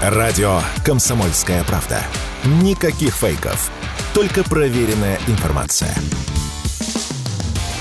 Радио 0.00 0.62
«Комсомольская 0.82 1.62
правда». 1.64 2.02
Никаких 2.62 3.14
фейков. 3.14 3.70
Только 4.14 4.42
проверенная 4.42 5.20
информация. 5.26 5.94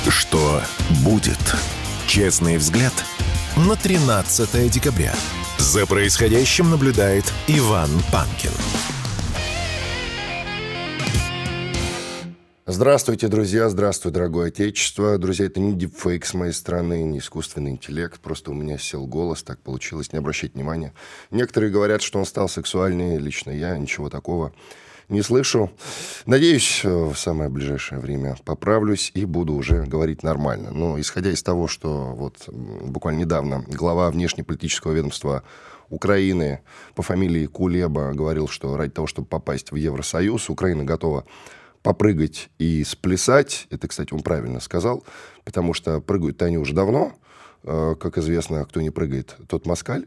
Что 0.09 0.61
будет? 1.01 1.39
Честный 2.07 2.57
взгляд 2.57 2.91
на 3.55 3.77
13 3.77 4.69
декабря. 4.69 5.15
За 5.59 5.85
происходящим 5.85 6.69
наблюдает 6.69 7.31
Иван 7.47 7.89
Панкин. 8.11 8.51
Здравствуйте, 12.71 13.29
друзья, 13.29 13.67
здравствуй, 13.67 14.11
дорогое 14.11 14.49
отечество. 14.49 15.17
Друзья, 15.17 15.47
это 15.47 15.59
не 15.59 15.73
дипфейк 15.73 16.23
с 16.23 16.35
моей 16.35 16.51
стороны, 16.53 17.01
не 17.01 17.17
искусственный 17.17 17.71
интеллект, 17.71 18.21
просто 18.21 18.51
у 18.51 18.53
меня 18.53 18.77
сел 18.77 19.07
голос, 19.07 19.41
так 19.41 19.57
получилось, 19.59 20.13
не 20.13 20.19
обращайте 20.19 20.53
внимания. 20.53 20.93
Некоторые 21.31 21.71
говорят, 21.71 22.03
что 22.03 22.19
он 22.19 22.27
стал 22.27 22.47
сексуальнее, 22.47 23.17
лично 23.17 23.49
я 23.49 23.75
ничего 23.75 24.11
такого 24.11 24.53
не 25.07 25.23
слышу. 25.23 25.71
Надеюсь, 26.27 26.81
в 26.83 27.15
самое 27.15 27.49
ближайшее 27.49 27.99
время 27.99 28.37
поправлюсь 28.45 29.09
и 29.15 29.25
буду 29.25 29.53
уже 29.53 29.85
говорить 29.85 30.21
нормально. 30.21 30.69
Но 30.69 30.99
исходя 30.99 31.31
из 31.31 31.41
того, 31.41 31.67
что 31.67 32.13
вот 32.13 32.47
буквально 32.47 33.21
недавно 33.21 33.65
глава 33.67 34.11
внешнеполитического 34.11 34.91
ведомства 34.91 35.41
Украины 35.89 36.61
по 36.93 37.01
фамилии 37.01 37.47
Кулеба 37.47 38.13
говорил, 38.13 38.47
что 38.47 38.77
ради 38.77 38.91
того, 38.91 39.07
чтобы 39.07 39.27
попасть 39.27 39.71
в 39.71 39.75
Евросоюз, 39.75 40.51
Украина 40.51 40.83
готова 40.83 41.25
попрыгать 41.81 42.49
и 42.57 42.83
сплясать. 42.83 43.67
Это, 43.69 43.87
кстати, 43.87 44.13
он 44.13 44.21
правильно 44.21 44.59
сказал, 44.59 45.03
потому 45.45 45.73
что 45.73 46.01
прыгают-то 46.01 46.45
они 46.45 46.57
уже 46.57 46.73
давно. 46.73 47.13
Э, 47.63 47.95
как 47.99 48.17
известно, 48.17 48.65
кто 48.65 48.81
не 48.81 48.89
прыгает, 48.89 49.35
тот 49.47 49.65
москаль. 49.65 50.05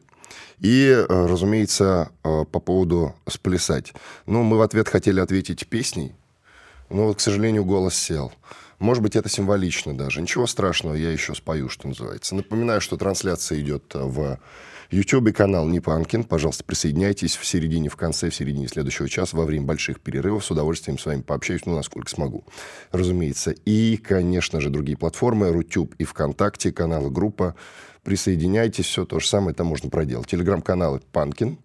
И, 0.58 0.88
э, 0.90 1.06
разумеется, 1.08 2.10
э, 2.24 2.44
по 2.50 2.60
поводу 2.60 3.14
сплясать. 3.28 3.92
Ну, 4.26 4.42
мы 4.42 4.56
в 4.56 4.62
ответ 4.62 4.88
хотели 4.88 5.20
ответить 5.20 5.66
песней, 5.66 6.14
но 6.88 7.12
к 7.14 7.20
сожалению, 7.20 7.64
голос 7.64 7.94
сел. 7.94 8.32
Может 8.78 9.02
быть, 9.02 9.16
это 9.16 9.28
символично 9.28 9.96
даже. 9.96 10.20
Ничего 10.20 10.46
страшного, 10.46 10.94
я 10.94 11.12
еще 11.12 11.34
спою, 11.34 11.68
что 11.68 11.88
называется. 11.88 12.34
Напоминаю, 12.34 12.80
что 12.80 12.96
трансляция 12.96 13.60
идет 13.60 13.84
в 13.94 14.38
YouTube 14.92 15.32
канал 15.32 15.66
Непанкин. 15.68 16.24
Пожалуйста, 16.24 16.64
присоединяйтесь 16.64 17.36
в 17.36 17.46
середине, 17.46 17.88
в 17.88 17.96
конце, 17.96 18.28
в 18.28 18.34
середине 18.34 18.68
следующего 18.68 19.08
часа 19.08 19.34
во 19.38 19.46
время 19.46 19.64
больших 19.64 20.00
перерывов. 20.00 20.44
С 20.44 20.50
удовольствием 20.50 20.98
с 20.98 21.06
вами 21.06 21.22
пообщаюсь, 21.22 21.64
ну, 21.64 21.74
насколько 21.74 22.10
смогу, 22.10 22.44
разумеется. 22.90 23.52
И, 23.64 23.96
конечно 23.96 24.60
же, 24.60 24.68
другие 24.68 24.98
платформы, 24.98 25.50
Рутюб 25.50 25.94
и 25.96 26.04
ВКонтакте, 26.04 26.72
каналы, 26.72 27.10
группа. 27.10 27.54
Присоединяйтесь, 28.04 28.86
все 28.86 29.04
то 29.04 29.20
же 29.20 29.28
самое 29.28 29.54
там 29.54 29.68
можно 29.68 29.88
проделать. 29.88 30.26
Телеграм-каналы 30.26 31.00
Панкин 31.12 31.58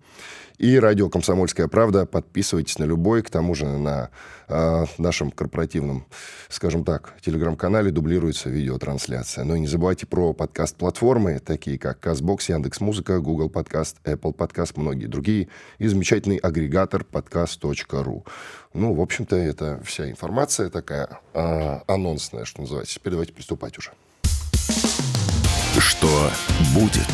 и 0.58 0.80
радио 0.80 1.10
«Комсомольская 1.10 1.68
правда». 1.68 2.06
Подписывайтесь 2.06 2.80
на 2.80 2.84
любой. 2.84 3.22
К 3.22 3.30
тому 3.30 3.54
же 3.54 3.66
на 3.66 4.10
э, 4.48 4.86
нашем 4.98 5.32
корпоративном, 5.32 6.06
скажем 6.50 6.84
так, 6.84 7.14
телеграм-канале 7.22 7.92
дублируется 7.92 8.50
видеотрансляция. 8.50 9.44
Но 9.44 9.56
и 9.56 9.60
не 9.60 9.68
забывайте 9.68 10.08
про 10.08 10.34
подкаст-платформы, 10.34 11.40
такие 11.40 11.78
как 11.78 12.06
CastBox, 12.06 12.52
Яндекс.Музыка, 12.52 13.20
Google 13.20 13.50
Подкаст, 13.50 13.98
Apple 14.04 14.34
Подкаст, 14.34 14.78
многие 14.78 15.06
другие. 15.06 15.48
И 15.78 15.88
замечательный 15.88 16.38
агрегатор 16.38 17.04
подкаст.ру. 17.04 18.26
Ну, 18.74 18.94
в 18.94 19.02
общем-то, 19.02 19.36
это 19.36 19.82
вся 19.84 20.10
информация 20.10 20.70
такая 20.70 21.20
э, 21.34 21.80
анонсная, 21.88 22.46
что 22.46 22.62
называется. 22.62 22.96
Теперь 22.96 23.12
давайте 23.12 23.34
приступать 23.34 23.78
уже. 23.78 23.92
Что 25.80 26.32
будет? 26.74 27.08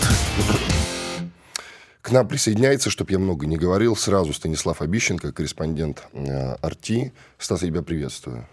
К 2.02 2.12
нам 2.12 2.28
присоединяется, 2.28 2.90
чтобы 2.90 3.12
я 3.12 3.20
много 3.20 3.46
не 3.46 3.58
говорил, 3.58 3.96
сразу 3.96 4.34
Станислав 4.34 4.82
Обищенко, 4.82 5.32
корреспондент 5.34 6.04
э, 6.14 6.56
Арти. 6.62 7.14
Стас, 7.38 7.62
я 7.62 7.70
тебя 7.70 7.82
приветствую. 7.82 8.48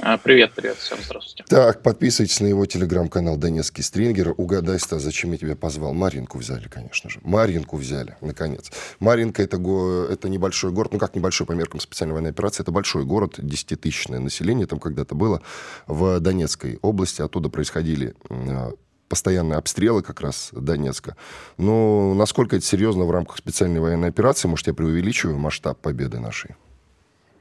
А, 0.00 0.16
привет, 0.18 0.52
привет, 0.54 0.78
всем 0.78 0.98
здравствуйте. 1.04 1.44
Так, 1.48 1.82
подписывайтесь 1.82 2.40
на 2.40 2.46
его 2.46 2.64
телеграм-канал 2.64 3.36
«Донецкий 3.36 3.82
стрингер». 3.82 4.34
Угадай, 4.36 4.78
Стас, 4.78 5.02
зачем 5.02 5.32
я 5.32 5.38
тебя 5.38 5.56
позвал? 5.56 5.92
Маринку 5.94 6.38
взяли, 6.38 6.68
конечно 6.68 7.10
же. 7.10 7.20
Маринку 7.22 7.76
взяли, 7.76 8.16
наконец. 8.20 8.70
Маринка 8.98 9.42
это, 9.42 9.58
го... 9.58 10.04
это 10.04 10.28
небольшой 10.28 10.70
город, 10.70 10.92
ну 10.92 10.98
как 10.98 11.14
небольшой 11.14 11.46
по 11.46 11.52
меркам 11.52 11.80
специальной 11.80 12.14
военной 12.14 12.30
операции, 12.30 12.62
это 12.62 12.70
большой 12.70 13.04
город, 13.04 13.34
десятитысячное 13.38 14.20
население 14.20 14.66
там 14.66 14.78
когда-то 14.78 15.14
было 15.14 15.42
в 15.86 16.20
Донецкой 16.20 16.78
области. 16.82 17.20
Оттуда 17.20 17.48
происходили 17.48 18.14
э, 18.30 18.72
постоянные 19.10 19.58
обстрелы 19.58 20.02
как 20.02 20.22
раз 20.22 20.50
Донецка. 20.52 21.16
Но 21.58 22.14
насколько 22.14 22.56
это 22.56 22.64
серьезно 22.64 23.04
в 23.04 23.10
рамках 23.10 23.36
специальной 23.36 23.80
военной 23.80 24.08
операции? 24.08 24.48
Может, 24.48 24.68
я 24.68 24.74
преувеличиваю 24.74 25.36
масштаб 25.36 25.78
победы 25.78 26.20
нашей? 26.20 26.54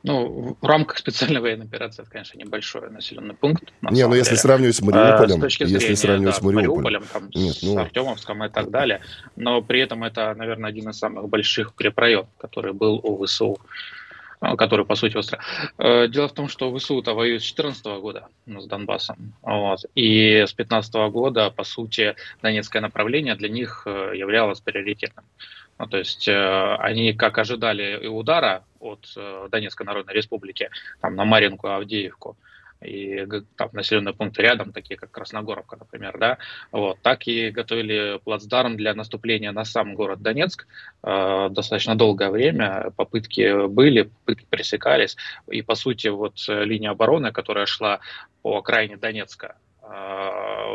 Ну, 0.01 0.57
в 0.61 0.65
рамках 0.65 0.97
специальной 0.97 1.41
военной 1.41 1.65
операции 1.65 2.01
это, 2.01 2.09
конечно, 2.09 2.39
небольшой 2.39 2.89
населенный 2.89 3.35
пункт. 3.35 3.71
Не, 3.81 4.07
ну 4.07 4.15
если 4.15 4.35
сравнивать 4.35 4.77
с 4.77 4.81
Мариуполем, 4.81 5.43
а, 5.43 5.49
с 5.49 5.57
зрения, 5.57 5.73
если 5.73 5.93
сравнивать 5.93 6.35
да, 6.35 6.39
с 6.39 6.41
Мариуполем, 6.41 6.83
Мариуполем 6.83 7.03
там, 7.11 7.29
Нет, 7.35 7.57
ну... 7.61 7.73
с 7.73 7.77
Артемовском 7.77 8.43
и 8.45 8.49
так 8.49 8.71
далее, 8.71 9.01
но 9.35 9.61
при 9.61 9.81
этом 9.81 10.05
это, 10.05 10.33
наверное, 10.35 10.69
один 10.69 10.89
из 10.89 10.97
самых 10.97 11.27
больших 11.27 11.71
укрепрайонов, 11.71 12.29
который 12.37 12.71
был 12.71 13.01
у 13.03 13.25
ВСУ 13.25 13.59
а, 13.59 13.65
который, 14.39 14.85
по 14.85 14.95
сути, 14.95 15.17
остро. 15.17 15.39
Э, 15.77 16.07
дело 16.07 16.27
в 16.27 16.33
том, 16.33 16.47
что 16.47 16.75
ВСУ-то 16.75 17.13
воюет 17.13 17.41
с 17.41 17.53
2014 17.53 17.85
года 18.01 18.27
ну, 18.45 18.61
с 18.61 18.67
Донбассом. 18.67 19.33
Вот. 19.41 19.79
И 19.95 20.45
с 20.47 20.53
2015 20.53 20.93
года, 21.11 21.49
по 21.51 21.63
сути, 21.63 22.15
донецкое 22.41 22.81
направление 22.81 23.35
для 23.35 23.49
них 23.49 23.83
э, 23.85 24.11
являлось 24.15 24.61
приоритетным. 24.61 25.25
Ну, 25.77 25.87
то 25.87 25.97
есть 25.97 26.27
э, 26.27 26.75
они 26.79 27.13
как 27.13 27.37
ожидали 27.37 28.07
удара 28.07 28.63
от 28.79 29.07
Донецкой 29.51 29.85
Народной 29.85 30.13
Республики 30.13 30.69
там, 31.01 31.15
на 31.15 31.25
Маринку, 31.25 31.67
Авдеевку, 31.67 32.37
и 32.81 33.25
там 33.55 33.69
населенные 33.73 34.13
пункты 34.13 34.41
рядом, 34.41 34.71
такие 34.71 34.97
как 34.97 35.11
Красногоровка, 35.11 35.75
например, 35.77 36.17
да, 36.17 36.37
вот, 36.71 36.99
так 37.01 37.27
и 37.27 37.51
готовили 37.51 38.19
плацдарм 38.23 38.77
для 38.77 38.93
наступления 38.93 39.51
на 39.51 39.65
сам 39.65 39.95
город 39.95 40.21
Донецк 40.21 40.67
э, 41.03 41.49
достаточно 41.51 41.95
долгое 41.95 42.29
время, 42.29 42.91
попытки 42.95 43.67
были, 43.67 44.03
попытки 44.03 44.45
пресекались, 44.49 45.17
и 45.49 45.61
по 45.61 45.75
сути 45.75 46.07
вот 46.07 46.35
линия 46.47 46.91
обороны, 46.91 47.31
которая 47.31 47.65
шла 47.65 47.99
по 48.41 48.57
окраине 48.57 48.97
Донецка, 48.97 49.55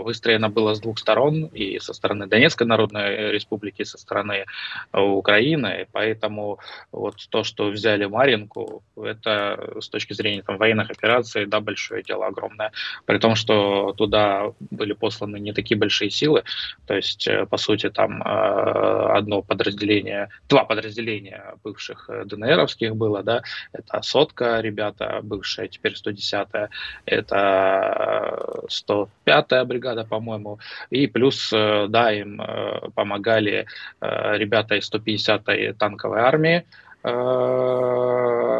выстроено 0.03 0.49
было 0.49 0.75
с 0.75 0.81
двух 0.81 0.99
сторон, 0.99 1.45
и 1.47 1.79
со 1.79 1.95
стороны 1.95 2.27
Донецкой 2.27 2.67
Народной 2.67 3.33
Республики, 3.33 3.83
и 3.83 3.85
со 3.85 3.99
стороны 3.99 4.45
э, 4.93 5.01
Украины, 5.01 5.87
поэтому 5.93 6.59
вот 6.93 7.17
то, 7.31 7.45
что 7.45 7.69
взяли 7.69 8.07
Маринку, 8.07 8.83
это 8.97 9.75
с 9.81 9.89
точки 9.89 10.13
зрения 10.13 10.43
там, 10.43 10.57
военных 10.57 10.91
операций, 10.91 11.47
да, 11.47 11.61
большое 11.61 12.03
дело 12.03 12.27
огромное, 12.27 12.73
при 13.07 13.19
том, 13.19 13.35
что 13.35 13.93
туда 13.97 14.53
были 14.71 14.93
посланы 14.93 15.39
не 15.39 15.53
такие 15.53 15.79
большие 15.79 16.11
силы, 16.11 16.45
то 16.87 16.95
есть, 16.95 17.27
э, 17.27 17.47
по 17.47 17.57
сути, 17.57 17.91
там 17.91 18.23
э, 18.23 19.17
одно 19.17 19.43
подразделение, 19.43 20.29
два 20.49 20.65
подразделения 20.65 21.55
бывших 21.63 22.11
ДНРовских 22.27 22.97
было, 22.97 23.23
да, 23.23 23.43
это 23.73 24.03
сотка 24.03 24.61
ребята, 24.61 25.21
бывшая, 25.23 25.69
теперь 25.69 25.95
110-я, 25.95 26.69
это 27.07 28.65
100 28.69 29.04
105-я 29.27 29.65
бригада, 29.65 30.05
по-моему, 30.05 30.59
и 30.91 31.07
плюс, 31.07 31.53
э, 31.53 31.87
да, 31.89 32.13
им 32.13 32.41
э, 32.41 32.91
помогали 32.95 33.67
э, 34.01 34.39
ребята 34.39 34.77
из 34.77 34.91
150-й 34.93 35.73
танковой 35.75 36.21
армии, 36.21 36.65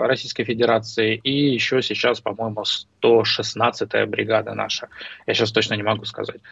Российской 0.07 0.45
Федерации, 0.45 1.17
и 1.17 1.55
еще 1.55 1.81
сейчас, 1.81 2.21
по-моему, 2.21 2.65
116-я 3.03 4.05
бригада 4.05 4.53
наша. 4.53 4.91
Я 5.27 5.33
сейчас 5.33 5.51
точно 5.51 5.73
не 5.77 5.83
могу 5.83 6.05
сказать. 6.05 6.43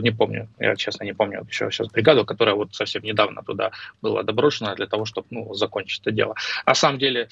Не 0.00 0.12
помню, 0.12 0.48
я 0.60 0.76
честно 0.76 1.02
не 1.02 1.12
помню 1.12 1.44
еще 1.48 1.72
сейчас 1.72 1.88
бригаду, 1.88 2.24
которая 2.24 2.54
вот 2.54 2.76
совсем 2.76 3.02
недавно 3.02 3.42
туда 3.42 3.72
была 4.00 4.22
доброшена 4.22 4.76
для 4.76 4.86
того, 4.86 5.04
чтобы 5.04 5.26
ну, 5.30 5.52
закончить 5.54 6.02
это 6.02 6.12
дело. 6.12 6.36
На 6.66 6.74
самом 6.74 7.00
деле, 7.00 7.28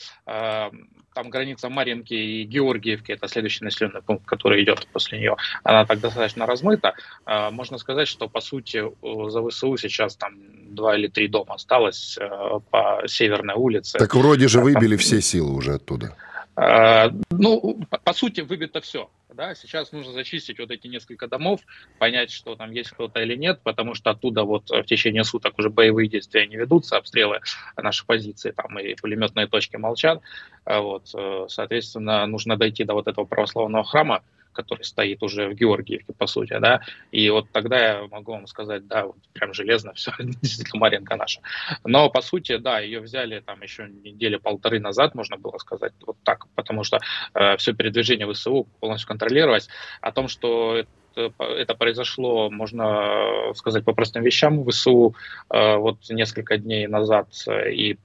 там 1.15 1.31
граница 1.31 1.69
Маринки 1.69 2.15
и 2.15 2.45
Георгиевки, 2.45 3.13
это 3.13 3.29
следующий 3.29 3.65
населенный 3.65 4.03
пункт, 4.03 4.27
который 4.27 4.63
идет 4.63 4.87
после 4.93 5.19
нее, 5.19 5.37
она 5.65 5.85
так 5.85 6.01
достаточно 6.01 6.47
размыта. 6.47 6.95
А, 7.25 7.51
можно 7.51 7.79
сказать, 7.79 8.09
что 8.09 8.29
по 8.29 8.41
сути 8.41 8.85
за 9.31 9.49
ВСУ 9.49 9.77
сейчас 9.77 10.17
там 10.17 10.35
два 10.75 10.97
или 10.97 11.09
три 11.09 11.29
дома 11.29 11.55
осталось 11.55 12.17
э, 12.21 12.61
по 12.71 13.03
Северной 13.07 13.57
улице. 13.57 13.99
Так 13.99 14.15
вроде 14.15 14.49
же 14.49 14.61
выбили 14.61 14.97
там... 14.97 14.99
все 14.99 15.21
силы 15.21 15.53
уже 15.55 15.75
оттуда. 15.75 16.17
А, 16.63 17.11
ну, 17.31 17.81
по 18.05 18.13
сути, 18.13 18.43
выбито 18.43 18.83
все. 18.83 19.09
Да? 19.33 19.55
Сейчас 19.55 19.93
нужно 19.93 20.13
зачистить 20.13 20.59
вот 20.59 20.71
эти 20.71 20.89
несколько 20.89 21.27
домов, 21.27 21.61
понять, 21.99 22.31
что 22.31 22.55
там 22.55 22.71
есть 22.71 22.91
кто-то 22.91 23.23
или 23.23 23.35
нет, 23.35 23.61
потому 23.63 23.95
что 23.95 24.11
оттуда 24.11 24.45
вот 24.45 24.69
в 24.69 24.83
течение 24.83 25.25
суток 25.25 25.59
уже 25.59 25.71
боевые 25.71 26.07
действия 26.07 26.47
не 26.47 26.57
ведутся, 26.57 26.99
обстрелы 26.99 27.41
наших 27.79 28.05
позиций, 28.05 28.53
там 28.53 28.79
и 28.79 28.95
пулеметные 28.95 29.47
точки 29.47 29.77
молчат. 29.77 30.21
А 30.65 30.81
вот, 30.83 31.11
э, 31.15 31.47
соответственно, 31.49 32.27
нужно 32.27 32.59
дойти 32.59 32.85
до 32.85 32.93
вот 32.93 33.09
этого 33.09 33.25
православного 33.25 33.85
храма, 33.85 34.23
который 34.61 34.83
стоит 34.83 35.23
уже 35.23 35.49
в 35.49 35.55
Георгиевке, 35.55 36.13
по 36.13 36.27
сути, 36.27 36.59
да, 36.59 36.81
и 37.11 37.31
вот 37.31 37.51
тогда 37.53 37.79
я 37.79 38.07
могу 38.11 38.33
вам 38.33 38.47
сказать, 38.47 38.87
да, 38.87 39.07
вот 39.07 39.17
прям 39.33 39.55
железно 39.55 39.93
все, 39.95 40.13
действительно 40.19 40.81
Маринка 40.81 41.17
наша. 41.17 41.41
Но, 41.85 42.11
по 42.11 42.21
сути, 42.21 42.57
да, 42.57 42.81
ее 42.81 43.01
взяли 43.01 43.41
там 43.41 43.63
еще 43.63 43.89
недели 43.89 44.37
полторы 44.37 44.81
назад, 44.81 45.15
можно 45.15 45.37
было 45.37 45.59
сказать 45.59 45.93
вот 46.07 46.17
так, 46.25 46.47
потому 46.55 46.85
что 46.85 46.99
э, 47.35 47.57
все 47.57 47.73
передвижение 47.73 48.31
ВСУ 48.33 48.67
полностью 48.81 49.09
контролировать. 49.09 49.69
О 50.01 50.13
том, 50.13 50.29
что 50.29 50.85
это 51.17 51.75
произошло, 51.75 52.51
можно 52.51 53.53
сказать, 53.55 53.85
по 53.85 53.93
простым 53.93 54.23
вещам. 54.23 54.65
ВСУ 54.65 55.15
э, 55.51 55.77
вот 55.77 55.99
несколько 56.09 56.59
дней 56.59 56.87
назад 56.87 57.29
и 57.71 57.97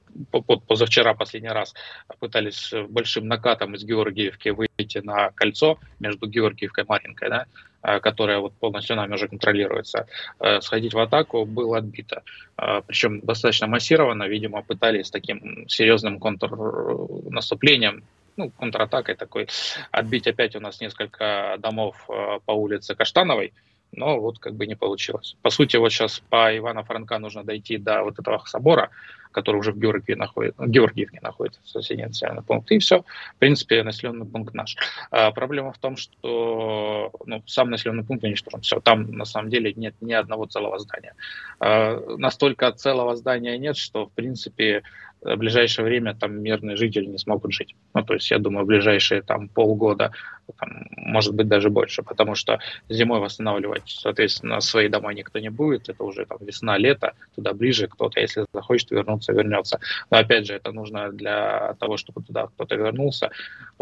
позавчера 0.68 1.14
последний 1.14 1.50
раз 1.50 1.74
пытались 2.20 2.74
большим 2.90 3.28
накатом 3.28 3.76
из 3.76 3.84
Георгиевки 3.84 4.50
выйти 4.50 5.00
на 5.00 5.32
кольцо 5.32 5.78
между 6.00 6.28
Георгиевкой 6.28 6.84
и 6.84 6.88
Маринкой, 6.88 7.30
да, 7.30 7.46
э, 7.84 8.00
которая 8.00 8.40
вот 8.40 8.54
полностью 8.54 8.96
нами 8.96 9.14
уже 9.14 9.28
контролируется, 9.28 10.08
э, 10.40 10.62
сходить 10.62 10.94
в 10.94 11.00
атаку 11.00 11.46
было 11.46 11.78
отбито. 11.78 12.24
Причем 12.88 13.20
достаточно 13.20 13.68
массированно, 13.68 14.24
видимо, 14.24 14.62
пытались 14.62 15.10
таким 15.10 15.68
серьезным 15.68 16.20
контрнаступлением 16.20 18.04
ну, 18.38 18.52
контратакой 18.52 19.16
такой, 19.16 19.48
отбить 19.92 20.28
опять 20.28 20.56
у 20.56 20.60
нас 20.60 20.82
несколько 20.82 21.58
домов 21.60 22.06
э, 22.10 22.40
по 22.46 22.52
улице 22.52 22.96
Каштановой, 22.96 23.54
но 23.92 24.20
вот 24.20 24.40
как 24.40 24.56
бы 24.56 24.68
не 24.68 24.76
получилось. 24.76 25.36
По 25.42 25.50
сути, 25.50 25.78
вот 25.78 25.92
сейчас 25.92 26.22
по 26.30 26.56
Ивана 26.56 26.84
Франка 26.84 27.18
нужно 27.20 27.44
дойти 27.44 27.78
до 27.78 28.04
вот 28.04 28.20
этого 28.20 28.44
собора, 28.46 28.90
который 29.32 29.58
уже 29.58 29.74
в 29.74 29.78
Георгиевке 29.78 30.16
находится, 30.16 30.66
Георгиевке 30.66 31.20
находится, 31.22 31.60
соседний 31.66 32.06
населенный 32.06 32.42
пункт, 32.42 32.72
и 32.72 32.80
все, 32.80 33.02
в 33.02 33.40
принципе, 33.40 33.84
населенный 33.84 34.26
пункт 34.26 34.54
наш. 34.54 34.78
А 35.12 35.32
проблема 35.32 35.74
в 35.74 35.78
том, 35.78 35.98
что 35.98 37.12
ну, 37.26 37.44
сам 37.46 37.70
населенный 37.70 38.06
пункт 38.06 38.24
уничтожен, 38.24 38.62
все, 38.62 38.80
там 38.80 39.12
на 39.12 39.26
самом 39.26 39.50
деле 39.50 39.74
нет 39.74 39.96
ни 40.00 40.14
одного 40.14 40.46
целого 40.46 40.80
здания. 40.80 41.16
А, 41.60 42.00
настолько 42.18 42.72
целого 42.72 43.16
здания 43.18 43.58
нет, 43.58 43.76
что, 43.76 44.06
в 44.06 44.12
принципе, 44.14 44.84
в 45.26 45.38
ближайшее 45.38 45.86
время 45.86 46.14
там 46.14 46.42
мирные 46.42 46.78
жители 46.78 47.06
не 47.06 47.18
смогут 47.18 47.52
жить. 47.52 47.76
Ну, 47.94 48.04
то 48.04 48.14
есть, 48.14 48.30
я 48.30 48.38
думаю, 48.38 48.64
в 48.64 48.68
ближайшие 48.68 49.24
там 49.24 49.50
полгода, 49.50 50.12
там, 50.60 50.88
может 50.98 51.34
быть, 51.34 51.48
даже 51.48 51.70
больше, 51.70 52.04
потому 52.04 52.36
что 52.36 52.60
зимой 52.90 53.20
восстанавливать, 53.20 53.84
соответственно, 53.88 54.62
свои 54.62 54.88
дома 54.88 55.14
никто 55.14 55.40
не 55.40 55.50
будет, 55.50 55.90
это 55.90 56.04
уже 56.04 56.26
там 56.26 56.38
весна, 56.42 56.78
лето, 56.78 57.14
туда 57.36 57.54
ближе 57.54 57.88
кто-то, 57.88 58.20
если 58.20 58.46
захочет 58.54 58.92
вернуться, 58.92 59.34
вернется. 59.34 59.80
Но 60.12 60.18
опять 60.18 60.46
же, 60.46 60.54
это 60.54 60.72
нужно 60.72 61.12
для 61.12 61.76
того, 61.80 61.98
чтобы 61.98 62.22
туда 62.22 62.48
кто-то 62.48 62.76
вернулся, 62.76 63.32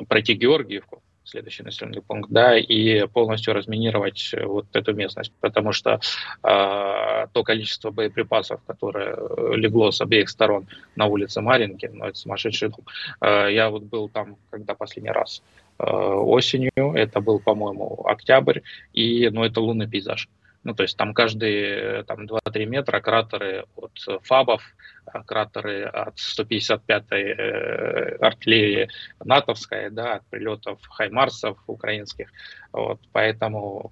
пройти 0.08 0.36
Георгиевку, 0.36 1.04
следующий 1.24 1.64
населенный 1.64 2.02
пункт, 2.02 2.30
да, 2.32 2.58
и 2.58 3.08
полностью 3.08 3.54
разминировать 3.54 4.32
э, 4.34 4.46
вот 4.46 4.68
эту 4.74 4.94
местность, 4.94 5.32
потому 5.40 5.72
что 5.72 6.00
э, 6.44 7.28
то 7.32 7.44
количество 7.44 7.92
боеприпасов, 7.92 8.62
которое 8.68 9.16
э, 9.16 9.56
легло 9.56 9.92
с 9.92 10.02
обеих 10.02 10.30
сторон 10.30 10.68
на 10.96 11.06
улице 11.06 11.42
Маринки, 11.42 11.90
ну, 11.92 12.06
это 12.06 12.18
сумасшедший 12.18 12.70
дом. 12.70 12.86
Э, 13.22 13.48
я 13.52 13.70
вот 13.70 13.84
был 13.84 14.10
там, 14.10 14.38
когда 14.50 14.76
последний 14.76 15.12
раз 15.12 15.42
э, 15.80 15.86
осенью, 15.86 16.72
это 16.76 17.22
был, 17.22 17.40
по-моему, 17.40 18.06
октябрь, 18.06 18.60
и, 18.94 19.30
ну, 19.30 19.44
это 19.44 19.62
лунный 19.62 19.88
пейзаж. 19.88 20.30
Ну, 20.64 20.74
то 20.74 20.84
есть 20.84 20.98
там 20.98 21.14
каждые 21.14 22.00
э, 22.00 22.04
там, 22.04 22.26
2-3 22.26 22.66
метра 22.66 23.02
кратеры 23.02 23.66
от 23.76 23.92
фабов, 24.24 24.64
а, 25.06 25.24
кратеры 25.24 25.84
от 25.84 26.16
155-й 26.16 27.22
э, 27.22 28.16
артиллерии 28.22 28.90
натовской, 29.24 29.90
да, 29.90 30.16
от 30.16 30.26
прилетов 30.28 30.80
хаймарсов 30.88 31.58
украинских. 31.68 32.30
Вот, 32.72 33.00
поэтому 33.12 33.88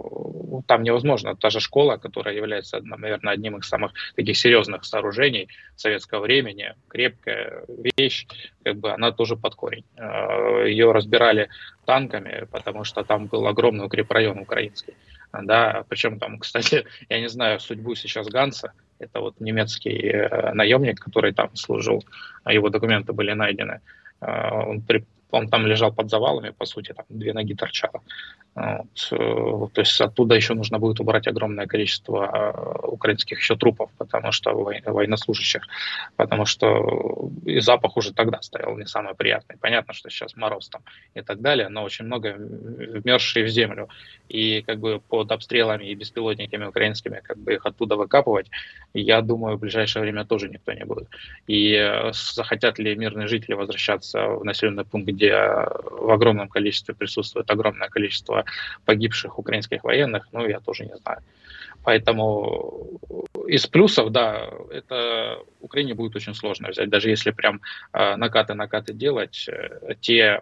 ну, 0.50 0.64
там 0.66 0.84
невозможно. 0.84 1.36
Та 1.36 1.50
же 1.50 1.60
школа, 1.60 1.98
которая 1.98 2.36
является, 2.36 2.80
наверное, 2.82 3.34
одним 3.34 3.58
из 3.58 3.68
самых 3.68 3.92
таких 4.16 4.38
серьезных 4.38 4.86
сооружений 4.86 5.50
советского 5.76 6.22
времени, 6.22 6.74
крепкая 6.88 7.66
вещь, 7.98 8.28
как 8.64 8.78
бы 8.78 8.92
она 8.92 9.12
тоже 9.12 9.36
под 9.36 9.56
корень. 9.56 9.86
Э, 9.98 10.66
Ее 10.68 10.94
разбирали 10.94 11.50
танками, 11.86 12.48
потому 12.52 12.86
что 12.86 13.04
там 13.04 13.28
был 13.28 13.46
огромный 13.48 13.86
укрепрайон 13.86 14.40
украинский 14.40 14.94
да, 15.34 15.84
причем 15.88 16.20
там, 16.20 16.40
кстати, 16.40 16.86
я 17.10 17.20
не 17.20 17.30
знаю 17.30 17.60
судьбу 17.60 17.96
сейчас 17.96 18.28
Ганса, 18.28 18.74
это 19.00 19.20
вот 19.20 19.40
немецкий 19.40 20.10
э, 20.10 20.54
наемник, 20.54 21.00
который 21.00 21.34
там 21.34 21.56
служил, 21.56 22.04
а 22.44 22.54
его 22.54 22.70
документы 22.70 23.14
были 23.14 23.34
найдены. 23.34 23.82
Э, 24.22 24.52
он 24.52 24.82
он 25.32 25.50
там 25.50 25.66
лежал 25.66 25.94
под 25.94 26.10
завалами, 26.10 26.52
по 26.52 26.66
сути, 26.66 26.94
там 26.94 27.06
две 27.10 27.34
ноги 27.34 27.54
торчало. 27.54 28.02
Вот. 28.54 29.12
Э, 29.12 29.68
то 29.74 29.82
есть 29.82 30.02
оттуда 30.02 30.36
еще 30.36 30.54
нужно 30.54 30.78
будет 30.78 31.00
убрать 31.00 31.28
огромное 31.28 31.68
количество 31.68 32.26
э, 32.26 32.88
украинских 32.88 33.40
еще 33.40 33.56
трупов, 33.56 33.90
потому 33.98 34.32
что 34.34 34.54
военнослужащих, 34.54 35.62
потому 36.18 36.46
что 36.46 37.32
и 37.46 37.62
запах 37.62 37.96
уже 37.98 38.14
тогда 38.14 38.42
стоял 38.42 38.78
не 38.78 38.86
самый 38.86 39.16
приятный. 39.16 39.58
Понятно, 39.58 39.94
что 39.94 40.10
сейчас 40.10 40.36
мороз 40.36 40.68
там 40.68 40.82
и 41.14 41.22
так 41.22 41.40
далее, 41.40 41.70
но 41.70 41.84
очень 41.84 42.06
много 42.06 42.36
вмерзшие 42.38 43.46
в 43.46 43.50
землю. 43.50 43.88
И 44.28 44.62
как 44.64 44.80
бы 44.80 45.00
под 45.00 45.32
обстрелами 45.32 45.86
и 45.86 45.96
беспилотниками 45.96 46.66
украинскими 46.66 47.22
как 47.24 47.38
бы 47.38 47.54
их 47.54 47.66
оттуда 47.66 47.96
выкапывать, 47.96 48.50
я 48.94 49.22
думаю, 49.22 49.58
в 49.58 49.62
ближайшее 49.62 50.02
время 50.02 50.26
тоже 50.26 50.50
никто 50.50 50.74
не 50.74 50.84
будет. 50.84 51.08
И 51.48 51.74
э, 51.74 52.12
захотят 52.14 52.80
ли 52.80 52.96
мирные 52.96 53.28
жители 53.28 53.54
возвращаться 53.54 54.28
в 54.28 54.44
населенный 54.44 54.84
пункт, 54.84 55.08
где 55.22 55.34
в 55.36 56.12
огромном 56.12 56.50
количестве 56.50 56.96
присутствует 56.96 57.50
огромное 57.52 57.90
количество 57.90 58.44
погибших 58.86 59.38
украинских 59.38 59.84
военных, 59.84 60.28
ну, 60.32 60.48
я 60.48 60.60
тоже 60.60 60.86
не 60.86 60.98
знаю. 60.98 61.20
Поэтому 61.84 63.00
из 63.48 63.68
плюсов, 63.68 64.12
да, 64.12 64.50
это 64.72 65.38
Украине 65.60 65.94
будет 65.94 66.16
очень 66.16 66.34
сложно 66.34 66.70
взять, 66.70 66.90
даже 66.90 67.10
если 67.10 67.32
прям 67.32 67.62
накаты-накаты 67.94 68.94
делать, 68.94 69.48
э, 69.48 69.96
те 70.00 70.42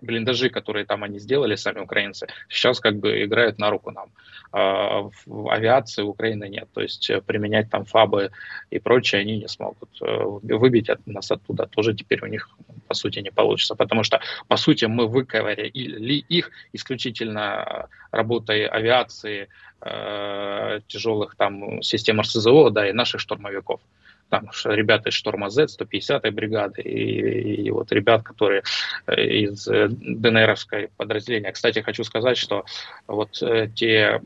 блиндажи, 0.00 0.50
которые 0.50 0.84
там 0.84 1.04
они 1.04 1.18
сделали, 1.18 1.56
сами 1.56 1.80
украинцы, 1.80 2.26
сейчас 2.48 2.80
как 2.80 2.96
бы 2.96 3.24
играют 3.24 3.58
на 3.58 3.70
руку 3.70 3.90
нам. 3.90 4.10
А, 4.50 5.10
в 5.26 5.50
авиации 5.50 6.02
Украины 6.02 6.48
нет, 6.48 6.68
то 6.72 6.80
есть 6.80 7.10
э, 7.10 7.20
применять 7.20 7.70
там 7.70 7.84
фабы 7.84 8.30
и 8.70 8.78
прочее 8.78 9.20
они 9.20 9.38
не 9.38 9.48
смогут. 9.48 9.90
Э, 10.00 10.24
выбить 10.24 10.88
от 10.88 11.06
нас 11.06 11.30
оттуда 11.30 11.66
тоже 11.66 11.94
теперь 11.94 12.22
у 12.22 12.26
них 12.26 12.48
по 12.86 12.94
сути 12.94 13.18
не 13.18 13.30
получится, 13.30 13.74
потому 13.74 14.04
что 14.04 14.20
по 14.48 14.56
сути 14.56 14.86
мы 14.86 15.06
выковыряли 15.06 15.68
их 15.68 16.50
исключительно 16.72 17.88
работой 18.10 18.66
авиации, 18.66 19.48
э, 19.82 20.80
тяжелых 20.86 21.34
там 21.36 21.82
систем 21.82 22.20
РСЗО, 22.20 22.70
да, 22.70 22.88
и 22.88 22.92
наших 22.92 23.20
штурмовиков 23.20 23.80
там 24.28 24.50
ребята 24.64 25.08
из 25.08 25.14
Шторма 25.14 25.50
Z, 25.50 25.66
150-й 25.66 26.30
бригады, 26.30 26.82
и, 26.82 27.66
и 27.66 27.70
вот 27.70 27.92
ребят, 27.92 28.22
которые 28.22 28.62
э, 29.06 29.22
из 29.24 29.66
э, 29.68 29.88
ДНРовской 29.88 30.90
подразделения. 30.96 31.52
Кстати, 31.52 31.80
хочу 31.80 32.04
сказать, 32.04 32.36
что 32.36 32.64
вот 33.06 33.42
э, 33.42 33.68
те 33.74 34.20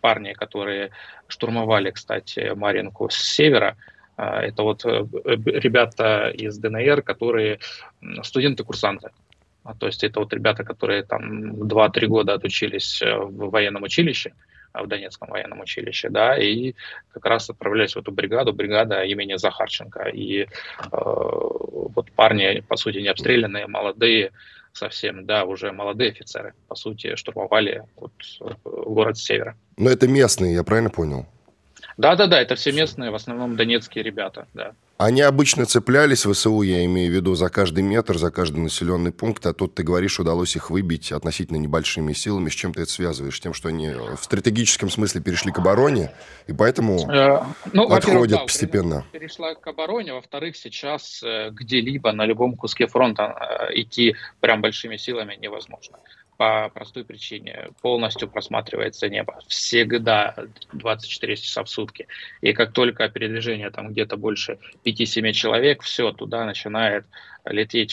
парни, 0.00 0.32
которые 0.32 0.90
штурмовали, 1.28 1.90
кстати, 1.90 2.52
Маринку 2.54 3.08
с 3.08 3.16
севера, 3.16 3.76
это 4.16 4.62
вот 4.62 4.84
ребята 4.84 6.28
из 6.28 6.58
ДНР, 6.58 7.02
которые 7.02 7.60
студенты-курсанты. 8.22 9.10
А, 9.64 9.74
то 9.74 9.86
есть 9.86 10.04
это 10.04 10.20
вот 10.20 10.32
ребята, 10.34 10.64
которые 10.64 11.02
там 11.02 11.52
2-3 11.52 12.06
года 12.06 12.34
отучились 12.34 13.00
в 13.00 13.48
военном 13.50 13.84
училище, 13.84 14.34
в 14.74 14.86
Донецком 14.86 15.28
военном 15.28 15.60
училище, 15.60 16.08
да, 16.08 16.36
и 16.36 16.74
как 17.12 17.24
раз 17.26 17.50
отправлялись 17.50 17.94
в 17.94 17.98
эту 17.98 18.12
бригаду, 18.12 18.52
бригада 18.52 19.02
имени 19.02 19.36
Захарченко. 19.36 20.08
И 20.08 20.42
э, 20.42 20.46
вот 20.90 22.10
парни, 22.12 22.60
по 22.68 22.76
сути, 22.76 22.98
не 22.98 23.08
обстрелянные, 23.08 23.66
молодые, 23.66 24.32
совсем, 24.72 25.26
да, 25.26 25.44
уже 25.44 25.72
молодые 25.72 26.10
офицеры, 26.10 26.54
по 26.68 26.74
сути, 26.74 27.14
штурмовали 27.16 27.84
вот 27.96 28.12
город 28.64 29.18
с 29.18 29.24
севера. 29.24 29.56
Но 29.76 29.90
это 29.90 30.08
местные, 30.08 30.54
я 30.54 30.64
правильно 30.64 30.90
понял? 30.90 31.26
Да-да-да, 31.96 32.40
это 32.40 32.54
все 32.54 32.72
местные, 32.72 33.10
в 33.10 33.14
основном 33.14 33.56
донецкие 33.56 34.02
ребята, 34.02 34.46
да. 34.54 34.72
Они 34.98 35.20
обычно 35.20 35.66
цеплялись, 35.66 36.24
в 36.24 36.32
ВСУ, 36.32 36.62
я 36.62 36.84
имею 36.84 37.10
в 37.10 37.14
виду, 37.14 37.34
за 37.34 37.48
каждый 37.48 37.82
метр, 37.82 38.18
за 38.18 38.30
каждый 38.30 38.58
населенный 38.58 39.10
пункт, 39.10 39.44
а 39.46 39.52
тут, 39.52 39.74
ты 39.74 39.82
говоришь, 39.82 40.20
удалось 40.20 40.54
их 40.54 40.70
выбить 40.70 41.10
относительно 41.10 41.56
небольшими 41.56 42.12
силами. 42.12 42.50
С 42.50 42.52
чем 42.52 42.72
ты 42.72 42.82
это 42.82 42.90
связываешь? 42.90 43.40
Тем, 43.40 43.52
что 43.52 43.68
они 43.68 43.90
в 43.90 44.22
стратегическом 44.22 44.90
смысле 44.90 45.20
перешли 45.20 45.50
к 45.50 45.58
обороне, 45.58 46.12
и 46.46 46.52
поэтому 46.52 47.10
э, 47.10 47.42
ну, 47.72 47.92
отходят 47.92 48.38
да, 48.38 48.44
постепенно. 48.44 49.04
Перешла 49.12 49.54
к 49.54 49.66
обороне, 49.66 50.14
во-вторых, 50.14 50.56
сейчас 50.56 51.22
э, 51.22 51.50
где-либо 51.50 52.12
на 52.12 52.24
любом 52.24 52.56
куске 52.56 52.86
фронта 52.86 53.68
э, 53.70 53.80
идти 53.80 54.14
прям 54.40 54.60
большими 54.60 54.96
силами 54.96 55.36
невозможно 55.40 55.98
по 56.42 56.70
простой 56.74 57.04
причине. 57.04 57.68
Полностью 57.82 58.28
просматривается 58.28 59.08
небо. 59.08 59.38
Всегда 59.46 60.34
24 60.72 61.36
часа 61.36 61.62
в 61.62 61.68
сутки. 61.68 62.08
И 62.40 62.52
как 62.52 62.72
только 62.72 63.08
передвижение 63.08 63.70
там 63.70 63.92
где-то 63.92 64.16
больше 64.16 64.58
5-7 64.84 65.32
человек, 65.34 65.82
все, 65.82 66.10
туда 66.10 66.44
начинает 66.44 67.04
лететь 67.44 67.92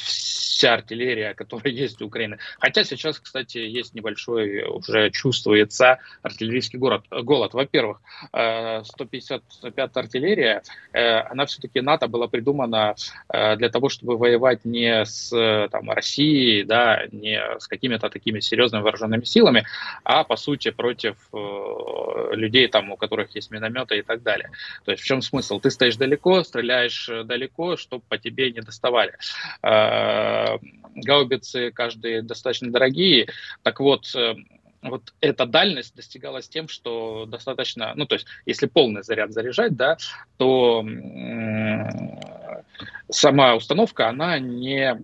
вся 0.60 0.74
артиллерия, 0.74 1.34
которая 1.34 1.74
есть 1.74 2.02
у 2.02 2.08
Украины. 2.08 2.38
Хотя 2.60 2.84
сейчас, 2.84 3.20
кстати, 3.20 3.58
есть 3.58 3.94
небольшой, 3.94 4.64
уже 4.64 5.10
чувствуется 5.12 6.00
артиллерийский 6.22 6.78
город, 6.78 7.06
голод. 7.10 7.54
Во-первых, 7.54 8.02
155-я 8.34 9.86
э, 9.86 9.90
артиллерия, 9.94 10.62
э, 10.92 11.20
она 11.20 11.46
все-таки 11.46 11.82
НАТО 11.82 12.08
была 12.08 12.28
придумана 12.28 12.96
э, 13.30 13.56
для 13.56 13.70
того, 13.70 13.90
чтобы 13.90 14.18
воевать 14.18 14.66
не 14.66 15.06
с 15.06 15.30
там, 15.72 15.90
Россией, 15.92 16.64
да, 16.64 17.06
не 17.12 17.40
с 17.58 17.68
какими-то 17.68 18.10
такими 18.10 18.40
серьезными 18.40 18.84
вооруженными 18.84 19.24
силами, 19.24 19.66
а 20.04 20.24
по 20.24 20.36
сути 20.36 20.72
против 20.72 21.16
людей, 22.32 22.68
там, 22.68 22.92
у 22.92 22.98
которых 22.98 23.34
есть 23.36 23.52
минометы 23.52 24.00
и 24.00 24.02
так 24.02 24.24
далее. 24.24 24.52
То 24.86 24.92
есть 24.92 25.04
в 25.04 25.06
чем 25.06 25.22
смысл? 25.22 25.60
Ты 25.60 25.72
стоишь 25.72 25.96
далеко, 25.96 26.44
стреляешь 26.44 27.10
далеко, 27.26 27.78
чтобы 27.78 28.04
по 28.08 28.18
тебе 28.18 28.52
не 28.52 28.62
доставали. 28.62 29.16
Гаубицы 30.96 31.72
каждые 31.72 32.22
достаточно 32.22 32.72
дорогие. 32.72 33.28
Так 33.64 33.80
вот, 33.80 34.14
вот 34.82 35.14
эта 35.22 35.46
дальность 35.46 35.96
достигалась 35.96 36.50
тем, 36.50 36.68
что 36.68 37.26
достаточно, 37.26 37.94
ну 37.96 38.06
то 38.06 38.16
есть 38.16 38.28
если 38.46 38.66
полный 38.68 39.04
заряд 39.04 39.32
заряжать, 39.34 39.76
да, 39.76 39.98
то 40.38 40.86
сама 43.10 43.56
установка, 43.56 44.10
она 44.10 44.40
не 44.40 45.02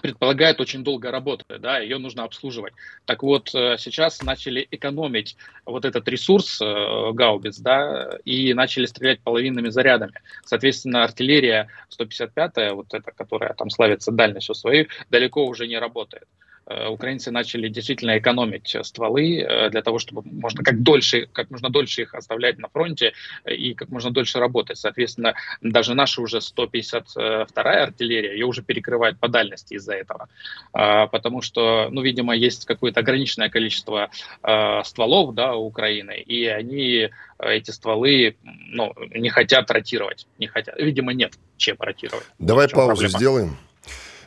предполагает 0.00 0.60
очень 0.60 0.84
долго 0.84 1.10
работы, 1.10 1.44
да, 1.58 1.78
ее 1.78 1.98
нужно 1.98 2.24
обслуживать. 2.24 2.74
Так 3.04 3.22
вот, 3.22 3.54
э, 3.54 3.76
сейчас 3.78 4.22
начали 4.22 4.66
экономить 4.70 5.36
вот 5.64 5.84
этот 5.84 6.06
ресурс 6.08 6.60
э, 6.60 7.12
гаубиц, 7.12 7.58
да, 7.58 8.18
и 8.24 8.52
начали 8.54 8.86
стрелять 8.86 9.20
половинными 9.20 9.68
зарядами. 9.68 10.12
Соответственно, 10.44 11.04
артиллерия 11.04 11.68
155-я, 11.98 12.74
вот 12.74 12.92
эта, 12.92 13.10
которая 13.12 13.54
там 13.54 13.70
славится 13.70 14.12
дальностью 14.12 14.54
своей, 14.54 14.88
далеко 15.10 15.46
уже 15.46 15.66
не 15.66 15.78
работает. 15.78 16.24
Э, 16.68 16.88
украинцы 16.88 17.30
начали 17.30 17.68
действительно 17.68 18.18
экономить 18.18 18.76
стволы 18.82 19.40
э, 19.40 19.70
для 19.70 19.82
того, 19.82 19.98
чтобы 19.98 20.22
можно 20.24 20.64
как 20.64 20.82
дольше, 20.82 21.28
как 21.32 21.50
можно 21.50 21.70
дольше 21.70 22.02
их 22.02 22.14
оставлять 22.14 22.58
на 22.58 22.68
фронте 22.68 23.12
и 23.44 23.74
как 23.74 23.88
можно 23.88 24.10
дольше 24.10 24.40
работать. 24.40 24.76
Соответственно, 24.76 25.34
даже 25.60 25.94
наша 25.94 26.20
уже 26.20 26.38
152-я 26.38 27.82
артиллерия, 27.84 28.32
ее 28.32 28.46
уже 28.46 28.62
перекрывает 28.62 29.18
по 29.20 29.28
дальности 29.28 29.74
из-за 29.74 29.94
этого. 29.94 30.28
А, 30.72 31.06
потому 31.06 31.40
что, 31.40 31.88
ну, 31.90 32.02
видимо, 32.02 32.34
есть 32.34 32.64
какое-то 32.64 33.00
ограниченное 33.00 33.48
количество 33.48 34.10
э, 34.42 34.82
стволов, 34.84 35.34
да, 35.34 35.54
у 35.54 35.66
Украины, 35.66 36.18
и 36.18 36.46
они 36.46 37.10
эти 37.38 37.70
стволы, 37.70 38.36
ну, 38.42 38.92
не 39.10 39.28
хотят 39.28 39.70
ротировать, 39.70 40.26
не 40.38 40.46
хотят. 40.46 40.74
Видимо, 40.78 41.12
нет 41.12 41.34
чем 41.56 41.76
ротировать. 41.78 42.26
Давай 42.38 42.68
паузу 42.68 42.88
проблема. 42.88 43.18
сделаем. 43.18 43.56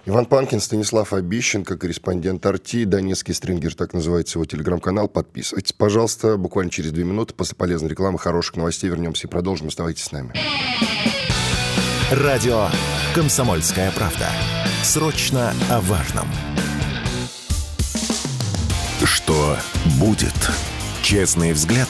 Иван 0.10 0.26
Панкин, 0.26 0.60
Станислав 0.60 1.14
Обищенко, 1.14 1.78
корреспондент 1.78 2.44
Арти, 2.44 2.84
Донецкий 2.84 3.32
стрингер, 3.32 3.76
так 3.76 3.94
называется 3.94 4.40
его 4.40 4.46
телеграм-канал. 4.46 5.08
Подписывайтесь, 5.08 5.72
пожалуйста. 5.72 6.36
Буквально 6.36 6.72
через 6.72 6.92
две 6.92 7.04
минуты 7.04 7.36
после 7.36 7.56
полезной 7.56 7.92
рекламы, 7.92 8.18
хороших 8.18 8.56
новостей 8.56 8.90
вернемся 8.90 9.28
и 9.28 9.30
продолжим. 9.30 9.68
Оставайтесь 9.68 10.06
с 10.06 10.12
нами. 10.12 10.34
Радио 12.10 12.70
«Комсомольская 13.14 13.92
правда». 13.92 14.26
Срочно 14.82 15.54
о 15.70 15.80
важном. 15.82 16.26
Что 19.04 19.58
будет? 20.00 20.34
Честный 21.04 21.54
взгляд 21.54 21.88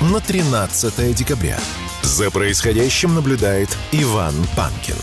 на 0.00 0.20
13 0.20 1.12
декабря. 1.12 1.58
За 2.02 2.30
происходящим 2.30 3.16
наблюдает 3.16 3.76
Иван 3.90 4.34
Панкин. 4.56 4.94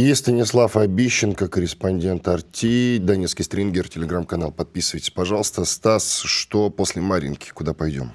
И 0.00 0.14
Станислав 0.14 0.78
Обищенко, 0.78 1.46
корреспондент 1.48 2.26
Арти, 2.26 2.96
Донецкий 2.96 3.44
стрингер, 3.44 3.86
телеграм-канал. 3.86 4.50
Подписывайтесь, 4.50 5.10
пожалуйста. 5.10 5.66
Стас, 5.66 6.22
что 6.24 6.70
после 6.70 7.02
Маринки? 7.02 7.50
Куда 7.50 7.74
пойдем? 7.74 8.10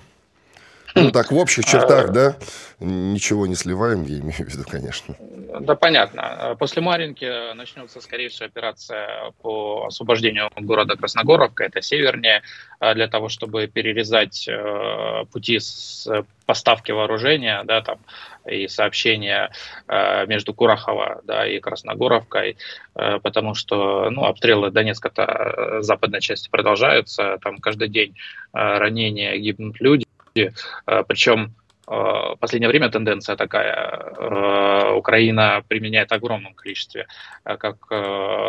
Ну, 0.96 1.12
так, 1.12 1.32
в 1.32 1.38
общих 1.38 1.66
чертах, 1.66 2.12
да? 2.12 2.36
Ничего 2.80 3.48
не 3.48 3.56
сливаем, 3.56 4.04
я 4.04 4.20
имею 4.20 4.34
в 4.34 4.40
виду, 4.40 4.64
конечно. 4.70 5.16
Да, 5.60 5.76
понятно. 5.76 6.56
После 6.60 6.82
Маринки 6.82 7.54
начнется, 7.54 8.02
скорее 8.02 8.30
всего, 8.30 8.48
операция 8.48 9.32
по 9.42 9.86
освобождению 9.88 10.50
города 10.58 10.96
Красногоровка, 10.96 11.64
это 11.64 11.82
севернее, 11.82 12.42
а, 12.80 12.94
для 12.94 13.08
того, 13.08 13.30
чтобы 13.30 13.68
перерезать 13.68 14.48
э, 14.48 15.26
пути 15.32 15.60
с 15.60 16.08
поставки 16.46 16.92
вооружения, 16.92 17.64
да, 17.64 17.82
там, 17.82 18.00
и 18.46 18.68
сообщения 18.68 19.52
э, 19.88 20.26
между 20.28 20.54
Курахово 20.54 21.22
да, 21.24 21.48
и 21.48 21.60
Красногоровкой, 21.60 22.58
э, 22.96 23.20
потому 23.20 23.54
что 23.54 24.10
ну, 24.10 24.26
обстрелы 24.26 24.72
Донецка-то 24.72 25.78
западной 25.82 26.22
части 26.22 26.50
продолжаются, 26.50 27.38
там 27.42 27.58
каждый 27.58 27.88
день 27.88 28.16
ранения, 28.52 29.36
гибнут 29.38 29.80
люди, 29.82 30.05
Э, 30.36 31.04
Причем 31.08 31.56
э, 31.88 31.92
в 31.92 32.38
последнее 32.40 32.70
время 32.70 32.90
тенденция 32.90 33.36
такая. 33.36 34.14
Э, 34.18 34.92
Украина 34.96 35.64
применяет 35.68 36.10
в 36.10 36.14
огромном 36.14 36.54
количестве 36.54 37.08
как 37.44 37.88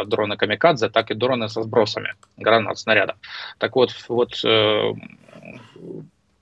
дроны 0.08 0.36
камикадзе, 0.36 0.88
так 0.88 1.10
и 1.10 1.14
дроны 1.14 1.48
со 1.48 1.62
сбросами 1.62 2.14
гранат, 2.36 2.78
снарядов. 2.78 3.16
Так 3.58 3.74
вот, 3.76 3.90
вот 4.08 4.42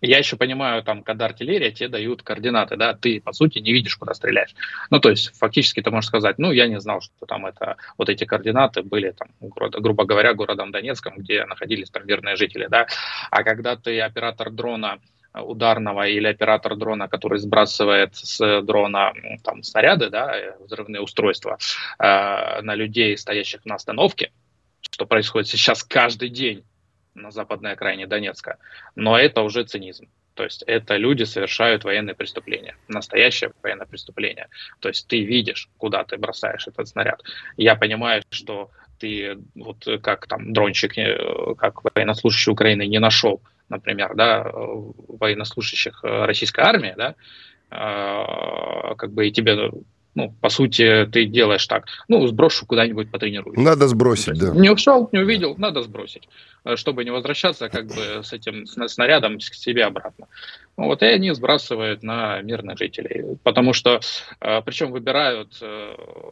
я 0.06 0.18
еще 0.18 0.36
понимаю, 0.36 0.82
там, 0.82 1.02
когда 1.02 1.24
артиллерия, 1.24 1.70
тебе 1.72 1.88
дают 1.88 2.22
координаты, 2.22 2.76
да, 2.76 2.92
ты, 2.92 3.20
по 3.20 3.32
сути, 3.32 3.60
не 3.60 3.72
видишь, 3.72 3.96
куда 3.96 4.12
стреляешь. 4.12 4.54
Ну, 4.90 5.00
то 5.00 5.08
есть, 5.08 5.34
фактически 5.38 5.80
ты 5.80 5.90
можешь 5.90 6.08
сказать, 6.08 6.36
ну, 6.38 6.52
я 6.52 6.66
не 6.66 6.78
знал, 6.80 7.00
что 7.00 7.26
там 7.26 7.46
это, 7.46 7.76
вот 7.96 8.10
эти 8.10 8.24
координаты 8.24 8.82
были, 8.82 9.12
там, 9.12 9.28
город, 9.40 9.74
грубо 9.80 10.04
говоря, 10.04 10.34
городом 10.34 10.72
Донецком, 10.72 11.14
где 11.16 11.46
находились 11.46 11.90
там 11.90 12.06
мирные 12.06 12.36
жители, 12.36 12.66
да. 12.66 12.86
А 13.30 13.42
когда 13.42 13.76
ты 13.76 13.98
оператор 14.00 14.50
дрона, 14.50 14.98
ударного 15.34 16.06
или 16.06 16.26
оператор 16.26 16.76
дрона, 16.76 17.08
который 17.08 17.38
сбрасывает 17.38 18.14
с 18.14 18.62
дрона 18.62 19.12
там, 19.42 19.62
снаряды, 19.62 20.10
да, 20.10 20.56
взрывные 20.60 21.00
устройства 21.02 21.58
э, 21.98 22.62
на 22.62 22.74
людей, 22.74 23.16
стоящих 23.18 23.64
на 23.64 23.74
остановке, 23.74 24.30
что 24.80 25.06
происходит 25.06 25.48
сейчас 25.48 25.82
каждый 25.82 26.28
день 26.28 26.64
на 27.14 27.30
западной 27.30 27.72
окраине 27.72 28.06
Донецка. 28.06 28.58
Но 28.94 29.18
это 29.18 29.42
уже 29.42 29.64
цинизм. 29.64 30.08
То 30.34 30.42
есть 30.42 30.64
это 30.66 30.96
люди 30.96 31.22
совершают 31.22 31.84
военные 31.84 32.14
преступления, 32.14 32.76
настоящее 32.88 33.52
военное 33.62 33.86
преступление. 33.86 34.48
То 34.80 34.88
есть 34.88 35.06
ты 35.06 35.22
видишь, 35.22 35.68
куда 35.78 36.02
ты 36.02 36.16
бросаешь 36.16 36.66
этот 36.66 36.88
снаряд. 36.88 37.22
Я 37.56 37.76
понимаю, 37.76 38.22
что 38.30 38.70
ты 38.98 39.38
вот 39.54 39.86
как 40.02 40.26
там 40.26 40.52
дрончик, 40.52 40.98
э, 40.98 41.54
как 41.56 41.82
военнослужащий 41.94 42.52
Украины 42.52 42.86
не 42.86 42.98
нашел 42.98 43.40
например, 43.68 44.14
да, 44.14 44.50
военнослужащих 44.52 46.00
э, 46.02 46.24
российской 46.26 46.60
армии, 46.60 46.94
да, 46.96 47.14
а, 47.70 48.94
как 48.94 49.12
бы 49.12 49.26
и 49.26 49.32
тебе, 49.32 49.70
ну, 50.14 50.34
по 50.40 50.48
сути, 50.48 51.08
ты 51.10 51.24
делаешь 51.24 51.66
так, 51.66 51.86
ну, 52.06 52.24
сброшу 52.26 52.66
куда-нибудь 52.66 53.10
потренируюсь. 53.10 53.58
Надо 53.58 53.88
сбросить, 53.88 54.38
да. 54.38 54.50
Не 54.54 54.70
ушел, 54.70 55.08
не 55.10 55.18
увидел, 55.18 55.56
надо 55.56 55.82
сбросить, 55.82 56.28
э, 56.64 56.76
чтобы 56.76 57.04
не 57.04 57.10
возвращаться 57.10 57.68
как 57.68 57.86
бы 57.86 58.22
с 58.22 58.32
этим 58.32 58.66
снарядом 58.66 59.38
к 59.38 59.42
себе 59.42 59.84
обратно. 59.84 60.28
Вот, 60.76 61.02
и 61.02 61.06
они 61.06 61.32
сбрасывают 61.32 62.02
на 62.02 62.40
мирных 62.42 62.78
жителей. 62.78 63.36
Потому 63.42 63.72
что, 63.72 64.00
э, 64.40 64.62
причем 64.64 64.92
выбирают 64.92 65.60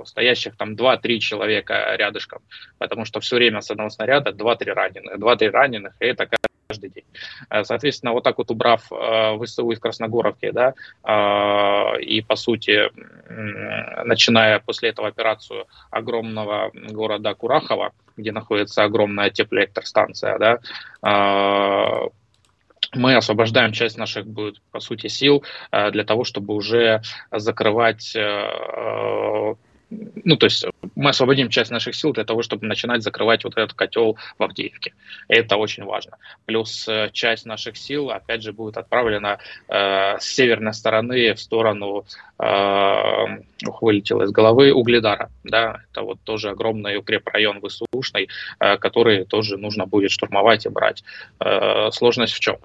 стоящих 0.05 0.57
там 0.57 0.75
2-3 0.75 1.19
человека 1.19 1.97
рядышком, 1.97 2.41
потому 2.79 3.05
что 3.05 3.21
все 3.21 3.37
время 3.37 3.63
с 3.63 3.71
одного 3.71 3.91
снаряда 3.91 4.31
2-3 4.31 4.73
раненых. 4.75 5.19
2-3 5.19 5.51
раненых, 5.51 5.95
и 5.99 6.05
это 6.05 6.29
каждый 6.73 6.91
день. 6.91 7.05
Э, 7.51 7.65
соответственно, 7.65 8.13
вот 8.13 8.25
так 8.25 8.39
вот 8.39 8.51
убрав 8.51 8.91
э, 8.91 9.39
ВСУ 9.45 9.71
из 9.71 9.79
Красногоровки, 9.79 10.51
да, 10.51 10.75
э, 11.05 12.01
и 12.01 12.23
по 12.23 12.37
сути, 12.37 12.91
начиная 14.05 14.59
после 14.59 14.91
этого 14.91 15.09
операцию 15.09 15.67
огромного 15.91 16.71
города 16.75 17.35
Курахова, 17.35 17.93
где 18.17 18.33
находится 18.33 18.85
огромная 18.85 19.31
теплоэлектростанция, 19.31 20.39
да, 20.39 20.59
мы 22.95 23.17
освобождаем 23.17 23.73
часть 23.73 23.97
наших, 23.97 24.27
будет, 24.27 24.61
по 24.71 24.81
сути, 24.81 25.07
сил 25.07 25.43
для 25.71 26.05
того, 26.05 26.25
чтобы 26.25 26.55
уже 26.55 27.01
закрывать 27.31 28.15
ну, 30.25 30.37
то 30.37 30.47
есть 30.47 30.65
мы 30.95 31.11
освободим 31.11 31.49
часть 31.49 31.71
наших 31.71 31.95
сил 31.95 32.13
для 32.13 32.25
того, 32.25 32.43
чтобы 32.43 32.67
начинать 32.67 33.03
закрывать 33.03 33.45
вот 33.45 33.57
этот 33.57 33.75
котел 33.75 34.17
в 34.39 34.43
Авдеевке. 34.43 34.95
Это 35.29 35.57
очень 35.57 35.85
важно. 35.85 36.19
Плюс 36.47 36.87
э, 36.89 37.11
часть 37.13 37.47
наших 37.47 37.77
сил, 37.77 38.11
опять 38.11 38.43
же, 38.43 38.53
будет 38.53 38.77
отправлена 38.77 39.39
э, 39.69 40.19
с 40.19 40.25
северной 40.25 40.75
стороны 40.75 41.35
в 41.35 41.41
сторону, 41.41 42.05
э, 42.39 43.27
ух, 43.67 43.83
из 43.83 44.31
головы, 44.31 44.73
Угледара. 44.73 45.31
Да? 45.45 45.81
Это 45.91 46.03
вот 46.03 46.21
тоже 46.25 46.51
огромный 46.51 46.97
укрепрайон 46.97 47.61
ВСУшный, 47.61 48.29
э, 48.61 48.77
который 48.79 49.25
тоже 49.25 49.57
нужно 49.57 49.87
будет 49.87 50.11
штурмовать 50.11 50.67
и 50.67 50.69
брать. 50.69 51.05
Э, 51.41 51.91
сложность 51.91 52.35
в 52.35 52.41
чем? 52.41 52.57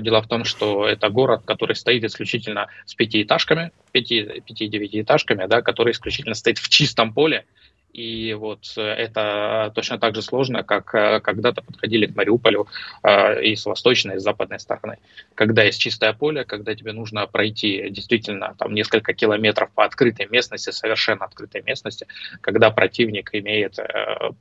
Дело 0.00 0.22
в 0.22 0.26
том, 0.26 0.44
что 0.44 0.88
это 0.88 1.08
город, 1.08 1.42
который 1.44 1.76
стоит 1.76 2.02
исключительно 2.02 2.66
с 2.84 2.94
пятиэтажками, 2.94 3.70
пяти-девятиэтажками, 3.92 5.46
да, 5.46 5.62
который 5.62 5.92
исключительно 5.92 6.34
стоит 6.34 6.58
в 6.58 6.68
чистом 6.68 7.12
поле, 7.12 7.44
и 7.92 8.34
вот 8.34 8.74
э, 8.76 8.82
это 8.82 9.72
точно 9.74 9.98
так 9.98 10.14
же 10.14 10.22
сложно, 10.22 10.62
как 10.62 10.94
э, 10.94 11.20
когда-то 11.20 11.62
подходили 11.62 12.06
к 12.06 12.14
Мариуполю 12.14 12.68
э, 13.02 13.42
и 13.42 13.56
с 13.56 13.64
восточной, 13.66 14.16
и 14.16 14.18
с 14.18 14.22
западной 14.22 14.60
стороны. 14.60 14.98
Когда 15.34 15.64
есть 15.64 15.80
чистое 15.80 16.12
поле, 16.12 16.44
когда 16.44 16.74
тебе 16.74 16.92
нужно 16.92 17.26
пройти 17.26 17.88
действительно 17.90 18.54
там 18.58 18.74
несколько 18.74 19.14
километров 19.14 19.70
по 19.74 19.84
открытой 19.84 20.26
местности, 20.26 20.70
совершенно 20.70 21.24
открытой 21.24 21.62
местности, 21.62 22.06
когда 22.40 22.70
противник 22.70 23.30
имеет 23.34 23.78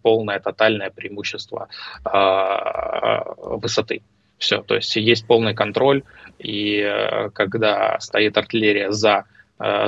полное, 0.01 0.39
тотальное 0.39 0.89
преимущество 0.89 1.69
высоты. 3.37 4.01
Все, 4.37 4.61
то 4.61 4.75
есть 4.75 4.95
есть 4.95 5.25
полный 5.25 5.53
контроль, 5.53 6.03
и 6.37 7.29
когда 7.33 7.99
стоит 7.99 8.37
артиллерия 8.37 8.91
за 8.91 9.25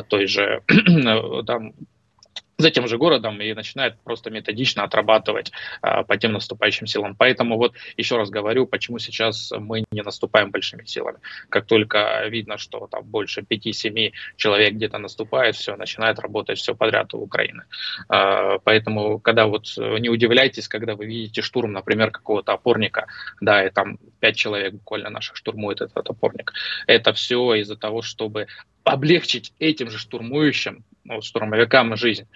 той 0.08 0.26
же 0.26 0.64
там, 1.46 1.74
за 2.60 2.72
тем 2.72 2.88
же 2.88 2.98
городом 2.98 3.42
и 3.42 3.54
начинает 3.54 3.98
просто 4.04 4.30
методично 4.30 4.84
отрабатывать 4.84 5.52
а, 5.82 6.04
по 6.04 6.18
тем 6.18 6.34
наступающим 6.34 6.88
силам. 6.88 7.16
Поэтому 7.16 7.58
вот 7.58 7.74
еще 7.98 8.18
раз 8.18 8.30
говорю, 8.30 8.68
почему 8.68 9.00
сейчас 9.00 9.52
мы 9.58 9.86
не 9.92 10.02
наступаем 10.02 10.52
большими 10.52 10.84
силами. 10.84 11.20
Как 11.48 11.66
только 11.66 12.28
видно, 12.28 12.58
что 12.58 12.88
там 12.88 13.06
больше 13.06 13.42
5-7 13.42 14.12
человек 14.36 14.74
где-то 14.74 14.98
наступает, 14.98 15.56
все, 15.56 15.78
начинает 15.78 16.20
работать 16.20 16.58
все 16.60 16.76
подряд 16.76 17.14
у 17.14 17.20
Украины. 17.20 17.64
А, 18.10 18.60
поэтому, 18.60 19.20
когда 19.20 19.48
вот 19.48 19.74
не 19.78 20.10
удивляйтесь, 20.10 20.68
когда 20.68 20.96
вы 20.96 21.06
видите 21.06 21.42
штурм, 21.42 21.72
например, 21.72 22.12
какого-то 22.12 22.52
опорника, 22.52 23.08
да, 23.40 23.66
и 23.66 23.70
там 23.70 23.98
5 24.20 24.36
человек 24.36 24.74
буквально 24.74 25.10
наших 25.10 25.38
штурмует 25.38 25.80
этот 25.80 26.10
опорник. 26.10 26.52
Это 26.88 27.14
все 27.14 27.54
из-за 27.56 27.78
того, 27.78 28.02
чтобы 28.02 28.48
облегчить 28.84 29.54
этим 29.60 29.90
же 29.90 29.98
штурмующим, 29.98 30.84
ну, 31.10 31.22
штурмовикам 31.22 31.98
жизнь 31.98 32.28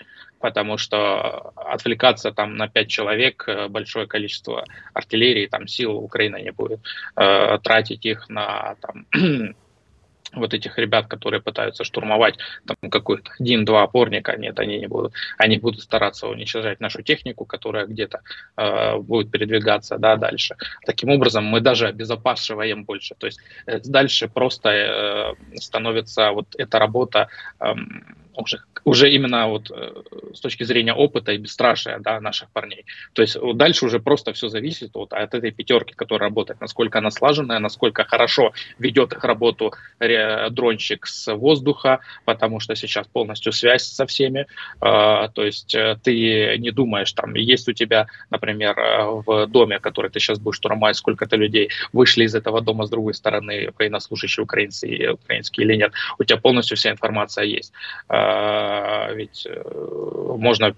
потому 0.44 0.78
что 0.78 1.54
отвлекаться 1.56 2.34
там 2.34 2.58
на 2.58 2.68
пять 2.68 2.90
человек, 2.90 3.46
э, 3.48 3.70
большое 3.70 4.08
количество 4.08 4.66
артиллерии, 4.94 5.48
там 5.48 5.68
сил 5.68 5.96
Украина 5.96 6.36
не 6.36 6.52
будет, 6.52 6.82
э, 7.16 7.60
тратить 7.64 8.06
их 8.06 8.28
на 8.28 8.76
там, 8.82 9.06
вот 10.34 10.54
этих 10.54 10.78
ребят, 10.78 11.08
которые 11.08 11.42
пытаются 11.42 11.86
штурмовать 11.86 12.38
там 12.68 12.90
какой-то 12.90 13.32
один-два 13.40 13.84
опорника, 13.84 14.36
нет, 14.36 14.60
они 14.60 14.80
не 14.80 14.88
будут. 14.88 15.14
Они 15.38 15.60
будут 15.60 15.82
стараться 15.82 16.28
уничтожать 16.28 16.82
нашу 16.82 17.04
технику, 17.04 17.46
которая 17.46 17.86
где-то 17.86 18.20
э, 18.58 18.98
будет 18.98 19.32
передвигаться 19.32 19.98
да, 19.98 20.18
дальше. 20.18 20.58
Таким 20.86 21.10
образом, 21.10 21.46
мы 21.46 21.62
даже 21.62 21.88
обезопасиваем 21.88 22.84
больше. 22.84 23.16
То 23.18 23.28
есть 23.28 23.40
э, 23.66 23.80
дальше 23.80 24.28
просто 24.28 24.70
э, 24.70 25.58
становится 25.58 26.32
вот 26.32 26.48
эта 26.58 26.80
работа 26.80 27.30
э, 27.62 27.74
уже, 28.36 28.62
уже 28.84 29.12
именно 29.12 29.48
вот 29.48 29.72
э, 29.72 29.92
с 30.34 30.40
точки 30.40 30.64
зрения 30.64 30.94
опыта 30.94 31.32
и 31.32 31.38
бесстрашия 31.38 32.00
да, 32.00 32.20
наших 32.20 32.50
парней. 32.50 32.86
То 33.14 33.22
есть 33.22 33.36
вот 33.36 33.58
дальше 33.58 33.86
уже 33.86 34.00
просто 34.00 34.34
все 34.34 34.48
зависит 34.48 34.92
вот 34.94 35.14
от 35.14 35.34
этой 35.34 35.52
пятерки, 35.52 35.94
которая 35.94 36.30
работает, 36.30 36.62
насколько 36.62 37.00
она 37.00 37.12
слаженная, 37.12 37.60
насколько 37.60 38.04
хорошо 38.04 38.54
ведет 38.80 39.14
их 39.14 39.24
работу 39.24 39.74
дрончик 40.00 41.06
с 41.06 41.34
воздуха, 41.34 42.00
потому 42.26 42.60
что 42.60 42.76
сейчас 42.76 43.08
полностью 43.08 43.52
связь 43.52 43.84
со 43.84 44.06
всеми. 44.06 44.48
А, 44.80 45.28
то 45.30 45.44
есть 45.44 45.76
э, 45.76 45.98
ты 46.04 46.58
не 46.58 46.72
думаешь, 46.72 47.12
там 47.14 47.36
есть 47.36 47.68
у 47.68 47.74
тебя, 47.74 48.08
например, 48.30 48.78
э, 48.78 49.22
в 49.26 49.48
доме, 49.48 49.80
который 49.80 50.12
ты 50.12 50.20
сейчас 50.20 50.40
будешь 50.40 50.58
штурмовать, 50.58 50.98
сколько-то 50.98 51.36
людей 51.36 51.70
вышли 51.92 52.24
из 52.26 52.36
этого 52.36 52.62
дома 52.62 52.86
с 52.86 52.90
другой 52.90 53.14
стороны, 53.14 53.72
военнослужащие 53.78 54.44
украинцы 54.44 55.14
украинские 55.14 55.66
или 55.66 55.76
нет. 55.76 55.94
У 56.20 56.24
тебя 56.24 56.38
полностью 56.38 56.78
вся 56.78 56.92
информация 56.92 57.46
есть 57.46 57.74
а, 58.08 58.23
ведь 59.16 59.48
э, 59.50 59.64
можно 60.38 60.76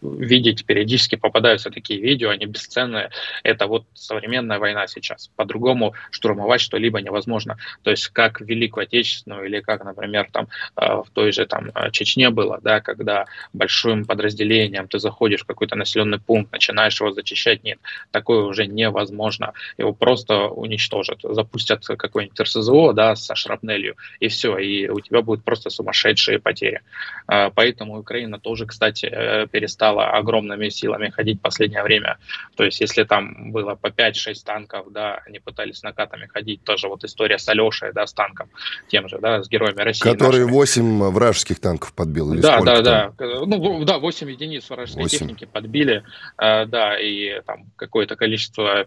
видеть, 0.00 0.64
периодически 0.64 1.16
попадаются 1.16 1.70
такие 1.70 2.00
видео, 2.00 2.30
они 2.30 2.46
бесценные. 2.46 3.10
Это 3.42 3.66
вот 3.66 3.84
современная 3.94 4.58
война 4.58 4.86
сейчас. 4.86 5.30
По-другому 5.36 5.94
штурмовать 6.10 6.60
что-либо 6.60 7.00
невозможно. 7.00 7.58
То 7.82 7.90
есть 7.90 8.08
как 8.08 8.40
Великую 8.40 8.84
Отечественную 8.84 9.46
или 9.46 9.60
как, 9.60 9.84
например, 9.84 10.28
там 10.32 10.48
э, 10.76 10.86
в 10.86 11.06
той 11.12 11.32
же 11.32 11.46
там 11.46 11.70
э, 11.74 11.90
Чечне 11.90 12.30
было, 12.30 12.60
да, 12.62 12.80
когда 12.80 13.26
большим 13.52 14.04
подразделением 14.04 14.88
ты 14.88 14.98
заходишь 14.98 15.42
в 15.42 15.46
какой-то 15.46 15.76
населенный 15.76 16.18
пункт, 16.18 16.52
начинаешь 16.52 17.00
его 17.00 17.12
зачищать, 17.12 17.64
нет, 17.64 17.78
такое 18.10 18.44
уже 18.44 18.66
невозможно. 18.66 19.52
Его 19.78 19.92
просто 19.92 20.48
уничтожат, 20.48 21.20
запустят 21.22 21.84
какой-нибудь 21.86 22.40
РСЗО, 22.40 22.92
да, 22.92 23.16
со 23.16 23.34
шрапнелью, 23.34 23.96
и 24.20 24.28
все, 24.28 24.56
и 24.58 24.88
у 24.88 25.00
тебя 25.00 25.22
будут 25.22 25.44
просто 25.44 25.70
сумасшедшие 25.70 26.38
потери. 26.38 26.79
А, 27.26 27.50
поэтому 27.50 27.98
Украина 27.98 28.40
тоже, 28.40 28.66
кстати, 28.66 29.06
э, 29.06 29.46
перестала 29.46 30.10
огромными 30.10 30.68
силами 30.68 31.10
ходить 31.10 31.38
в 31.38 31.42
последнее 31.42 31.82
время. 31.82 32.18
То 32.56 32.64
есть 32.64 32.80
если 32.80 33.04
там 33.04 33.52
было 33.52 33.76
по 33.76 33.88
5-6 33.88 34.44
танков, 34.44 34.86
да, 34.90 35.20
они 35.26 35.38
пытались 35.38 35.82
накатами 35.82 36.26
ходить, 36.26 36.64
тоже 36.64 36.88
вот 36.88 37.04
история 37.04 37.38
с 37.38 37.48
Алешей, 37.48 37.92
да, 37.92 38.06
с 38.06 38.12
танком, 38.12 38.48
тем 38.88 39.08
же, 39.08 39.18
да, 39.18 39.42
с 39.42 39.48
героями 39.48 39.80
России. 39.82 40.02
Который 40.02 40.40
нашими. 40.40 40.52
8 40.52 41.10
вражеских 41.10 41.60
танков 41.60 41.92
подбил, 41.92 42.32
или 42.32 42.40
Да, 42.40 42.60
да, 42.60 42.82
да. 42.82 43.12
Ну, 43.18 43.84
да, 43.84 43.98
8 43.98 44.30
единиц 44.30 44.68
вражеской 44.68 45.04
8. 45.04 45.18
техники 45.18 45.44
подбили, 45.44 46.02
э, 46.36 46.66
да, 46.66 46.98
и 46.98 47.40
там 47.46 47.66
какое-то 47.76 48.16
количество 48.16 48.86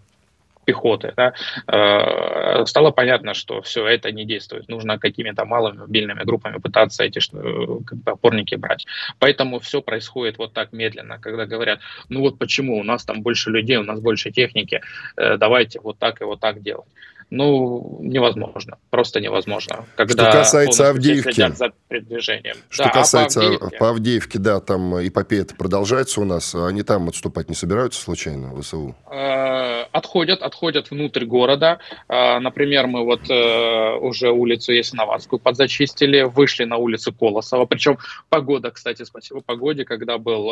пехоты, 0.66 1.14
да, 1.16 1.34
э, 1.68 2.66
стало 2.66 2.92
понятно, 2.92 3.34
что 3.34 3.62
все 3.62 3.86
это 3.88 4.12
не 4.12 4.26
действует. 4.26 4.70
Нужно 4.70 4.98
какими-то 4.98 5.46
малыми 5.46 5.80
мобильными 5.80 6.24
группами 6.24 6.60
пытаться 6.60 7.04
эти 7.04 7.20
бы, 7.34 7.84
опорники 8.06 8.56
брать. 8.56 8.86
Поэтому 9.20 9.60
все 9.60 9.82
происходит 9.82 10.38
вот 10.38 10.54
так 10.54 10.74
медленно, 10.74 11.20
когда 11.20 11.46
говорят, 11.46 11.80
ну 12.10 12.22
вот 12.22 12.38
почему 12.38 12.80
у 12.80 12.84
нас 12.84 13.04
там 13.04 13.22
больше 13.22 13.50
людей, 13.50 13.78
у 13.78 13.84
нас 13.84 14.00
больше 14.00 14.32
техники, 14.32 14.82
э, 15.18 15.38
давайте 15.38 15.80
вот 15.80 16.00
так 16.00 16.22
и 16.22 16.26
вот 16.26 16.40
так 16.40 16.62
делать 16.62 16.88
ну, 17.30 18.00
невозможно, 18.02 18.78
просто 18.90 19.20
невозможно. 19.20 19.86
Когда 19.96 20.30
что 20.30 20.40
касается 20.40 20.90
Авдеевки, 20.90 21.54
за 21.54 21.72
передвижением. 21.88 22.56
Что 22.70 22.86
да, 22.86 22.90
касается 22.90 23.40
а 23.40 23.44
по, 23.44 23.48
Авдеевке? 23.48 23.78
по 23.78 23.90
Авдеевке, 23.90 24.40
да, 24.40 24.60
там 24.60 25.08
эпопея 25.08 25.44
продолжается 25.58 26.22
у 26.22 26.26
нас, 26.26 26.56
они 26.56 26.84
там 26.84 27.10
отступать 27.10 27.50
не 27.50 27.56
собираются 27.56 28.02
случайно, 28.02 28.60
ВСУ? 28.62 28.96
Э, 29.12 29.84
отходят, 29.92 30.42
отходят 30.42 30.92
внутрь 30.92 31.26
города. 31.26 31.80
Э, 32.08 32.40
например, 32.40 32.88
мы 32.88 33.04
вот 33.04 33.30
э, 33.30 33.96
уже 33.96 34.32
улицу 34.32 34.72
Ясиноватскую 34.72 35.40
подзачистили, 35.40 36.22
вышли 36.22 36.64
на 36.64 36.78
улицу 36.78 37.14
Колосова, 37.14 37.66
причем 37.66 37.98
погода, 38.30 38.72
кстати, 38.72 39.04
спасибо 39.04 39.42
погоде, 39.42 39.86
когда 39.86 40.18
был 40.18 40.48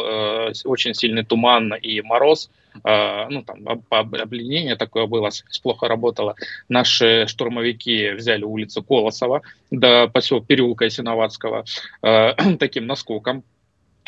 очень 0.66 0.94
сильный 0.94 1.24
туман 1.24 1.74
и 1.76 2.02
мороз, 2.02 2.50
ну 2.84 3.44
там 3.44 3.84
обледенение 3.90 4.76
такое 4.76 5.06
было, 5.06 5.30
плохо 5.62 5.88
работало, 5.88 6.36
Наши 6.70 7.28
штурмовики 7.28 8.12
взяли 8.12 8.44
улицу 8.44 8.84
Колосова 8.84 9.42
до 9.72 10.08
поселка 10.08 10.46
переулка 10.46 10.86
Ясиноватского 10.86 11.66
э, 12.02 12.34
таким 12.60 12.88
наскоком 12.88 13.44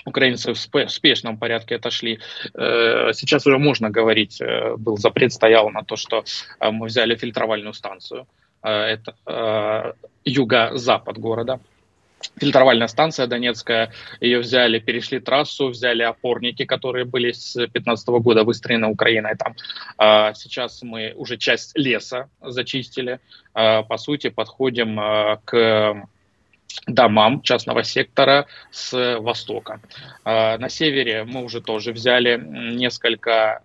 украинцы 0.06 0.54
в 0.54 0.90
спешном 0.90 1.38
порядке 1.38 1.76
отошли. 1.76 2.20
Э, 2.54 3.12
сейчас 3.14 3.48
уже 3.48 3.58
можно 3.58 3.90
говорить, 3.90 4.42
э, 4.42 4.76
был 4.78 4.98
запрет 4.98 5.34
стоял 5.34 5.70
на 5.70 5.84
то, 5.84 5.96
что 5.96 6.24
мы 6.60 6.88
взяли 6.88 7.16
фильтровальную 7.16 7.74
станцию. 7.74 8.28
Это 8.62 9.94
юго-запад 10.24 11.18
города 11.18 11.60
фильтровальная 12.40 12.88
станция 12.88 13.28
Донецкая, 13.28 13.92
ее 14.20 14.40
взяли, 14.40 14.80
перешли 14.80 15.20
трассу, 15.20 15.70
взяли 15.70 16.04
опорники, 16.04 16.66
которые 16.66 17.06
были 17.06 17.32
с 17.32 17.54
2015 17.54 18.08
года 18.10 18.44
выстроены 18.44 18.88
Украиной 18.88 19.36
там. 19.36 19.56
А 19.98 20.34
сейчас 20.34 20.82
мы 20.82 21.14
уже 21.16 21.38
часть 21.38 21.78
леса 21.78 22.30
зачистили. 22.42 23.20
А, 23.54 23.84
по 23.84 23.98
сути, 23.98 24.30
подходим 24.30 25.00
а, 25.00 25.40
к 25.46 26.08
домам 26.88 27.42
частного 27.42 27.84
сектора 27.84 28.48
с 28.72 29.20
востока. 29.20 29.80
А, 30.24 30.58
на 30.58 30.70
севере 30.70 31.24
мы 31.24 31.44
уже 31.44 31.62
тоже 31.62 31.92
взяли 31.92 32.42
несколько 32.42 33.62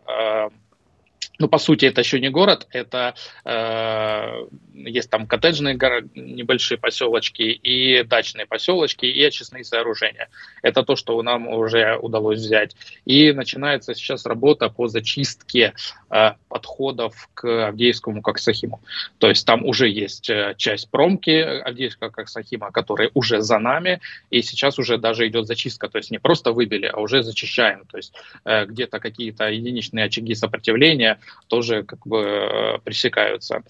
ну, 1.38 1.48
по 1.48 1.58
сути, 1.58 1.86
это 1.86 2.00
еще 2.00 2.18
не 2.18 2.30
город, 2.30 2.66
это 2.70 3.14
э, 3.44 4.46
есть 4.74 5.08
там 5.08 5.26
коттеджные 5.26 5.76
горо- 5.76 6.08
небольшие 6.14 6.78
поселочки 6.78 7.42
и 7.42 8.02
дачные 8.02 8.46
поселочки 8.46 9.06
и 9.06 9.22
очистные 9.24 9.64
сооружения. 9.64 10.28
Это 10.62 10.82
то, 10.82 10.96
что 10.96 11.20
нам 11.22 11.46
уже 11.46 11.96
удалось 11.96 12.40
взять. 12.40 12.74
И 13.04 13.32
начинается 13.32 13.94
сейчас 13.94 14.26
работа 14.26 14.68
по 14.68 14.88
зачистке 14.88 15.74
э, 16.10 16.32
подходов 16.48 17.28
к 17.34 17.68
Авдеевскому 17.68 18.20
Коксахиму. 18.20 18.80
То 19.18 19.28
есть 19.28 19.46
там 19.46 19.64
уже 19.64 19.88
есть 19.88 20.28
э, 20.30 20.54
часть 20.56 20.90
промки 20.90 21.30
Авдеевского 21.30 22.10
Коксахима, 22.10 22.72
которая 22.72 23.10
уже 23.14 23.42
за 23.42 23.60
нами, 23.60 24.00
и 24.30 24.42
сейчас 24.42 24.78
уже 24.80 24.98
даже 24.98 25.28
идет 25.28 25.46
зачистка. 25.46 25.88
То 25.88 25.98
есть 25.98 26.10
не 26.10 26.18
просто 26.18 26.50
выбили, 26.50 26.86
а 26.86 27.00
уже 27.00 27.22
зачищаем. 27.22 27.84
То 27.86 27.96
есть 27.96 28.12
э, 28.44 28.66
где-то 28.66 28.98
какие-то 28.98 29.48
единичные 29.48 30.06
очаги 30.06 30.34
сопротивления, 30.34 31.20
тоже 31.46 31.82
как 31.82 32.06
бы 32.06 32.80
пресекаются. 32.84 33.62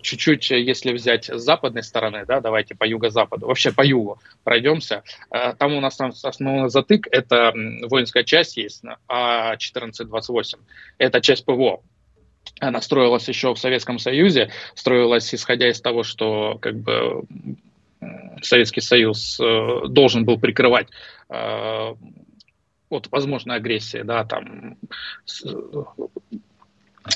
Чуть-чуть, 0.00 0.50
если 0.50 0.92
взять 0.92 1.28
с 1.28 1.40
западной 1.40 1.82
стороны, 1.82 2.24
да, 2.26 2.40
давайте 2.40 2.74
по 2.74 2.84
юго-западу, 2.84 3.46
вообще 3.46 3.72
по 3.72 3.84
югу 3.84 4.18
пройдемся, 4.44 5.02
там 5.58 5.74
у 5.74 5.80
нас 5.80 6.00
основной 6.00 6.70
затык, 6.70 7.06
это 7.10 7.52
воинская 7.88 8.24
часть 8.24 8.56
есть, 8.56 8.82
А1428, 9.08 10.58
это 10.98 11.20
часть 11.20 11.44
ПВО, 11.44 11.82
она 12.58 12.80
строилась 12.80 13.28
еще 13.28 13.54
в 13.54 13.58
Советском 13.58 13.98
Союзе, 13.98 14.50
строилась 14.74 15.34
исходя 15.34 15.70
из 15.70 15.80
того, 15.80 16.02
что 16.02 16.58
как 16.60 16.76
бы 16.76 17.24
Советский 18.42 18.80
Союз 18.80 19.38
э, 19.40 19.88
должен 19.88 20.24
был 20.24 20.38
прикрывать 20.38 20.88
э, 21.28 21.94
от 22.88 23.08
возможной 23.10 23.56
агрессии, 23.56 24.02
да, 24.02 24.24
там 24.24 24.78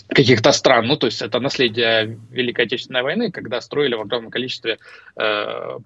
каких-то 0.08 0.52
стран. 0.52 0.86
Ну, 0.86 0.96
то 0.96 1.06
есть 1.06 1.22
это 1.22 1.40
наследие 1.40 2.18
Великой 2.30 2.66
Отечественной 2.66 3.02
войны, 3.02 3.30
когда 3.30 3.60
строили 3.60 3.94
в 3.94 4.00
огромном 4.00 4.30
количестве 4.30 4.78
э, 5.16 5.78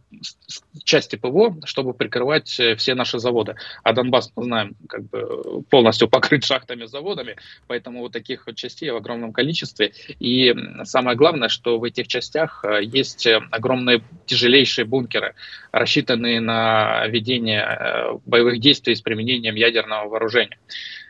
части 0.85 1.17
ПВО, 1.17 1.57
чтобы 1.65 1.95
прикрывать 1.95 2.59
э, 2.61 2.77
все 2.77 2.95
наши 2.95 3.19
заводы. 3.19 3.55
А 3.83 3.93
Донбасс, 3.93 4.33
мы 4.37 4.45
знаем, 4.45 4.77
как 4.89 5.05
бы 5.09 5.63
полностью 5.71 6.09
покрыт 6.09 6.45
шахтами, 6.45 6.87
заводами, 6.87 7.37
поэтому 7.67 8.01
вот 8.01 8.13
таких 8.13 8.47
вот 8.47 8.57
частей 8.57 8.91
в 8.91 8.97
огромном 8.97 9.33
количестве. 9.33 9.93
И 10.19 10.55
самое 10.85 11.17
главное, 11.17 11.49
что 11.49 11.79
в 11.79 11.85
этих 11.85 12.09
частях 12.09 12.65
э, 12.65 12.81
есть 12.83 13.27
огромные 13.51 14.03
тяжелейшие 14.27 14.85
бункеры, 14.85 15.35
рассчитанные 15.79 16.41
на 16.41 17.07
ведение 17.07 17.61
э, 17.61 18.19
боевых 18.27 18.61
действий 18.61 18.95
с 18.95 19.01
применением 19.01 19.55
ядерного 19.55 20.09
вооружения. 20.09 20.59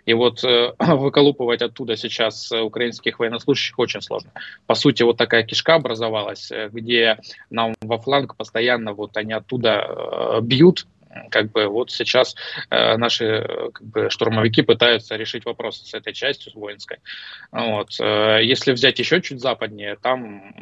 И 0.06 0.14
вот 0.14 0.44
э, 0.44 0.72
выколупывать 0.78 1.62
оттуда 1.62 1.96
сейчас 1.96 2.50
э, 2.52 2.60
украинских 2.60 3.18
военнослужащих 3.18 3.78
очень 3.78 4.02
сложно. 4.02 4.30
По 4.66 4.74
сути, 4.74 5.02
вот 5.02 5.16
такая 5.16 5.42
кишка 5.42 5.74
образовалась, 5.74 6.50
где 6.72 7.18
нам 7.50 7.74
во 7.80 7.98
фланг 7.98 8.36
постоянно 8.36 8.92
вот 8.92 9.16
они 9.16 9.32
оттуда 9.32 10.40
бьют, 10.42 10.86
как 11.30 11.50
бы 11.50 11.66
вот 11.66 11.90
сейчас 11.90 12.34
э, 12.70 12.96
наши 12.96 13.46
как 13.72 13.86
бы, 13.86 14.10
штурмовики 14.10 14.62
пытаются 14.62 15.16
решить 15.16 15.44
вопрос 15.44 15.82
с 15.82 15.94
этой 15.94 16.12
частью, 16.12 16.52
с 16.52 16.54
воинской. 16.54 16.98
Вот. 17.52 17.98
Э, 18.00 18.40
если 18.42 18.72
взять 18.72 18.98
еще 18.98 19.20
чуть 19.20 19.40
западнее, 19.40 19.96
там 19.96 20.54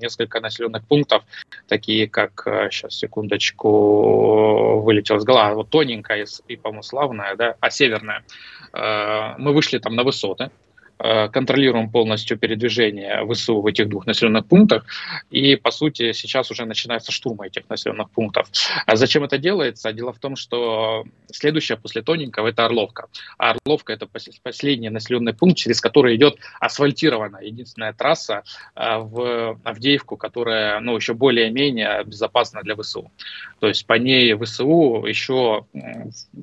несколько 0.00 0.40
населенных 0.40 0.86
пунктов, 0.86 1.24
такие 1.68 2.08
как, 2.08 2.42
сейчас, 2.70 2.94
э, 2.94 2.98
секундочку, 2.98 4.80
вылетел 4.80 5.18
с 5.18 5.24
головы, 5.24 5.56
вот 5.56 5.70
тоненькая 5.70 6.26
и, 6.48 6.56
по-моему, 6.56 6.82
славная, 6.82 7.36
да, 7.36 7.56
а 7.60 7.70
северная. 7.70 8.24
Э, 8.72 9.34
мы 9.38 9.52
вышли 9.52 9.78
там 9.78 9.94
на 9.94 10.04
высоты, 10.04 10.50
контролируем 10.98 11.90
полностью 11.90 12.38
передвижение 12.38 13.26
ВСУ 13.30 13.60
в 13.60 13.66
этих 13.66 13.88
двух 13.88 14.06
населенных 14.06 14.46
пунктах. 14.46 14.84
И, 15.30 15.56
по 15.56 15.70
сути, 15.70 16.12
сейчас 16.12 16.50
уже 16.50 16.64
начинается 16.64 17.12
штурм 17.12 17.42
этих 17.42 17.68
населенных 17.68 18.10
пунктов. 18.10 18.48
А 18.86 18.96
зачем 18.96 19.24
это 19.24 19.38
делается? 19.38 19.92
Дело 19.92 20.12
в 20.12 20.18
том, 20.18 20.36
что 20.36 21.04
следующее 21.32 21.78
после 21.78 22.02
Тоненького– 22.02 22.48
это 22.48 22.64
Орловка. 22.64 23.08
А 23.38 23.50
Орловка– 23.50 23.92
это 23.94 24.08
последний 24.42 24.88
населенный 24.88 25.34
пункт, 25.34 25.58
через 25.58 25.80
который 25.80 26.16
идет 26.16 26.36
асфальтированная 26.60 27.42
единственная 27.42 27.92
трасса 27.92 28.42
э, 28.76 28.98
в 28.98 29.58
Авдеевку, 29.64 30.16
которая 30.16 30.80
ну, 30.80 30.96
еще 30.96 31.14
более-менее 31.14 32.04
безопасна 32.04 32.62
для 32.62 32.76
ВСУ. 32.76 33.10
То 33.58 33.68
есть 33.68 33.86
по 33.86 33.94
ней 33.94 34.34
ВСУ 34.34 35.04
еще 35.06 35.66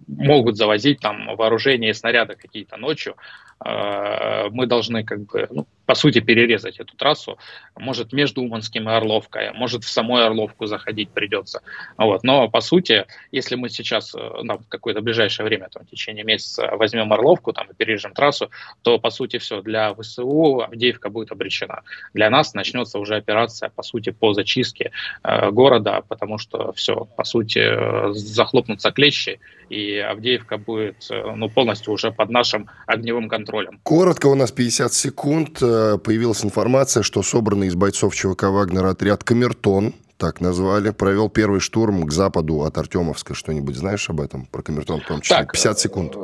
могут 0.08 0.58
завозить 0.58 1.00
там 1.00 1.36
вооружение 1.36 1.92
и 1.92 1.94
снаряды 1.94 2.36
какие-то 2.36 2.78
ночью, 2.78 3.16
Э, 3.64 4.41
мы 4.50 4.66
должны 4.66 5.04
как 5.04 5.26
бы, 5.26 5.48
ну, 5.52 5.68
по 5.92 5.96
сути, 5.96 6.22
перерезать 6.22 6.80
эту 6.80 6.96
трассу. 6.96 7.38
Может, 7.76 8.14
между 8.14 8.42
Уманским 8.42 8.90
и 8.90 8.94
Орловкой, 8.94 9.52
может, 9.52 9.84
в 9.84 9.90
самой 9.90 10.26
Орловку 10.26 10.66
заходить 10.66 11.10
придется. 11.10 11.60
Вот. 11.98 12.24
Но, 12.24 12.48
по 12.48 12.62
сути, 12.62 13.06
если 13.34 13.56
мы 13.56 13.68
сейчас 13.68 14.16
э, 14.16 14.44
на 14.44 14.58
какое-то 14.70 15.02
ближайшее 15.02 15.46
время, 15.46 15.68
там, 15.70 15.84
в 15.84 15.90
течение 15.90 16.24
месяца 16.24 16.70
возьмем 16.78 17.12
Орловку 17.12 17.52
там, 17.52 17.68
и 17.70 17.74
перережем 17.74 18.14
трассу, 18.14 18.50
то, 18.84 19.00
по 19.00 19.10
сути, 19.10 19.38
все, 19.38 19.62
для 19.62 19.94
ВСУ 19.94 20.62
Авдеевка 20.62 21.10
будет 21.10 21.34
обречена. 21.34 21.82
Для 22.14 22.30
нас 22.30 22.54
начнется 22.54 22.98
уже 22.98 23.18
операция, 23.18 23.70
по 23.70 23.84
сути, 23.84 24.12
по 24.12 24.34
зачистке 24.34 24.92
э, 25.24 25.52
города, 25.52 26.04
потому 26.08 26.38
что 26.38 26.72
все, 26.72 27.06
по 27.18 27.26
сути, 27.26 28.14
захлопнутся 28.14 28.92
клещи, 28.92 29.42
и 29.68 29.98
Авдеевка 29.98 30.58
будет 30.58 31.08
э, 31.10 31.36
ну, 31.36 31.50
полностью 31.50 31.92
уже 31.92 32.14
под 32.14 32.30
нашим 32.30 32.70
огневым 32.88 33.28
контролем. 33.28 33.82
Коротко, 33.84 34.28
у 34.28 34.36
нас 34.36 34.54
50 34.54 34.94
секунд. 34.94 35.62
Э, 35.82 35.98
появилась 35.98 36.44
информация, 36.46 37.04
что 37.04 37.24
собранный 37.24 37.68
из 37.68 37.76
бойцов 37.76 38.16
ЧВК 38.16 38.44
«Вагнер» 38.44 38.86
отряд 38.86 39.24
«Камертон», 39.24 39.94
так 40.18 40.40
назвали, 40.40 40.92
провел 40.92 41.30
первый 41.30 41.60
штурм 41.60 42.04
к 42.04 42.12
западу 42.12 42.62
от 42.64 42.78
Артемовска. 42.78 43.34
Что-нибудь 43.34 43.76
знаешь 43.76 44.08
об 44.10 44.22
этом? 44.22 44.46
Про 44.46 44.62
Камертон 44.62 45.02
в 45.02 45.08
том 45.08 45.22
числе? 45.22 45.38
Так, 45.38 45.54
50 45.54 45.80
секунд. 45.80 46.16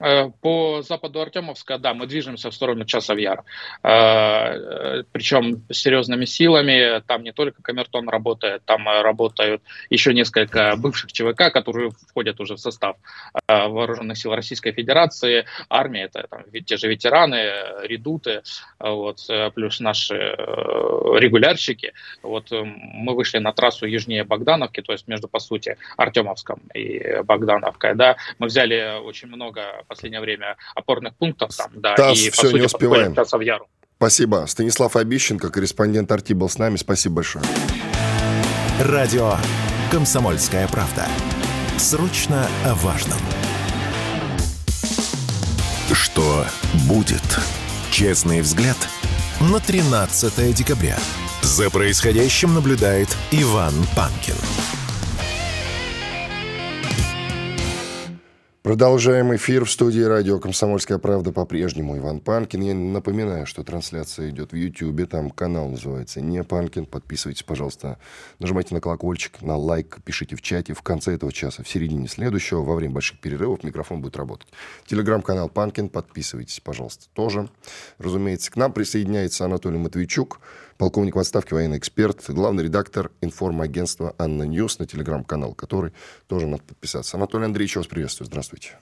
Э, 0.00 0.10
Э, 0.10 0.30
по 0.40 0.82
западу 0.82 1.20
Артемовска, 1.20 1.78
да, 1.78 1.94
мы 1.94 2.06
движемся 2.06 2.50
в 2.50 2.54
сторону 2.54 2.84
Часов 2.84 3.18
Яр. 3.18 3.44
Э, 3.82 5.02
Причем 5.12 5.62
серьезными 5.70 6.24
силами. 6.24 7.00
Там 7.06 7.22
не 7.22 7.32
только 7.32 7.62
Камертон 7.62 8.08
работает, 8.08 8.62
там 8.64 8.88
работают 8.88 9.62
еще 9.90 10.14
несколько 10.14 10.74
бывших 10.76 11.12
ЧВК, 11.12 11.52
которые 11.52 11.90
входят 12.08 12.40
уже 12.40 12.54
в 12.54 12.58
состав 12.58 12.96
э, 13.46 13.68
Вооруженных 13.68 14.18
сил 14.18 14.34
Российской 14.34 14.72
Федерации. 14.72 15.44
Армия, 15.68 16.04
это 16.04 16.26
там, 16.28 16.44
те 16.64 16.76
же 16.76 16.88
ветераны, 16.88 17.52
редуты, 17.82 18.42
вот, 18.78 19.18
плюс 19.54 19.80
наши 19.80 20.14
регулярщики. 20.14 21.92
Вот 22.22 22.50
мы 22.50 23.14
вышли 23.14 23.38
на 23.38 23.52
трассу 23.52 23.86
южнее 23.86 24.24
Богдановки, 24.24 24.80
то 24.80 24.92
есть 24.92 25.08
между, 25.08 25.28
по 25.28 25.38
сути, 25.38 25.76
Артемовском 25.96 26.60
и 26.74 27.22
Богдановкой. 27.22 27.94
Да. 27.94 28.16
Мы 28.38 28.46
взяли 28.46 29.00
очень 29.00 29.28
много 29.28 29.84
последнее 29.90 30.20
время 30.20 30.56
опорных 30.74 31.14
пунктов 31.16 31.54
там, 31.54 31.70
да, 31.74 31.94
Стас, 31.94 32.18
и, 32.18 32.30
все, 32.30 32.42
по 32.42 32.48
сути, 32.48 32.60
не 32.60 32.66
успеваем. 32.66 33.14
Часов 33.14 33.42
Яру. 33.42 33.68
Спасибо. 33.96 34.46
Станислав 34.46 34.96
Обищенко, 34.96 35.50
корреспондент 35.50 36.10
Арти, 36.10 36.32
был 36.32 36.48
с 36.48 36.56
нами. 36.56 36.76
Спасибо 36.76 37.16
большое. 37.16 37.44
Радио 38.80 39.34
«Комсомольская 39.90 40.66
правда». 40.68 41.06
Срочно 41.76 42.46
о 42.64 42.74
важном. 42.76 43.18
Что 45.92 46.46
будет? 46.88 47.20
Честный 47.90 48.40
взгляд 48.40 48.76
на 49.40 49.58
13 49.58 50.54
декабря. 50.54 50.96
За 51.42 51.68
происходящим 51.68 52.54
наблюдает 52.54 53.08
Иван 53.32 53.74
Панкин. 53.96 54.79
Продолжаем 58.70 59.34
эфир 59.34 59.64
в 59.64 59.70
студии 59.72 60.00
радио 60.00 60.38
«Комсомольская 60.38 60.98
правда» 60.98 61.32
по-прежнему. 61.32 61.98
Иван 61.98 62.20
Панкин. 62.20 62.60
Я 62.60 62.72
напоминаю, 62.72 63.44
что 63.44 63.64
трансляция 63.64 64.30
идет 64.30 64.52
в 64.52 64.54
YouTube. 64.54 65.10
Там 65.10 65.30
канал 65.30 65.68
называется 65.68 66.20
«Не 66.20 66.44
Панкин». 66.44 66.86
Подписывайтесь, 66.86 67.42
пожалуйста. 67.42 67.98
Нажимайте 68.38 68.72
на 68.76 68.80
колокольчик, 68.80 69.42
на 69.42 69.56
лайк, 69.56 69.98
пишите 70.04 70.36
в 70.36 70.40
чате. 70.40 70.72
В 70.72 70.82
конце 70.82 71.16
этого 71.16 71.32
часа, 71.32 71.64
в 71.64 71.68
середине 71.68 72.06
следующего, 72.06 72.62
во 72.62 72.76
время 72.76 72.94
больших 72.94 73.18
перерывов 73.18 73.64
микрофон 73.64 74.02
будет 74.02 74.16
работать. 74.16 74.46
Телеграм-канал 74.86 75.48
«Панкин». 75.48 75.88
Подписывайтесь, 75.88 76.60
пожалуйста, 76.60 77.06
тоже. 77.12 77.48
Разумеется, 77.98 78.52
к 78.52 78.56
нам 78.56 78.72
присоединяется 78.72 79.46
Анатолий 79.46 79.78
Матвейчук 79.78 80.38
полковник 80.80 81.14
в 81.14 81.18
отставке, 81.18 81.54
военный 81.54 81.76
эксперт, 81.76 82.24
главный 82.28 82.64
редактор 82.64 83.10
информагентства 83.20 84.14
«Анна 84.16 84.44
Ньюс» 84.44 84.78
на 84.78 84.86
телеграм-канал, 84.86 85.52
который 85.52 85.92
тоже 86.26 86.46
надо 86.46 86.62
подписаться. 86.62 87.18
Анатолий 87.18 87.44
Андреевич, 87.44 87.76
вас 87.76 87.86
приветствую. 87.86 88.28
Здравствуйте. 88.28 88.78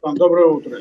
Доброе 0.00 0.46
утро. 0.46 0.78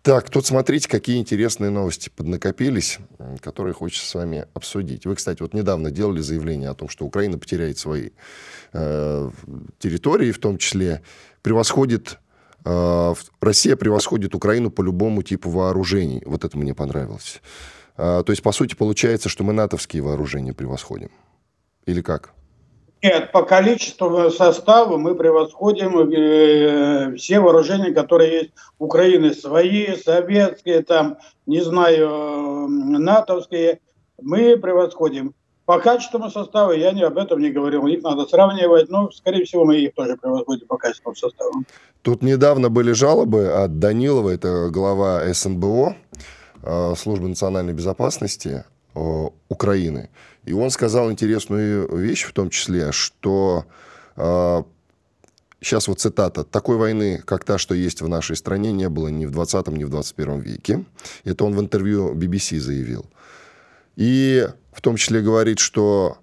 Так, 0.00 0.30
тут 0.30 0.46
смотрите, 0.46 0.88
какие 0.88 1.18
интересные 1.18 1.70
новости 1.70 2.08
поднакопились, 2.08 3.00
которые 3.42 3.74
хочется 3.74 4.08
с 4.08 4.14
вами 4.14 4.46
обсудить. 4.54 5.04
Вы, 5.04 5.14
кстати, 5.14 5.42
вот 5.42 5.52
недавно 5.52 5.90
делали 5.90 6.20
заявление 6.20 6.70
о 6.70 6.74
том, 6.74 6.88
что 6.88 7.04
Украина 7.04 7.36
потеряет 7.36 7.76
свои 7.76 8.12
э, 8.72 9.30
территории, 9.78 10.32
в 10.32 10.38
том 10.38 10.56
числе 10.56 11.02
превосходит 11.42 12.18
э, 12.64 13.14
Россия 13.42 13.76
превосходит 13.76 14.34
Украину 14.34 14.70
по 14.70 14.80
любому 14.80 15.22
типу 15.22 15.50
вооружений. 15.50 16.22
Вот 16.24 16.46
это 16.46 16.56
мне 16.56 16.74
понравилось. 16.74 17.42
А, 18.02 18.22
то 18.22 18.32
есть, 18.32 18.42
по 18.42 18.52
сути, 18.52 18.74
получается, 18.74 19.28
что 19.28 19.44
мы 19.44 19.52
натовские 19.52 20.02
вооружения 20.02 20.54
превосходим. 20.54 21.10
Или 21.84 22.00
как? 22.00 22.32
Нет, 23.02 23.30
по 23.32 23.42
количеству 23.42 24.30
состава 24.30 24.96
мы 24.96 25.14
превосходим 25.14 25.98
э, 25.98 27.16
все 27.16 27.40
вооружения, 27.40 27.92
которые 27.92 28.32
есть 28.32 28.50
у 28.78 28.86
Украины. 28.86 29.34
Свои, 29.34 29.96
советские, 29.96 30.82
там, 30.82 31.18
не 31.44 31.60
знаю, 31.60 32.68
натовские. 32.68 33.80
Мы 34.20 34.56
превосходим. 34.56 35.34
По 35.66 35.78
качеству 35.78 36.28
состава 36.30 36.72
я 36.72 36.92
не 36.92 37.02
об 37.02 37.18
этом 37.18 37.38
не 37.40 37.50
говорил. 37.50 37.86
Их 37.86 38.02
надо 38.02 38.24
сравнивать, 38.26 38.88
но, 38.88 39.10
скорее 39.10 39.44
всего, 39.44 39.64
мы 39.66 39.76
их 39.76 39.94
тоже 39.94 40.16
превосходим 40.16 40.66
по 40.66 40.78
качеству 40.78 41.14
состава. 41.14 41.52
Тут 42.02 42.22
недавно 42.22 42.70
были 42.70 42.92
жалобы 42.92 43.48
от 43.48 43.78
Данилова, 43.78 44.30
это 44.30 44.70
глава 44.70 45.22
СНБО, 45.32 45.96
службы 46.96 47.28
национальной 47.28 47.72
безопасности 47.72 48.64
э, 48.94 49.28
Украины. 49.48 50.10
И 50.44 50.52
он 50.52 50.70
сказал 50.70 51.10
интересную 51.10 51.96
вещь, 51.96 52.24
в 52.24 52.32
том 52.32 52.50
числе, 52.50 52.92
что 52.92 53.66
сейчас 55.60 55.88
вот 55.88 56.00
цитата, 56.00 56.44
такой 56.44 56.76
войны, 56.76 57.22
как 57.24 57.44
та, 57.44 57.58
что 57.58 57.74
есть 57.74 58.02
в 58.02 58.08
нашей 58.08 58.36
стране, 58.36 58.72
не 58.72 58.88
было 58.88 59.08
ни 59.08 59.26
в 59.26 59.30
20 59.30 59.68
ни 59.68 59.84
в 59.84 59.90
21 59.90 60.40
веке. 60.40 60.84
Это 61.24 61.44
он 61.44 61.54
в 61.54 61.60
интервью 61.60 62.14
BBC 62.14 62.58
заявил. 62.58 63.06
И 63.96 64.46
в 64.72 64.80
том 64.80 64.96
числе 64.96 65.20
говорит, 65.20 65.58
что 65.58 66.18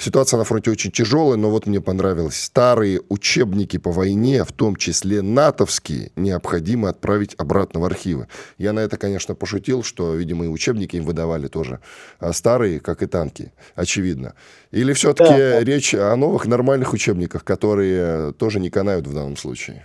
Ситуация 0.00 0.38
на 0.38 0.44
фронте 0.44 0.70
очень 0.70 0.90
тяжелая, 0.90 1.36
но 1.36 1.50
вот 1.50 1.66
мне 1.66 1.82
понравилось. 1.82 2.42
Старые 2.42 3.02
учебники 3.10 3.76
по 3.76 3.92
войне, 3.92 4.44
в 4.44 4.52
том 4.52 4.76
числе 4.76 5.20
натовские, 5.20 6.10
необходимо 6.16 6.88
отправить 6.88 7.34
обратно 7.36 7.80
в 7.80 7.84
архивы. 7.84 8.26
Я 8.56 8.72
на 8.72 8.80
это, 8.80 8.96
конечно, 8.96 9.34
пошутил, 9.34 9.82
что, 9.82 10.14
видимо, 10.14 10.46
и 10.46 10.48
учебники 10.48 10.96
им 10.96 11.04
выдавали 11.04 11.48
тоже 11.48 11.80
а 12.18 12.32
старые, 12.32 12.80
как 12.80 13.02
и 13.02 13.06
танки, 13.06 13.52
очевидно. 13.74 14.32
Или 14.70 14.94
все-таки 14.94 15.34
да. 15.34 15.60
речь 15.60 15.94
о 15.94 16.16
новых 16.16 16.46
нормальных 16.46 16.94
учебниках, 16.94 17.44
которые 17.44 18.32
тоже 18.32 18.58
не 18.58 18.70
канают 18.70 19.06
в 19.06 19.12
данном 19.12 19.36
случае? 19.36 19.84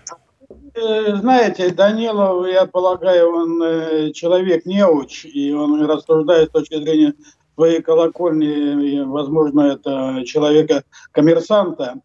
Э, 0.75 1.15
знаете, 1.17 1.71
Данилов, 1.71 2.47
я 2.47 2.65
полагаю, 2.65 3.31
он 3.31 3.61
э, 3.61 4.11
человек 4.13 4.65
неуч, 4.65 5.25
и 5.25 5.51
он 5.51 5.85
рассуждает 5.85 6.49
с 6.49 6.51
точки 6.53 6.81
зрения 6.81 7.13
своей 7.55 7.81
колокольни, 7.81 9.01
возможно, 9.03 9.61
это 9.61 10.23
человека-коммерсанта. 10.25 11.95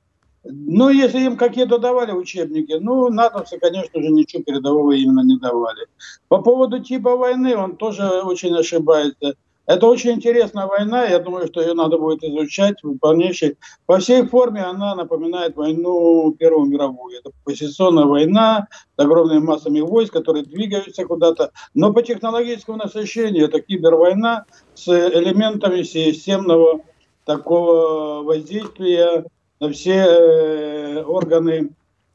Ну, 0.44 0.88
если 0.88 1.20
им 1.20 1.36
какие-то 1.36 1.78
давали 1.78 2.12
учебники, 2.12 2.72
ну, 2.80 3.10
натовцы, 3.10 3.58
конечно 3.58 4.00
же, 4.00 4.08
ничего 4.08 4.42
передового 4.42 4.92
именно 4.92 5.20
не 5.20 5.38
давали. 5.38 5.86
По 6.28 6.40
поводу 6.40 6.82
типа 6.82 7.16
войны 7.16 7.56
он 7.56 7.76
тоже 7.76 8.04
очень 8.04 8.56
ошибается. 8.56 9.34
Это 9.70 9.86
очень 9.86 10.10
интересная 10.10 10.66
война, 10.66 11.04
я 11.04 11.20
думаю, 11.20 11.46
что 11.46 11.60
ее 11.60 11.74
надо 11.74 11.96
будет 11.96 12.24
изучать 12.24 12.78
полнейшей. 13.00 13.56
По 13.86 13.98
всей 13.98 14.26
форме 14.26 14.62
она 14.62 14.96
напоминает 14.96 15.54
войну 15.54 16.34
Первую 16.36 16.68
мировую. 16.68 17.20
Это 17.20 17.30
позиционная 17.44 18.06
война 18.06 18.66
с 18.96 18.98
огромными 19.00 19.38
массами 19.38 19.78
войск, 19.78 20.12
которые 20.12 20.44
двигаются 20.44 21.04
куда-то. 21.04 21.52
Но 21.72 21.92
по 21.92 22.02
технологическому 22.02 22.78
насыщению 22.78 23.44
это 23.44 23.60
кибервойна 23.60 24.44
с 24.74 24.88
элементами 24.88 25.82
системного 25.82 26.80
такого 27.24 28.24
воздействия 28.24 29.24
на 29.60 29.70
все 29.70 29.94
э, 29.94 31.04
органы 31.04 31.70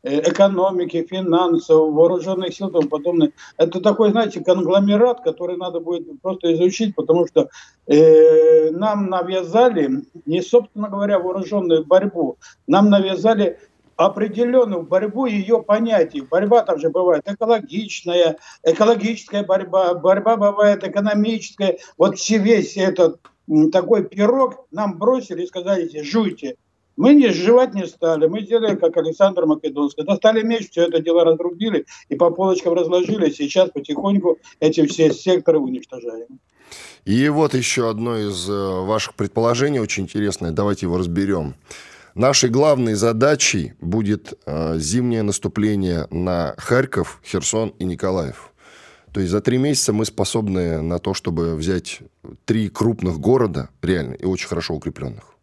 экономики, 0.06 1.06
финансов, 1.10 1.94
вооруженных 1.94 2.54
сил 2.54 2.68
и 2.68 2.74
тому 2.74 2.88
подобное. 2.88 3.32
Это 3.58 3.82
такой, 3.82 4.12
знаете, 4.12 4.42
конгломерат, 4.42 5.22
который 5.22 5.58
надо 5.58 5.80
будет 5.80 6.22
просто 6.22 6.54
изучить, 6.54 6.96
потому 6.96 7.28
что 7.28 7.50
э, 7.88 8.70
нам 8.70 9.10
навязали, 9.10 10.04
не, 10.26 10.42
собственно 10.42 10.90
говоря, 10.90 11.20
вооруженную 11.20 11.86
борьбу, 11.86 12.38
нам 12.68 12.90
навязали 12.90 13.58
определенную 13.96 14.84
борьбу 14.84 15.26
ее 15.26 15.64
понятий. 15.64 16.22
Борьба 16.22 16.64
там 16.64 16.80
же 16.80 16.90
бывает 16.90 17.24
экологичная, 17.26 18.38
экологическая 18.64 19.44
борьба, 19.44 19.96
борьба 19.96 20.36
бывает 20.36 20.84
экономическая. 20.84 21.78
Вот 21.98 22.18
все 22.18 22.38
весь 22.38 22.78
этот 22.78 23.20
такой 23.72 24.04
пирог 24.04 24.68
нам 24.72 24.98
бросили 24.98 25.44
и 25.44 25.48
сказали, 25.48 25.90
жуйте. 26.02 26.58
Мы 26.98 27.14
не 27.14 27.30
сживать 27.30 27.74
не 27.74 27.86
стали, 27.88 28.28
мы 28.28 28.42
сделали, 28.42 28.76
как 28.76 28.96
Александр 28.98 29.46
Македонский. 29.46 30.04
Достали 30.04 30.44
меч, 30.44 30.70
все 30.72 30.84
это 30.84 31.02
дело 31.02 31.26
разрубили 31.26 31.86
и 32.10 32.16
по 32.16 32.30
полочкам 32.32 32.74
разложили. 32.74 33.30
Сейчас 33.30 33.70
потихоньку 33.70 34.40
эти 34.60 34.86
все 34.86 35.12
секторы 35.12 35.60
уничтожаем. 35.60 36.40
И 37.04 37.30
вот 37.30 37.54
еще 37.54 37.90
одно 37.90 38.18
из 38.18 38.50
э, 38.50 38.54
ваших 38.54 39.14
предположений 39.16 39.80
очень 39.80 40.04
интересное. 40.04 40.52
Давайте 40.52 40.88
его 40.88 40.98
разберем. 40.98 41.56
Нашей 42.16 42.50
главной 42.50 42.96
задачей 42.96 43.74
будет 43.82 44.34
э, 44.46 44.80
зимнее 44.80 45.22
наступление 45.22 46.08
на 46.10 46.56
Харьков, 46.58 47.20
Херсон 47.24 47.74
и 47.78 47.84
Николаев. 47.84 48.52
То 49.14 49.20
есть 49.20 49.32
за 49.32 49.42
три 49.42 49.58
месяца 49.58 49.94
мы 49.94 50.06
способны 50.06 50.82
на 50.82 51.00
то, 51.00 51.14
чтобы 51.14 51.56
взять 51.56 52.00
три 52.46 52.70
крупных 52.70 53.20
города, 53.20 53.70
реально, 53.82 54.14
и 54.14 54.26
очень 54.26 54.48
хорошо 54.48 54.74
укрепленных. 54.74 55.35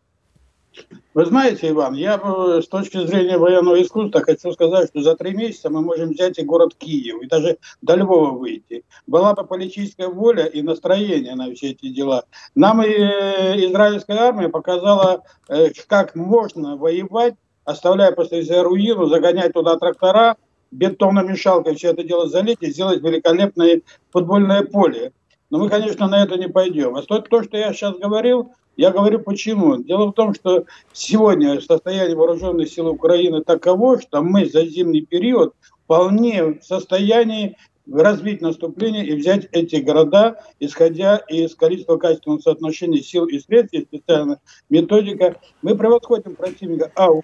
Вы 1.14 1.27
знаете, 1.27 1.71
Иван, 1.71 1.95
я 1.95 2.18
с 2.62 2.68
точки 2.68 3.05
зрения 3.07 3.37
военного 3.37 3.83
искусства 3.83 4.21
хочу 4.23 4.53
сказать, 4.53 4.88
что 4.88 5.03
за 5.03 5.14
три 5.16 5.35
месяца 5.35 5.68
мы 5.68 5.83
можем 5.83 6.11
взять 6.11 6.38
и 6.38 6.42
город 6.42 6.75
Киев, 6.77 7.23
и 7.23 7.27
даже 7.27 7.59
до 7.83 7.97
Львова 7.97 8.31
выйти. 8.31 8.85
Была 9.07 9.35
бы 9.35 9.45
политическая 9.45 10.09
воля 10.09 10.47
и 10.47 10.62
настроение 10.62 11.35
на 11.35 11.53
все 11.55 11.71
эти 11.71 11.88
дела. 11.88 12.25
Нам 12.55 12.83
и 12.83 12.88
э, 12.88 13.66
израильская 13.66 14.18
армия 14.18 14.49
показала, 14.49 15.23
э, 15.49 15.71
как 15.87 16.14
можно 16.14 16.77
воевать, 16.77 17.35
оставляя 17.64 18.12
после 18.12 18.45
себя 18.45 18.62
руину, 18.62 19.07
загонять 19.07 19.53
туда 19.53 19.77
трактора, 19.77 20.37
бетономешалкой 20.71 21.77
все 21.77 21.90
это 21.90 22.03
дело 22.03 22.29
залить 22.29 22.59
и 22.62 22.71
сделать 22.71 23.03
великолепное 23.03 23.83
футбольное 24.11 24.62
поле. 24.62 25.12
Но 25.53 25.59
мы, 25.59 25.69
конечно, 25.69 26.09
на 26.09 26.23
это 26.23 26.38
не 26.38 26.49
пойдем. 26.49 26.97
А 26.97 27.03
то, 27.03 27.19
то 27.21 27.43
что 27.43 27.59
я 27.59 27.75
сейчас 27.75 27.99
говорил, 27.99 28.53
я 28.79 28.91
говорю 28.91 29.21
почему. 29.21 29.77
Дело 29.77 30.07
в 30.07 30.15
том, 30.15 30.33
что 30.33 30.65
сегодня 30.95 31.61
состояние 31.61 32.17
вооруженных 32.17 32.71
сил 32.71 32.88
Украины 32.88 33.43
таково, 33.43 34.01
что 34.01 34.23
мы 34.23 34.47
за 34.47 34.65
зимний 34.65 35.03
период 35.03 35.55
вполне 35.85 36.43
в 36.43 36.62
состоянии 36.62 37.59
развить 37.87 38.41
наступление 38.41 39.05
и 39.05 39.15
взять 39.15 39.47
эти 39.53 39.77
города, 39.77 40.43
исходя 40.59 41.19
из 41.19 41.55
количества 41.55 41.99
качественного 41.99 42.41
соотношения 42.41 43.03
сил 43.03 43.27
и 43.27 43.38
средств, 43.38 43.75
и 43.75 43.83
специальная 43.83 44.41
методика. 44.71 45.37
Мы 45.61 45.77
превосходим 45.77 46.35
противника 46.35 46.91
А 46.97 47.11
в 47.11 47.23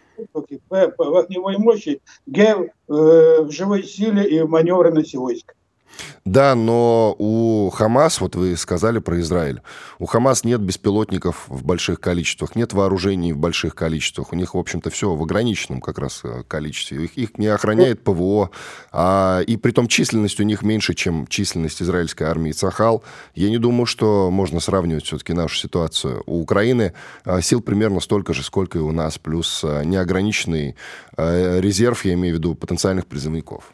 Б 0.69 0.93
в 0.99 1.17
огневой 1.17 1.57
мощи, 1.57 2.03
Г 2.27 2.43
э, 2.43 2.71
в 2.89 3.51
живой 3.51 3.85
силе 3.85 4.29
и 4.29 4.43
в 4.43 4.51
маневренности 4.51 5.17
войск. 5.17 5.55
Да, 6.25 6.55
но 6.55 7.15
у 7.19 7.71
Хамас, 7.71 8.21
вот 8.21 8.37
вы 8.37 8.57
сказали 8.57 8.99
про 8.99 9.21
Израиль, 9.21 9.63
у 9.99 10.07
Хамас 10.07 10.45
нет 10.45 10.61
беспилотников 10.61 11.45
в 11.49 11.65
больших 11.65 12.01
количествах, 12.01 12.55
нет 12.55 12.73
вооружений 12.73 13.33
в 13.33 13.39
больших 13.39 13.75
количествах. 13.75 14.33
У 14.33 14.37
них, 14.37 14.55
в 14.55 14.59
общем-то, 14.59 14.91
все 14.91 15.15
в 15.15 15.23
ограниченном 15.23 15.81
как 15.81 15.99
раз 15.99 16.21
э, 16.25 16.43
количестве. 16.47 17.05
Их, 17.05 17.17
их 17.17 17.39
не 17.39 17.47
охраняет 17.47 18.05
ПВО, 18.05 18.51
а, 18.93 19.41
и 19.41 19.57
при 19.57 19.71
том 19.71 19.89
численность 19.89 20.39
у 20.41 20.43
них 20.45 20.63
меньше, 20.63 20.95
чем 20.95 21.27
численность 21.27 21.83
израильской 21.83 22.27
армии 22.27 22.53
Цахал. 22.53 23.03
Я 23.35 23.51
не 23.51 23.59
думаю, 23.59 23.87
что 23.87 24.31
можно 24.31 24.61
сравнивать 24.61 25.07
все-таки 25.07 25.33
нашу 25.33 25.57
ситуацию. 25.57 26.23
У 26.27 26.41
Украины 26.41 26.93
а, 27.25 27.41
сил 27.41 27.61
примерно 27.61 28.01
столько 28.01 28.35
же, 28.35 28.43
сколько 28.43 28.79
и 28.79 28.83
у 28.83 28.93
нас, 28.93 29.19
плюс 29.19 29.63
а, 29.65 29.83
неограниченный 29.83 30.77
а, 31.17 31.59
резерв, 31.61 32.05
я 32.05 32.15
имею 32.15 32.35
в 32.35 32.39
виду 32.39 32.55
потенциальных 32.55 33.07
призывников. 33.07 33.73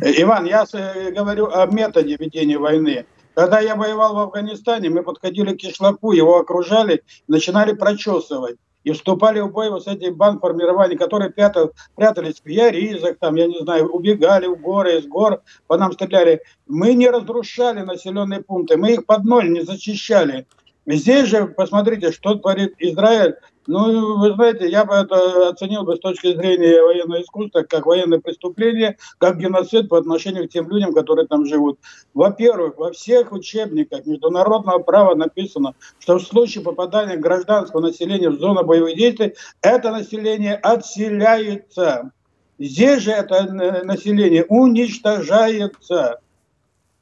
Иван, 0.00 0.46
я 0.46 0.64
говорю 1.12 1.48
о 1.50 1.66
методе 1.66 2.16
ведения 2.16 2.58
войны. 2.58 3.06
Когда 3.34 3.60
я 3.60 3.76
воевал 3.76 4.14
в 4.14 4.18
Афганистане, 4.18 4.90
мы 4.90 5.02
подходили 5.02 5.54
к 5.54 5.58
кишлаку, 5.58 6.12
его 6.12 6.38
окружали, 6.38 7.02
начинали 7.28 7.72
прочесывать. 7.72 8.56
И 8.82 8.92
вступали 8.92 9.40
в 9.40 9.52
бой 9.52 9.68
вот 9.70 9.84
с 9.84 9.86
этим 9.86 10.14
бандформированием, 10.14 10.98
которые 10.98 11.30
прятал, 11.30 11.72
прятались 11.96 12.40
в 12.42 12.48
Яризах, 12.48 13.18
там, 13.18 13.34
я 13.36 13.46
не 13.46 13.58
знаю, 13.60 13.90
убегали 13.90 14.46
в 14.46 14.56
горы, 14.60 14.98
из 14.98 15.06
гор, 15.06 15.42
по 15.66 15.76
нам 15.76 15.92
стреляли. 15.92 16.42
Мы 16.66 16.94
не 16.94 17.10
разрушали 17.10 17.80
населенные 17.80 18.42
пункты, 18.42 18.78
мы 18.78 18.92
их 18.92 19.04
под 19.04 19.24
ноль 19.24 19.50
не 19.50 19.60
зачищали. 19.60 20.46
Здесь 20.86 21.28
же, 21.28 21.46
посмотрите, 21.46 22.10
что 22.10 22.34
творит 22.36 22.74
Израиль. 22.78 23.36
Ну, 23.66 24.18
вы 24.18 24.32
знаете, 24.34 24.68
я 24.68 24.84
бы 24.84 24.94
это 24.94 25.50
оценил 25.50 25.84
бы 25.84 25.94
с 25.94 26.00
точки 26.00 26.34
зрения 26.34 26.82
военного 26.82 27.20
искусства, 27.20 27.62
как 27.62 27.84
военное 27.84 28.18
преступление, 28.18 28.96
как 29.18 29.38
геноцид 29.38 29.88
по 29.88 29.98
отношению 29.98 30.48
к 30.48 30.52
тем 30.52 30.68
людям, 30.70 30.94
которые 30.94 31.26
там 31.26 31.44
живут. 31.44 31.78
Во-первых, 32.14 32.78
во 32.78 32.90
всех 32.90 33.32
учебниках 33.32 34.06
международного 34.06 34.78
права 34.78 35.14
написано, 35.14 35.74
что 35.98 36.18
в 36.18 36.22
случае 36.22 36.64
попадания 36.64 37.16
гражданского 37.16 37.80
населения 37.80 38.30
в 38.30 38.40
зону 38.40 38.64
боевых 38.64 38.96
действий, 38.96 39.34
это 39.60 39.90
население 39.90 40.54
отселяется. 40.54 42.12
Здесь 42.58 43.02
же 43.02 43.10
это 43.10 43.44
население 43.84 44.46
уничтожается. 44.48 46.20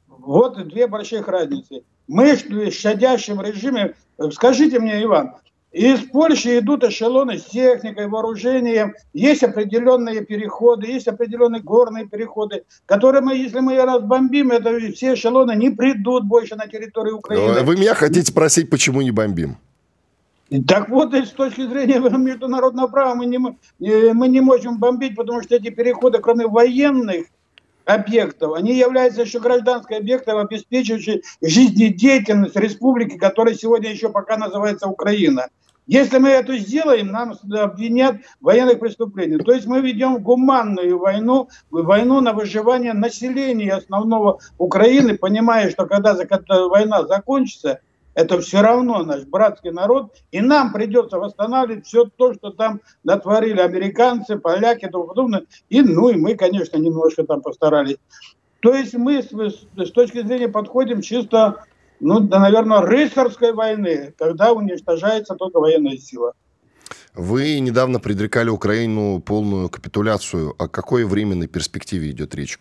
Вот 0.08 0.66
две 0.68 0.88
больших 0.88 1.28
разницы. 1.28 1.84
Мы 2.08 2.34
в 2.34 2.70
щадящем 2.72 3.40
режиме, 3.40 3.94
скажите 4.30 4.80
мне, 4.80 5.02
Иван, 5.02 5.34
из 5.72 6.00
Польши 6.00 6.58
идут 6.58 6.84
эшелоны 6.84 7.38
с 7.38 7.44
техникой, 7.44 8.08
вооружением, 8.08 8.94
есть 9.12 9.42
определенные 9.42 10.24
переходы, 10.24 10.86
есть 10.86 11.08
определенные 11.08 11.62
горные 11.62 12.06
переходы, 12.06 12.64
которые 12.86 13.22
мы, 13.22 13.36
если 13.36 13.60
мы 13.60 13.76
разбомбим, 13.76 14.50
это 14.50 14.78
все 14.92 15.14
эшелоны 15.14 15.54
не 15.56 15.70
придут 15.70 16.24
больше 16.24 16.56
на 16.56 16.66
территорию 16.66 17.18
Украины. 17.18 17.62
Вы 17.62 17.76
меня 17.76 17.94
хотите 17.94 18.26
спросить, 18.26 18.70
почему 18.70 19.02
не 19.02 19.10
бомбим? 19.10 19.56
Так 20.66 20.88
вот, 20.88 21.12
с 21.12 21.30
точки 21.32 21.66
зрения 21.66 21.98
международного 22.18 22.86
права 22.86 23.14
мы 23.14 23.26
не, 23.26 23.38
мы 23.38 24.28
не 24.28 24.40
можем 24.40 24.78
бомбить, 24.78 25.16
потому 25.16 25.42
что 25.42 25.56
эти 25.56 25.68
переходы, 25.68 26.18
кроме 26.18 26.46
военных, 26.46 27.26
объектов, 27.88 28.54
они 28.54 28.76
являются 28.76 29.22
еще 29.22 29.40
гражданской 29.40 29.96
объектом, 29.96 30.38
обеспечивающей 30.38 31.22
жизнедеятельность 31.40 32.56
республики, 32.56 33.16
которая 33.16 33.54
сегодня 33.54 33.90
еще 33.90 34.10
пока 34.10 34.36
называется 34.36 34.88
Украина. 34.88 35.48
Если 35.86 36.18
мы 36.18 36.28
это 36.28 36.58
сделаем, 36.58 37.06
нам 37.06 37.34
обвинят 37.50 38.16
в 38.40 38.44
военных 38.44 38.78
преступлениях. 38.78 39.42
То 39.42 39.52
есть 39.54 39.66
мы 39.66 39.80
ведем 39.80 40.18
гуманную 40.18 40.98
войну, 40.98 41.48
войну 41.70 42.20
на 42.20 42.34
выживание 42.34 42.92
населения 42.92 43.72
основного 43.72 44.38
Украины, 44.58 45.16
понимая, 45.16 45.70
что 45.70 45.86
когда 45.86 46.14
война 46.68 47.06
закончится, 47.06 47.80
это 48.18 48.40
все 48.40 48.62
равно 48.62 49.04
наш 49.04 49.22
братский 49.26 49.70
народ, 49.70 50.12
и 50.32 50.40
нам 50.40 50.72
придется 50.72 51.18
восстанавливать 51.20 51.86
все 51.86 52.04
то, 52.04 52.34
что 52.34 52.50
там 52.50 52.80
натворили 53.04 53.60
американцы, 53.60 54.36
поляки 54.36 54.86
и 54.86 54.88
тому 54.88 55.04
подобное. 55.04 55.44
И, 55.68 55.82
ну, 55.82 56.08
и 56.08 56.16
мы, 56.16 56.34
конечно, 56.34 56.78
немножко 56.78 57.22
там 57.22 57.42
постарались. 57.42 57.98
То 58.58 58.74
есть 58.74 58.94
мы 58.94 59.22
с, 59.22 59.28
с 59.30 59.90
точки 59.92 60.26
зрения 60.26 60.48
подходим 60.48 61.00
чисто 61.00 61.64
ну, 62.00 62.18
да, 62.18 62.40
наверное, 62.40 62.80
рыцарской 62.80 63.52
войны, 63.52 64.12
когда 64.18 64.52
уничтожается 64.52 65.36
только 65.36 65.60
военная 65.60 65.96
сила. 65.96 66.32
Вы 67.14 67.60
недавно 67.60 68.00
предрекали 68.00 68.48
Украину 68.48 69.20
полную 69.20 69.68
капитуляцию. 69.68 70.56
О 70.58 70.66
какой 70.66 71.04
временной 71.04 71.46
перспективе 71.46 72.10
идет 72.10 72.34
речь? 72.34 72.58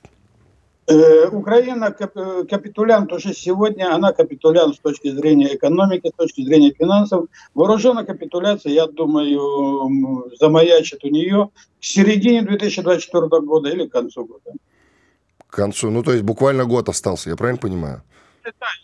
Э, 0.88 1.28
Украина 1.28 1.91
капитулянт 1.91 3.12
уже 3.12 3.34
сегодня, 3.34 3.93
она 3.93 4.13
капитулянт 4.13 4.76
с 4.76 4.80
точки 4.80 5.12
зрения 5.12 5.54
экономики, 5.54 6.08
с 6.08 6.15
точки 6.15 6.45
зрения 6.45 6.71
финансов. 6.71 7.26
Вооруженная 7.54 8.06
капитуляция, 8.06 8.71
я 8.71 8.88
думаю, 8.88 10.32
замаячит 10.39 11.04
у 11.04 11.10
нее 11.10 11.50
к 11.82 11.84
середине 11.84 12.41
2024 12.41 13.28
года 13.41 13.69
или 13.69 13.86
к 13.86 13.91
концу 13.91 14.26
года. 14.26 14.54
К 15.45 15.56
концу, 15.56 15.91
ну 15.91 16.04
то 16.04 16.13
есть 16.13 16.23
буквально 16.23 16.63
год 16.63 16.88
остался, 16.88 17.30
я 17.32 17.36
правильно 17.36 17.60
понимаю? 17.60 18.04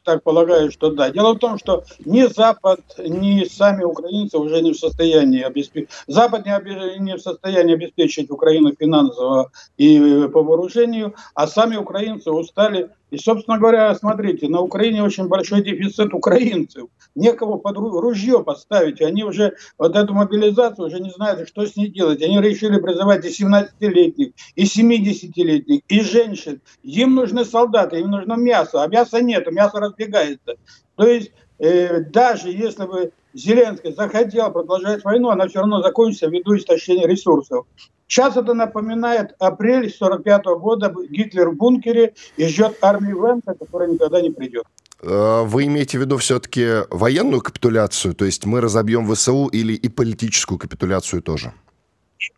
Так 0.03 0.23
полагаю, 0.23 0.71
что 0.71 0.91
да. 0.91 1.09
Дело 1.09 1.33
в 1.33 1.39
том, 1.39 1.57
что 1.57 1.83
ни 2.05 2.23
Запад, 2.23 2.81
ни 2.97 3.45
сами 3.45 3.83
украинцы 3.83 4.37
уже 4.37 4.61
не 4.61 4.71
в 4.71 4.77
состоянии 4.77 5.41
обеспечить. 5.41 5.89
Запад 6.07 6.45
не, 6.45 6.99
не 6.99 7.15
в 7.15 7.21
состоянии 7.21 7.75
обеспечить 7.75 8.29
Украину 8.31 8.73
финансово 8.77 9.51
и 9.77 10.27
по 10.33 10.43
вооружению, 10.43 11.15
а 11.35 11.47
сами 11.47 11.75
украинцы 11.75 12.31
устали 12.31 12.89
и, 13.13 13.17
собственно 13.19 13.59
говоря, 13.59 13.93
смотрите, 13.93 14.49
на 14.49 14.61
Украине 14.61 15.03
очень 15.03 15.27
большой 15.27 15.61
дефицит 15.61 16.15
украинцев. 16.15 16.87
Некого 17.13 17.57
под 17.59 17.77
ружье 17.77 18.43
поставить. 18.43 19.03
Они 19.03 19.23
уже 19.23 19.55
вот 19.77 19.95
эту 19.95 20.15
мобилизацию 20.15 20.87
уже 20.87 20.99
не 20.99 21.11
знают, 21.11 21.47
что 21.47 21.63
с 21.63 21.75
ней 21.75 21.89
делать. 21.89 22.23
Они 22.23 22.41
решили 22.41 22.79
призывать 22.79 23.23
и 23.23 23.27
17-летних, 23.27 24.31
и 24.55 24.63
70-летних, 24.63 25.81
и 25.87 26.01
женщин. 26.01 26.59
Им 26.81 27.13
нужны 27.13 27.45
солдаты, 27.45 27.99
им 27.99 28.09
нужно 28.09 28.33
мясо, 28.33 28.81
а 28.81 28.87
мяса 28.87 29.21
нет, 29.21 29.45
мясо 29.51 29.79
разбегается. 29.79 30.55
То 30.95 31.05
есть 31.05 31.31
э, 31.59 31.99
даже 32.05 32.49
если 32.49 32.87
бы 32.87 33.11
Зеленский 33.33 33.93
захотел 33.93 34.51
продолжать 34.51 35.03
войну, 35.03 35.29
она 35.29 35.47
все 35.47 35.59
равно 35.59 35.81
закончится 35.81 36.27
ввиду 36.27 36.55
истощения 36.55 37.07
ресурсов. 37.07 37.65
Сейчас 38.07 38.37
это 38.37 38.53
напоминает 38.53 39.33
апрель 39.39 39.89
45 39.89 40.45
года, 40.59 40.93
Гитлер 41.09 41.49
в 41.49 41.55
бункере 41.55 42.13
и 42.37 42.45
ждет 42.45 42.77
армию 42.81 43.23
Венца, 43.23 43.55
которая 43.55 43.89
никогда 43.89 44.21
не 44.21 44.29
придет. 44.29 44.65
Э, 45.01 45.43
вы 45.43 45.65
имеете 45.65 45.97
в 45.97 46.01
виду 46.01 46.17
все-таки 46.17 46.85
военную 46.89 47.41
капитуляцию, 47.41 48.13
то 48.13 48.25
есть 48.25 48.45
мы 48.45 48.61
разобьем 48.61 49.11
ВСУ 49.11 49.47
или 49.47 49.73
и 49.73 49.89
политическую 49.89 50.59
капитуляцию 50.59 51.21
тоже? 51.21 51.53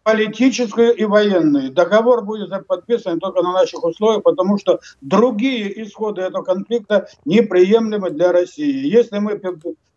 политическую 0.03 0.95
и 0.95 1.03
военную. 1.03 1.71
Договор 1.71 2.23
будет 2.23 2.49
подписан 2.67 3.19
только 3.19 3.41
на 3.41 3.53
наших 3.53 3.84
условиях, 3.84 4.23
потому 4.23 4.58
что 4.58 4.79
другие 5.01 5.84
исходы 5.84 6.21
этого 6.21 6.43
конфликта 6.43 7.08
неприемлемы 7.25 8.10
для 8.10 8.31
России. 8.31 8.88
Если 8.88 9.19
мы 9.19 9.38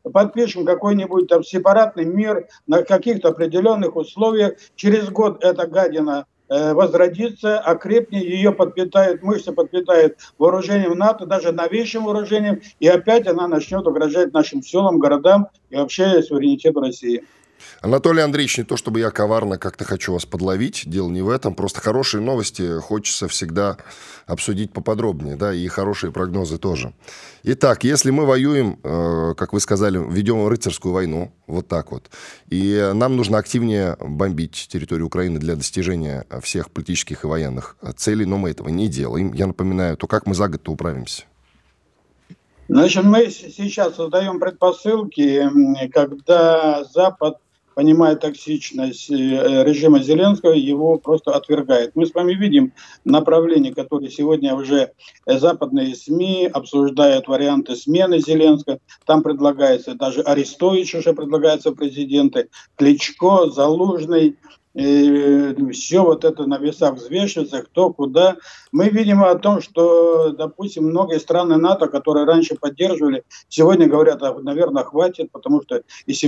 подпишем 0.09 0.65
какой-нибудь 0.65 1.29
там 1.29 1.43
сепаратный 1.43 2.05
мир 2.05 2.47
на 2.67 2.83
каких-то 2.83 3.29
определенных 3.29 3.97
условиях, 3.97 4.55
через 4.77 5.09
год 5.11 5.43
эта 5.45 5.67
гадина 5.67 6.27
э, 6.49 6.73
возродится, 6.75 7.59
окрепнет, 7.59 8.23
ее 8.23 8.53
подпитает, 8.53 9.23
мышцы 9.23 9.53
подпитает 9.53 10.19
вооружением 10.39 10.99
НАТО, 10.99 11.27
даже 11.27 11.53
новейшим 11.53 12.05
вооружением, 12.05 12.61
и 12.81 12.89
опять 12.89 13.27
она 13.27 13.49
начнет 13.49 13.87
угрожать 13.87 14.33
нашим 14.33 14.63
селам, 14.63 14.99
городам 14.99 15.49
и 15.71 15.77
вообще 15.77 16.23
суверенитету 16.23 16.81
России. 16.81 17.25
Анатолий 17.81 18.23
Андреевич, 18.23 18.59
не 18.59 18.65
то 18.65 18.77
чтобы 18.77 19.01
я 19.01 19.11
коварно 19.11 19.59
как-то 19.59 19.85
хочу 19.85 20.13
вас 20.13 20.27
подловить, 20.27 20.83
дело 20.87 21.09
не 21.11 21.23
в 21.23 21.29
этом, 21.29 21.55
просто 21.55 21.81
хорошие 21.81 22.21
новости 22.21 22.81
хочется 22.81 23.29
всегда 23.29 23.79
обсудить 24.27 24.73
поподробнее, 24.73 25.37
да, 25.37 25.55
и 25.55 25.67
хорошие 25.69 26.13
прогнозы 26.13 26.59
тоже. 26.59 26.93
Итак, 27.43 27.85
если 27.85 28.11
мы 28.11 28.27
воюем, 28.27 28.79
э, 28.83 29.35
как 29.37 29.53
вы 29.53 29.61
сказали, 29.61 29.99
ведем 29.99 30.47
рыцарскую 30.47 30.93
войну, 30.93 31.33
вот 31.47 31.69
так 31.69 31.93
вот, 31.93 32.11
и 32.49 32.91
нам 32.95 33.17
нужно 33.17 33.39
активнее 33.39 33.97
бомбить 34.01 34.69
территорию 34.71 35.07
Украины 35.07 35.39
для 35.39 35.57
достижения 35.57 36.27
всех 36.43 36.71
политических 36.71 37.25
и 37.25 37.27
военных 37.27 37.77
целей, 37.97 38.25
но 38.25 38.39
мы 38.39 38.51
этого 38.51 38.69
не 38.69 38.89
делаем, 38.89 39.33
я 39.33 39.47
напоминаю, 39.47 39.97
то 39.97 40.07
как 40.07 40.27
мы 40.27 40.35
за 40.35 40.49
год-то 40.49 40.73
управимся? 40.73 41.25
Значит, 42.69 43.05
мы 43.05 43.31
сейчас 43.31 43.97
создаем 43.97 44.39
предпосылки, 44.39 45.89
когда 45.89 46.85
Запад 46.85 47.39
понимая 47.79 48.17
токсичность 48.17 49.09
э, 49.09 49.15
режима 49.63 50.03
Зеленского, 50.03 50.51
его 50.51 50.99
просто 50.99 51.31
отвергает. 51.31 51.93
Мы 51.95 52.07
с 52.07 52.13
вами 52.13 52.35
видим 52.35 52.73
направление, 53.05 53.73
которое 53.73 54.11
сегодня 54.11 54.53
уже 54.57 54.91
западные 55.27 55.95
СМИ 55.95 56.51
обсуждают 56.53 57.29
варианты 57.29 57.77
смены 57.77 58.19
Зеленского. 58.19 58.81
Там 59.07 59.23
предлагается 59.23 59.95
даже 59.95 60.23
Арестович 60.23 60.97
уже 60.97 61.13
предлагается 61.13 61.71
президенты, 61.71 62.49
Кличко, 62.75 63.49
Залужный, 63.49 64.35
и 64.79 65.73
все 65.73 66.05
вот 66.05 66.25
это 66.25 66.47
на 66.47 66.57
весах 66.59 66.95
взвешивается, 66.95 67.63
кто 67.63 67.93
куда. 67.93 68.37
Мы 68.71 68.91
видим 68.91 69.25
о 69.25 69.35
том, 69.35 69.61
что, 69.61 70.31
допустим, 70.31 70.85
многие 70.85 71.19
страны 71.19 71.57
НАТО, 71.57 71.89
которые 71.89 72.27
раньше 72.27 72.55
поддерживали, 72.55 73.25
сегодня 73.49 73.89
говорят, 73.89 74.23
а, 74.23 74.39
наверное, 74.39 74.85
хватит, 74.85 75.33
потому 75.33 75.63
что 75.63 75.83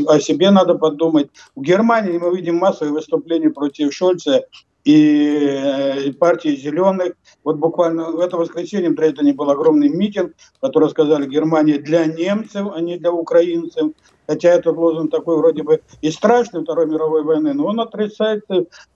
о 0.08 0.20
себе 0.20 0.50
надо 0.50 0.74
подумать. 0.74 1.28
В 1.54 1.62
Германии 1.62 2.18
мы 2.18 2.36
видим 2.36 2.56
массовые 2.56 2.92
выступления 2.92 3.50
против 3.50 3.94
Шольца 3.94 4.44
и 4.84 6.06
э, 6.06 6.12
партии 6.12 6.56
зеленых. 6.56 7.14
Вот 7.44 7.56
буквально 7.56 8.10
в 8.10 8.20
это 8.20 8.36
воскресенье 8.36 8.90
в 8.90 8.94
Дрездене 8.94 9.32
был 9.32 9.50
огромный 9.50 9.88
митинг, 9.88 10.32
который 10.60 10.90
сказали 10.90 11.26
Германия 11.26 11.78
для 11.78 12.06
немцев, 12.06 12.68
а 12.74 12.80
не 12.80 12.98
для 12.98 13.12
украинцев 13.12 13.92
хотя 14.30 14.50
этот 14.50 14.76
лозунг 14.76 15.10
такой 15.10 15.38
вроде 15.38 15.64
бы 15.64 15.82
и 16.02 16.10
страшный 16.12 16.62
Второй 16.62 16.86
мировой 16.86 17.24
войны, 17.24 17.52
но 17.52 17.66
он 17.66 17.80
отрицает, 17.80 18.44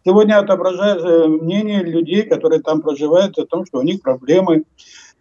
сегодня 0.04 0.38
отображает 0.38 1.02
мнение 1.42 1.82
людей, 1.82 2.22
которые 2.22 2.62
там 2.62 2.80
проживают, 2.80 3.36
о 3.36 3.44
том, 3.44 3.66
что 3.66 3.80
у 3.80 3.82
них 3.82 4.00
проблемы. 4.00 4.62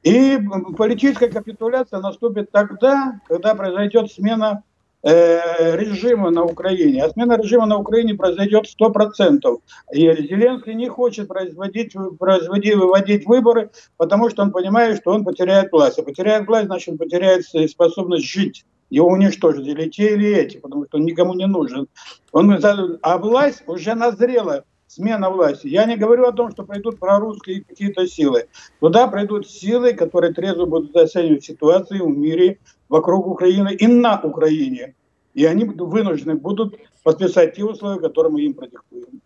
И 0.03 0.37
политическая 0.77 1.29
капитуляция 1.29 1.99
наступит 1.99 2.51
тогда, 2.51 3.19
когда 3.27 3.55
произойдет 3.55 4.11
смена 4.11 4.61
э, 5.03 5.75
режима 5.75 6.31
на 6.31 6.43
Украине. 6.43 7.03
А 7.03 7.09
смена 7.09 7.37
режима 7.37 7.65
на 7.65 7.77
Украине 7.77 8.15
произойдет 8.15 8.65
100%. 8.65 9.61
И 9.93 9.99
Зеленский 9.99 10.73
не 10.73 10.87
хочет 10.87 11.27
производить, 11.27 11.95
производить, 12.17 12.75
выводить 12.75 13.25
выборы, 13.25 13.69
потому 13.97 14.29
что 14.29 14.41
он 14.41 14.51
понимает, 14.51 14.97
что 14.97 15.11
он 15.11 15.23
потеряет 15.23 15.71
власть. 15.71 15.99
А 15.99 16.03
потеряет 16.03 16.47
власть, 16.47 16.67
значит, 16.67 16.89
он 16.89 16.97
потеряет 16.97 17.45
способность 17.69 18.25
жить 18.25 18.65
его 18.89 19.07
уничтожили, 19.07 19.89
те 19.89 20.13
или 20.13 20.35
эти, 20.35 20.57
потому 20.57 20.85
что 20.85 20.97
он 20.97 21.05
никому 21.05 21.33
не 21.33 21.47
нужен. 21.47 21.87
Он, 22.31 22.59
а 23.01 23.17
власть 23.17 23.63
уже 23.65 23.95
назрела, 23.95 24.65
смена 24.93 25.29
власти. 25.29 25.67
Я 25.67 25.85
не 25.85 25.97
говорю 25.97 26.25
о 26.25 26.31
том, 26.31 26.51
что 26.51 26.63
придут 26.63 26.99
прорусские 26.99 27.63
какие-то 27.63 28.07
силы. 28.07 28.47
Туда 28.79 29.07
придут 29.07 29.49
силы, 29.49 29.93
которые 29.93 30.33
трезво 30.33 30.65
будут 30.65 30.95
оценивать 30.95 31.43
ситуацию 31.43 32.05
в 32.05 32.17
мире 32.17 32.59
вокруг 32.89 33.27
Украины 33.27 33.73
и 33.73 33.87
на 33.87 34.19
Украине. 34.21 34.95
И 35.33 35.45
они 35.45 35.65
вынуждены 35.65 36.35
будут 36.35 36.75
подписать 37.03 37.55
те 37.55 37.63
условия, 37.63 37.99
которые 37.99 38.31
мы 38.31 38.41
им 38.41 38.53
продиктуем. 38.53 39.21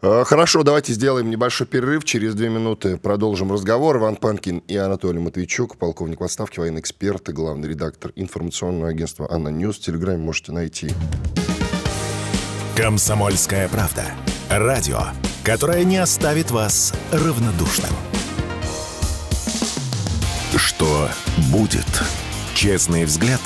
Э, 0.00 0.24
хорошо, 0.24 0.62
давайте 0.62 0.92
сделаем 0.92 1.30
небольшой 1.30 1.66
перерыв. 1.66 2.04
Через 2.04 2.34
две 2.34 2.48
минуты 2.48 2.96
продолжим 2.96 3.52
разговор. 3.52 3.96
Иван 3.98 4.16
Панкин 4.16 4.58
и 4.68 4.76
Анатолий 4.76 5.20
Матвейчук, 5.20 5.76
полковник 5.76 6.20
в 6.20 6.24
отставке, 6.24 6.60
военный 6.60 6.80
эксперт 6.80 7.28
и 7.28 7.32
главный 7.32 7.68
редактор 7.68 8.12
информационного 8.16 8.88
агентства 8.88 9.28
«Анна 9.30 9.48
Ньюс». 9.48 9.78
В 9.78 9.80
Телеграме 9.80 10.18
можете 10.18 10.52
найти. 10.52 10.90
«Комсомольская 12.76 13.68
правда». 13.68 14.04
Радио, 14.48 15.00
которое 15.44 15.84
не 15.84 15.98
оставит 15.98 16.50
вас 16.50 16.94
равнодушным. 17.12 17.90
Что 20.56 21.10
будет? 21.50 21.86
Честный 22.54 23.04
взгляд 23.04 23.42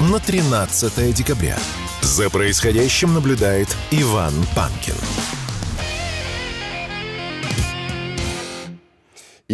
на 0.00 0.18
13 0.18 1.14
декабря. 1.14 1.56
За 2.02 2.28
происходящим 2.28 3.14
наблюдает 3.14 3.74
Иван 3.90 4.34
Панкин. 4.54 4.96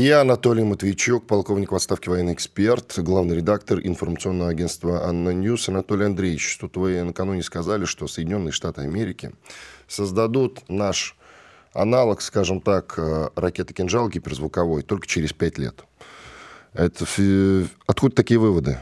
И 0.01 0.09
Анатолий 0.09 0.65
Матвейчук, 0.65 1.27
полковник 1.27 1.73
в 1.73 1.75
отставке 1.75 2.09
военный 2.09 2.33
эксперт, 2.33 2.99
главный 3.01 3.37
редактор 3.37 3.81
информационного 3.81 4.49
агентства 4.49 5.05
«Анна 5.05 5.29
Ньюс». 5.29 5.69
Анатолий 5.69 6.07
Андреевич, 6.07 6.57
тут 6.57 6.79
вы 6.79 7.03
накануне 7.03 7.43
сказали, 7.43 7.85
что 7.85 8.09
Соединенные 8.09 8.51
Штаты 8.51 8.81
Америки 8.81 9.33
создадут 9.89 10.61
наш 10.71 11.19
аналог, 11.75 12.23
скажем 12.23 12.63
так, 12.63 12.95
э, 12.97 13.29
ракеты 13.37 13.75
«Кинжал» 13.75 14.09
гиперзвуковой 14.09 14.81
только 14.85 15.07
через 15.07 15.35
пять 15.35 15.59
лет. 15.59 15.85
Это, 16.73 17.05
откуда 17.87 18.17
такие 18.17 18.41
выводы? 18.41 18.79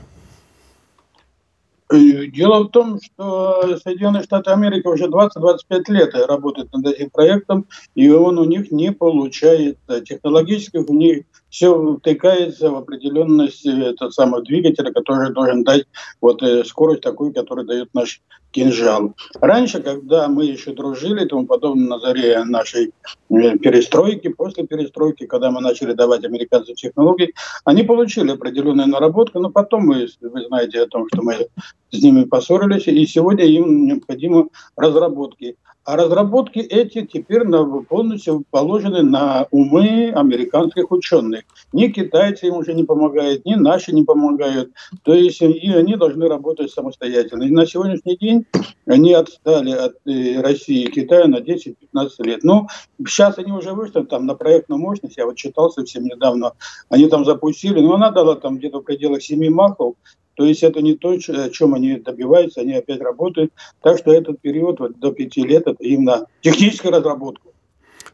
Э, 1.91 2.27
дело 2.27 2.65
в 2.65 2.69
том, 2.69 2.99
что 3.01 3.79
Соединенные 3.83 4.23
Штаты 4.23 4.51
Америки 4.51 4.87
уже 4.87 5.07
20-25 5.07 5.83
лет 5.89 6.15
работают 6.15 6.73
над 6.73 6.87
этим 6.87 7.11
проектом, 7.11 7.67
и 7.95 8.11
он 8.11 8.39
у 8.39 8.45
них 8.45 8.71
не 8.71 8.93
получает 8.93 9.79
технологических, 10.05 10.89
у 10.89 10.95
них 10.95 11.25
все 11.51 11.97
втыкается 11.97 12.71
в 12.71 12.77
определенность 12.77 13.67
этот 13.67 14.13
самый 14.13 14.43
двигателя, 14.43 14.93
который 14.93 15.33
должен 15.33 15.65
дать 15.65 15.87
вот 16.21 16.43
э, 16.43 16.65
скорость 16.65 17.03
такую, 17.03 17.33
которую 17.33 17.67
дает 17.67 17.93
наш 17.95 18.21
кинжал. 18.51 19.15
Раньше, 19.41 19.83
когда 19.83 20.29
мы 20.29 20.45
еще 20.45 20.73
дружили 20.73 21.25
и 21.25 21.29
тому 21.29 21.47
подобное 21.47 21.89
на 21.89 21.99
заре 21.99 22.45
нашей 22.45 22.93
э, 23.31 23.59
перестройки, 23.59 24.29
после 24.29 24.67
перестройки, 24.67 25.27
когда 25.27 25.51
мы 25.51 25.61
начали 25.61 25.93
давать 25.93 26.25
американцам 26.25 26.75
технологии, 26.75 27.35
они 27.65 27.83
получили 27.83 28.31
определенную 28.31 28.89
наработку, 28.89 29.39
но 29.39 29.51
потом 29.51 29.87
мы, 29.87 30.09
вы 30.21 30.47
знаете 30.47 30.83
о 30.83 30.87
том, 30.87 31.07
что 31.13 31.23
мы 31.23 31.49
с 31.91 32.03
ними 32.03 32.25
поссорились, 32.25 32.87
и 32.87 33.07
сегодня 33.07 33.45
им 33.45 33.87
необходимы 33.87 34.49
разработки. 34.77 35.57
А 35.89 35.97
разработки 35.97 36.59
эти 36.59 37.07
теперь 37.07 37.45
полностью 37.89 38.45
положены 38.51 39.03
на 39.03 39.47
умы 39.51 40.13
американских 40.15 40.91
ученых. 40.91 41.45
Ни 41.73 41.87
китайцы 41.87 42.49
им 42.49 42.57
уже 42.57 42.75
не 42.75 42.85
помогают, 42.85 43.47
ни 43.47 43.55
наши 43.55 43.93
не 43.93 44.05
помогают. 44.05 44.71
То 45.03 45.15
есть 45.15 45.41
и 45.41 45.73
они 45.73 45.97
должны 45.97 46.29
работать 46.29 46.71
самостоятельно. 46.71 47.45
И 47.45 47.51
на 47.51 47.65
сегодняшний 47.65 48.19
день 48.19 48.45
они 48.85 49.15
отстали 49.15 49.71
от 49.71 49.95
э, 50.05 50.43
России 50.43 50.83
и 50.83 50.91
Китая 50.91 51.27
на 51.27 51.39
10-15 51.39 51.75
лет. 52.19 52.45
Ну, 52.45 52.67
сейчас 53.07 53.39
они 53.39 53.53
уже 53.53 53.73
вышли 53.73 54.03
там 54.03 54.27
на 54.27 54.35
проектную 54.35 54.79
мощность. 54.79 55.17
Я 55.17 55.25
вот 55.25 55.37
читал 55.37 55.71
совсем 55.71 56.05
недавно. 56.05 56.53
Они 56.91 57.09
там 57.09 57.25
запустили, 57.25 57.81
но 57.81 57.95
она 57.95 58.11
дала 58.11 58.37
там 58.37 58.59
где-то 58.59 58.81
в 58.81 58.85
пределах 58.85 59.23
7 59.23 59.49
махов. 59.49 59.95
То 60.39 60.45
есть 60.45 60.63
это 60.63 60.81
не 60.83 60.95
то, 60.95 61.11
о 61.11 61.51
чем 61.51 61.75
они 61.75 61.97
добиваются, 61.97 62.61
они 62.61 62.73
опять 62.75 63.01
работают. 63.01 63.53
Так 63.83 63.99
что 63.99 64.13
этот 64.13 64.41
период 64.41 64.79
вот, 64.79 64.97
до 65.01 65.11
пяти 65.11 65.43
лет 65.43 65.67
это 65.67 65.83
именно 65.83 66.27
техническая 66.43 66.93
разработка. 66.93 67.49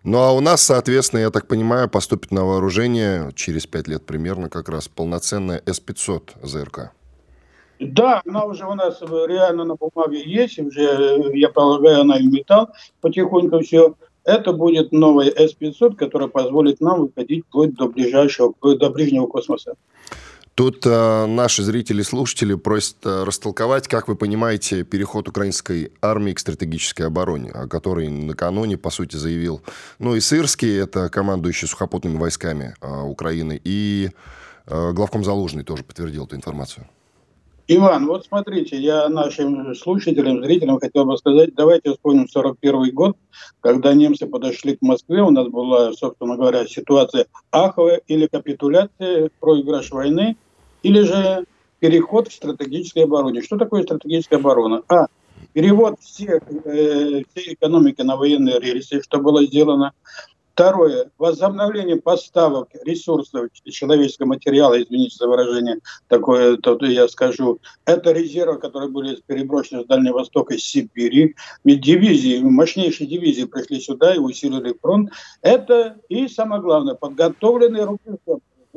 Ну 0.04 0.18
а 0.20 0.32
у 0.32 0.40
нас, 0.40 0.62
соответственно, 0.62 1.20
я 1.20 1.30
так 1.30 1.46
понимаю, 1.46 1.90
поступит 1.90 2.30
на 2.30 2.46
вооружение 2.46 3.30
через 3.34 3.66
пять 3.66 3.88
лет 3.88 4.06
примерно 4.06 4.48
как 4.48 4.70
раз 4.70 4.88
полноценная 4.88 5.60
С-500 5.66 6.30
ЗРК. 6.42 6.92
Да, 7.78 8.22
она 8.24 8.46
уже 8.46 8.64
у 8.64 8.74
нас 8.74 9.02
реально 9.02 9.64
на 9.64 9.74
бумаге 9.74 10.22
есть, 10.24 10.58
уже, 10.58 11.30
я 11.34 11.50
полагаю, 11.50 12.00
она 12.00 12.16
и 12.16 12.26
металл 12.26 12.70
потихоньку 13.02 13.58
все. 13.60 13.96
Это 14.24 14.54
будет 14.54 14.92
новая 14.92 15.30
С-500, 15.30 15.96
которая 15.96 16.28
позволит 16.28 16.80
нам 16.80 17.02
выходить 17.02 17.44
вплоть 17.44 17.74
до 17.74 17.88
ближайшего, 17.88 18.54
до 18.62 18.88
ближнего 18.88 19.26
космоса. 19.26 19.74
Тут 20.54 20.86
э, 20.86 21.26
наши 21.26 21.64
зрители 21.64 22.02
и 22.02 22.04
слушатели 22.04 22.54
просят 22.54 22.98
э, 23.04 23.24
растолковать, 23.24 23.88
как 23.88 24.06
вы 24.06 24.14
понимаете, 24.14 24.84
переход 24.84 25.28
украинской 25.28 25.92
армии 26.00 26.32
к 26.32 26.38
стратегической 26.38 27.06
обороне, 27.06 27.50
о 27.50 27.66
которой 27.66 28.08
накануне, 28.08 28.78
по 28.78 28.90
сути, 28.90 29.16
заявил, 29.16 29.62
ну, 29.98 30.14
и 30.14 30.20
Сырский, 30.20 30.78
это 30.78 31.08
командующий 31.08 31.66
сухопутными 31.66 32.18
войсками 32.18 32.76
э, 32.80 33.00
Украины, 33.02 33.60
и 33.64 34.10
э, 34.66 34.92
главком 34.92 35.24
Залужный 35.24 35.64
тоже 35.64 35.82
подтвердил 35.82 36.26
эту 36.26 36.36
информацию. 36.36 36.86
Иван, 37.66 38.06
вот 38.06 38.26
смотрите, 38.26 38.76
я 38.76 39.08
нашим 39.08 39.74
слушателям, 39.74 40.44
зрителям 40.44 40.78
хотел 40.78 41.06
бы 41.06 41.16
сказать, 41.16 41.54
давайте 41.54 41.92
вспомним 41.92 42.28
41 42.28 42.92
год, 42.92 43.16
когда 43.60 43.94
немцы 43.94 44.26
подошли 44.26 44.76
к 44.76 44.82
Москве, 44.82 45.22
у 45.22 45.30
нас 45.30 45.48
была, 45.48 45.94
собственно 45.94 46.36
говоря, 46.36 46.66
ситуация 46.66 47.24
аховая 47.50 48.02
или 48.06 48.26
капитуляция, 48.26 49.30
проигрыш 49.40 49.90
войны, 49.92 50.36
или 50.82 51.00
же 51.00 51.46
переход 51.78 52.28
к 52.28 52.32
стратегической 52.32 53.04
обороне. 53.04 53.40
Что 53.40 53.56
такое 53.56 53.82
стратегическая 53.82 54.36
оборона? 54.36 54.82
А, 54.88 55.06
перевод 55.54 55.98
всех, 56.00 56.42
э, 56.66 57.22
всей 57.34 57.54
экономики 57.54 58.02
на 58.02 58.16
военные 58.16 58.60
рельсы, 58.60 59.00
что 59.02 59.20
было 59.20 59.42
сделано. 59.42 59.92
Второе. 60.54 61.10
Возобновление 61.18 61.96
поставок 61.96 62.68
ресурсов 62.84 63.48
человеческого 63.64 64.28
материала, 64.28 64.80
извините 64.80 65.16
за 65.16 65.26
выражение, 65.26 65.80
такое 66.06 66.56
то 66.58 66.78
я 66.86 67.08
скажу. 67.08 67.58
Это 67.86 68.12
резервы, 68.12 68.60
которые 68.60 68.88
были 68.88 69.20
переброшены 69.26 69.82
с 69.82 69.86
Дальнего 69.86 70.18
Востока, 70.18 70.54
из 70.54 70.62
Сибири. 70.62 71.34
Ведь 71.64 71.80
дивизии, 71.80 72.38
мощнейшие 72.40 73.08
дивизии 73.08 73.46
пришли 73.46 73.80
сюда 73.80 74.14
и 74.14 74.18
усилили 74.18 74.76
фронт. 74.80 75.10
Это 75.42 75.96
и, 76.08 76.28
самое 76.28 76.62
главное, 76.62 76.94
подготовленные 76.94 77.82
рубежи 77.82 78.18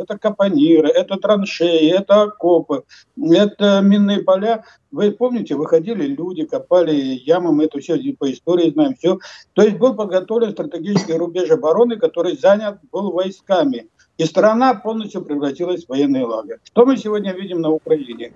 это 0.08 0.18
капониры, 0.18 0.88
это 0.90 1.18
траншеи, 1.18 1.92
это 1.92 2.24
окопы, 2.24 2.84
это 3.18 3.82
минные 3.82 4.24
поля. 4.24 4.64
Вы 4.92 5.12
помните, 5.12 5.56
выходили 5.56 6.06
люди, 6.06 6.46
копали 6.46 6.94
ямы, 6.94 7.52
мы 7.52 7.66
это 7.66 7.80
все 7.80 7.98
по 8.14 8.32
истории 8.32 8.72
знаем, 8.72 8.96
все. 8.96 9.20
То 9.54 9.64
есть 9.64 9.78
был 9.78 9.96
подготовлен 9.96 10.52
стратегический 10.52 11.14
рубеж 11.14 11.50
обороны, 11.52 11.98
который 11.98 12.38
занят 12.38 12.80
был 12.92 13.12
войсками. 13.12 13.90
И 14.18 14.26
страна 14.26 14.74
полностью 14.74 15.22
превратилась 15.22 15.86
в 15.86 15.90
военный 15.90 16.24
лагерь. 16.24 16.58
Что 16.64 16.86
мы 16.86 16.98
сегодня 16.98 17.34
видим 17.34 17.62
на 17.62 17.70
Украине? 17.70 18.34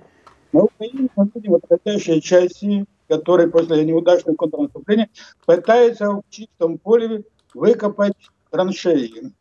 На 0.51 0.63
Украине 0.63 1.07
мы 1.15 1.29
видим 1.33 1.55
отходящие 1.55 2.21
части, 2.21 2.85
которые 3.07 3.49
после 3.49 3.83
неудачного 3.83 4.35
контрнаступления 4.35 5.09
пытаются 5.45 6.11
в 6.11 6.23
чистом 6.29 6.77
поле 6.77 7.23
выкопать 7.53 8.13
траншеи. 8.51 9.31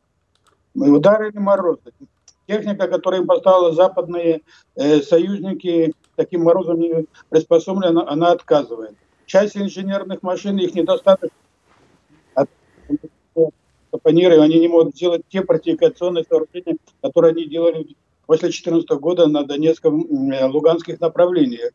Мы 0.75 0.91
ударили 0.91 1.39
морозы. 1.39 1.93
Техника, 2.51 2.89
которую 2.89 3.23
им 3.23 3.29
поставили 3.29 3.77
западные 3.77 4.43
э, 4.75 5.03
союзники, 5.03 5.93
таким 6.17 6.43
морозом 6.43 6.81
не 6.81 7.07
приспособлена, 7.29 8.11
она 8.11 8.33
отказывает. 8.33 8.97
Часть 9.25 9.57
инженерных 9.57 10.25
машин, 10.25 10.59
их 10.59 10.75
недостаточно. 10.75 11.37
Капониры, 13.93 14.41
они 14.41 14.59
не 14.59 14.67
могут 14.67 14.97
сделать 14.97 15.23
те 15.29 15.43
противокационные 15.43 16.25
сооружения, 16.29 16.77
которые 17.01 17.31
они 17.35 17.45
делали 17.47 17.87
после 18.27 18.49
2014 18.49 18.91
года 18.99 19.29
на 19.29 19.45
Донецком, 19.45 20.33
э, 20.33 20.45
Луганских 20.47 20.99
направлениях. 20.99 21.71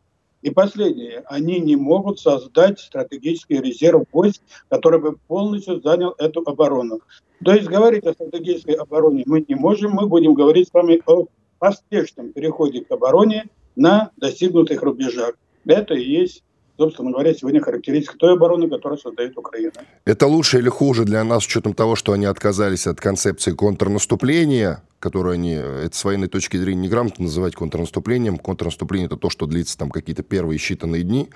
И 0.46 0.52
последнее, 0.52 1.24
они 1.26 1.60
не 1.60 1.76
могут 1.76 2.20
создать 2.20 2.80
стратегический 2.80 3.60
резерв 3.60 4.04
войск, 4.12 4.44
который 4.70 5.02
бы 5.02 5.18
полностью 5.28 5.82
занял 5.82 6.14
эту 6.20 6.44
оборону. 6.46 7.00
То 7.44 7.56
есть 7.56 7.68
говорить 7.68 8.06
о 8.06 8.14
стратегической 8.14 8.76
обороне 8.76 9.24
мы 9.26 9.44
не 9.48 9.56
можем, 9.56 9.94
мы 9.94 10.06
будем 10.06 10.36
говорить 10.36 10.68
с 10.68 10.74
вами 10.74 11.02
о 11.08 11.26
поспешном 11.58 12.32
переходе 12.32 12.86
к 12.86 12.92
обороне 12.92 13.46
на 13.76 14.12
достигнутых 14.18 14.84
рубежах. 14.84 15.34
Это 15.66 15.96
и 15.96 16.08
есть 16.08 16.44
собственно 16.78 17.12
говоря, 17.12 17.34
сегодня 17.34 17.62
характеристика 17.62 18.18
той 18.18 18.34
обороны, 18.34 18.70
которую 18.70 18.98
создает 19.00 19.38
Украина. 19.38 19.72
Это 20.06 20.28
лучше 20.28 20.60
или 20.60 20.70
хуже 20.70 21.06
для 21.06 21.24
нас 21.24 21.44
с 21.44 21.48
учетом 21.48 21.74
того, 21.74 21.96
что 21.96 22.14
они 22.14 22.26
отказались 22.26 22.88
от 22.88 23.00
концепции 23.00 23.52
контрнаступления, 23.52 24.84
которую 25.00 25.34
они, 25.34 25.54
это 25.54 25.96
с 25.96 26.04
военной 26.04 26.28
точки 26.28 26.58
зрения 26.58 26.84
неграмотно 26.84 27.26
называть 27.26 27.56
контрнаступлением. 27.56 28.38
Контрнаступление– 28.38 29.06
это 29.08 29.18
то, 29.18 29.30
что 29.30 29.46
длится 29.46 29.78
там 29.78 29.90
какие-то 29.90 30.24
первые 30.24 30.58
считанные 30.58 31.02
дни, 31.02 31.30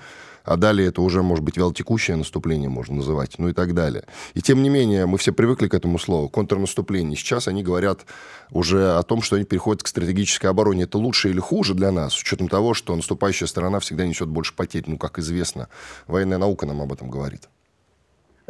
а 0.50 0.56
далее 0.56 0.88
это 0.88 1.00
уже, 1.00 1.22
может 1.22 1.44
быть, 1.44 1.56
вялотекущее 1.56 2.16
наступление 2.16 2.68
можно 2.68 2.96
называть, 2.96 3.38
ну 3.38 3.50
и 3.50 3.52
так 3.52 3.72
далее. 3.72 4.02
И 4.34 4.42
тем 4.42 4.64
не 4.64 4.68
менее, 4.68 5.06
мы 5.06 5.16
все 5.16 5.32
привыкли 5.32 5.68
к 5.68 5.74
этому 5.74 5.96
слову, 5.96 6.28
контрнаступление. 6.28 7.16
Сейчас 7.16 7.46
они 7.46 7.62
говорят 7.62 8.00
уже 8.50 8.96
о 8.96 9.02
том, 9.04 9.22
что 9.22 9.36
они 9.36 9.44
переходят 9.44 9.84
к 9.84 9.86
стратегической 9.86 10.50
обороне. 10.50 10.82
Это 10.82 10.98
лучше 10.98 11.30
или 11.30 11.38
хуже 11.38 11.74
для 11.74 11.92
нас, 11.92 12.14
с 12.14 12.20
учетом 12.20 12.48
того, 12.48 12.74
что 12.74 12.96
наступающая 12.96 13.46
сторона 13.46 13.78
всегда 13.78 14.04
несет 14.04 14.26
больше 14.26 14.52
потерь. 14.52 14.82
Ну, 14.88 14.98
как 14.98 15.20
известно, 15.20 15.68
военная 16.08 16.38
наука 16.38 16.66
нам 16.66 16.80
об 16.80 16.92
этом 16.92 17.10
говорит. 17.10 17.48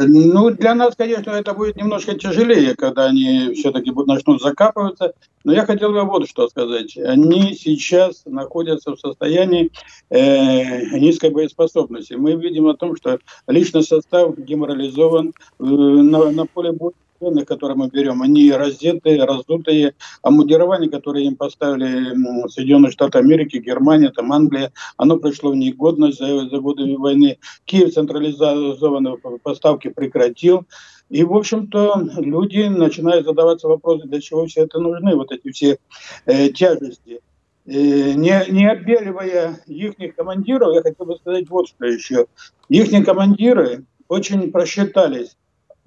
Ну, 0.02 0.50
для 0.50 0.74
нас, 0.74 0.94
конечно, 0.96 1.30
это 1.32 1.52
будет 1.52 1.76
немножко 1.76 2.14
тяжелее, 2.14 2.74
когда 2.74 3.04
они 3.04 3.52
все-таки 3.52 3.92
начнут 4.06 4.40
закапываться. 4.40 5.12
Но 5.44 5.52
я 5.52 5.66
хотел 5.66 5.92
бы 5.92 6.02
вот 6.04 6.26
что 6.26 6.48
сказать. 6.48 6.96
Они 6.96 7.54
сейчас 7.54 8.22
находятся 8.24 8.96
в 8.96 8.98
состоянии 8.98 9.70
э, 10.08 10.98
низкой 10.98 11.30
боеспособности. 11.30 12.14
Мы 12.14 12.32
видим 12.32 12.68
о 12.68 12.76
том, 12.76 12.96
что 12.96 13.18
личный 13.46 13.82
состав 13.82 14.36
деморализован 14.38 15.28
э, 15.28 15.64
на, 15.64 16.30
на 16.30 16.46
поле 16.46 16.72
боя 16.72 16.92
военных, 17.20 17.46
которые 17.46 17.76
мы 17.76 17.88
берем, 17.88 18.22
они 18.22 18.50
раздетые, 18.52 19.24
раздутые, 19.24 19.94
а 20.22 20.30
мудирование, 20.30 20.90
которое 20.90 21.24
им 21.24 21.36
поставили 21.36 22.48
Соединенные 22.48 22.90
Штаты 22.90 23.18
Америки, 23.18 23.58
Германия, 23.58 24.10
там 24.10 24.32
Англия, 24.32 24.72
оно 24.96 25.18
пришло 25.18 25.50
в 25.52 25.56
негодность 25.56 26.18
за, 26.18 26.48
за 26.48 26.58
годы 26.58 26.96
войны. 26.96 27.38
Киев 27.64 27.92
централизованные 27.92 29.16
поставки 29.42 29.88
прекратил. 29.88 30.64
И, 31.08 31.24
в 31.24 31.34
общем-то, 31.34 32.08
люди 32.18 32.62
начинают 32.68 33.26
задаваться 33.26 33.68
вопросом, 33.68 34.08
для 34.10 34.20
чего 34.20 34.46
все 34.46 34.62
это 34.62 34.78
нужны, 34.78 35.16
вот 35.16 35.32
эти 35.32 35.50
все 35.50 35.78
э, 36.26 36.50
тяжести. 36.50 37.20
Э, 37.66 38.12
не, 38.12 38.44
не 38.50 38.68
обеливая 38.70 39.60
их 39.66 40.14
командиров, 40.14 40.72
я 40.74 40.82
хотел 40.82 41.06
бы 41.06 41.16
сказать 41.16 41.48
вот 41.50 41.68
что 41.68 41.84
еще. 41.84 42.26
Их 42.68 43.04
командиры 43.04 43.84
очень 44.06 44.52
просчитались 44.52 45.36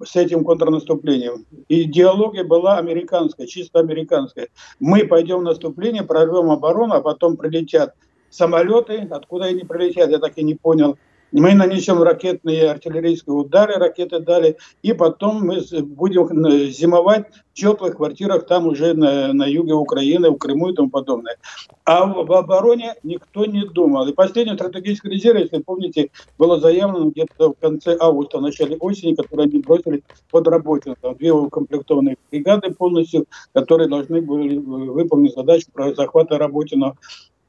с 0.04 0.16
этим 0.16 0.44
контрнаступлением. 0.44 1.46
Идеология 1.68 2.44
была 2.44 2.78
американская, 2.78 3.46
чисто 3.46 3.80
американская. 3.80 4.48
Мы 4.80 5.06
пойдем 5.06 5.38
в 5.38 5.42
наступление, 5.42 6.02
прорвем 6.02 6.50
оборону, 6.50 6.94
а 6.94 7.00
потом 7.00 7.36
прилетят 7.36 7.94
самолеты, 8.30 9.06
откуда 9.10 9.46
они 9.46 9.62
прилетят, 9.62 10.10
я 10.10 10.18
так 10.18 10.36
и 10.36 10.42
не 10.42 10.54
понял. 10.54 10.98
Мы 11.34 11.54
нанесем 11.54 12.00
ракетные 12.00 12.70
артиллерийские 12.70 13.34
удары, 13.34 13.74
ракеты 13.74 14.20
дали, 14.20 14.56
и 14.82 14.92
потом 14.92 15.44
мы 15.44 15.62
будем 15.82 16.70
зимовать 16.70 17.26
в 17.52 17.54
теплых 17.54 17.96
квартирах 17.96 18.46
там 18.46 18.68
уже 18.68 18.94
на, 18.94 19.32
на 19.32 19.44
юге 19.44 19.74
Украины, 19.74 20.30
в 20.30 20.36
Крыму 20.36 20.68
и 20.68 20.74
тому 20.76 20.90
подобное. 20.90 21.36
А 21.84 22.06
в, 22.06 22.24
в 22.24 22.32
обороне 22.32 22.94
никто 23.02 23.46
не 23.46 23.66
думал. 23.66 24.06
И 24.06 24.12
последний 24.12 24.54
стратегический 24.54 25.08
резерв, 25.08 25.40
если 25.40 25.58
помните, 25.58 26.10
было 26.38 26.60
заявлено 26.60 27.10
где-то 27.10 27.50
в 27.50 27.54
конце 27.58 27.96
августа, 27.98 28.38
в 28.38 28.42
начале 28.42 28.76
осени, 28.76 29.16
которые 29.16 29.46
они 29.46 29.58
бросили 29.58 30.04
под 30.30 30.46
работу. 30.46 30.96
Две 31.18 31.32
укомплектованные 31.32 32.16
бригады 32.30 32.70
полностью, 32.70 33.26
которые 33.52 33.88
должны 33.88 34.20
были 34.20 34.56
выполнить 34.58 35.34
задачу 35.34 35.66
про 35.72 35.92
захвата 35.94 36.38
Работино. 36.38 36.94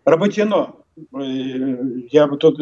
Работино 0.06 0.76
я 1.12 2.28
бы 2.28 2.38
тут, 2.38 2.58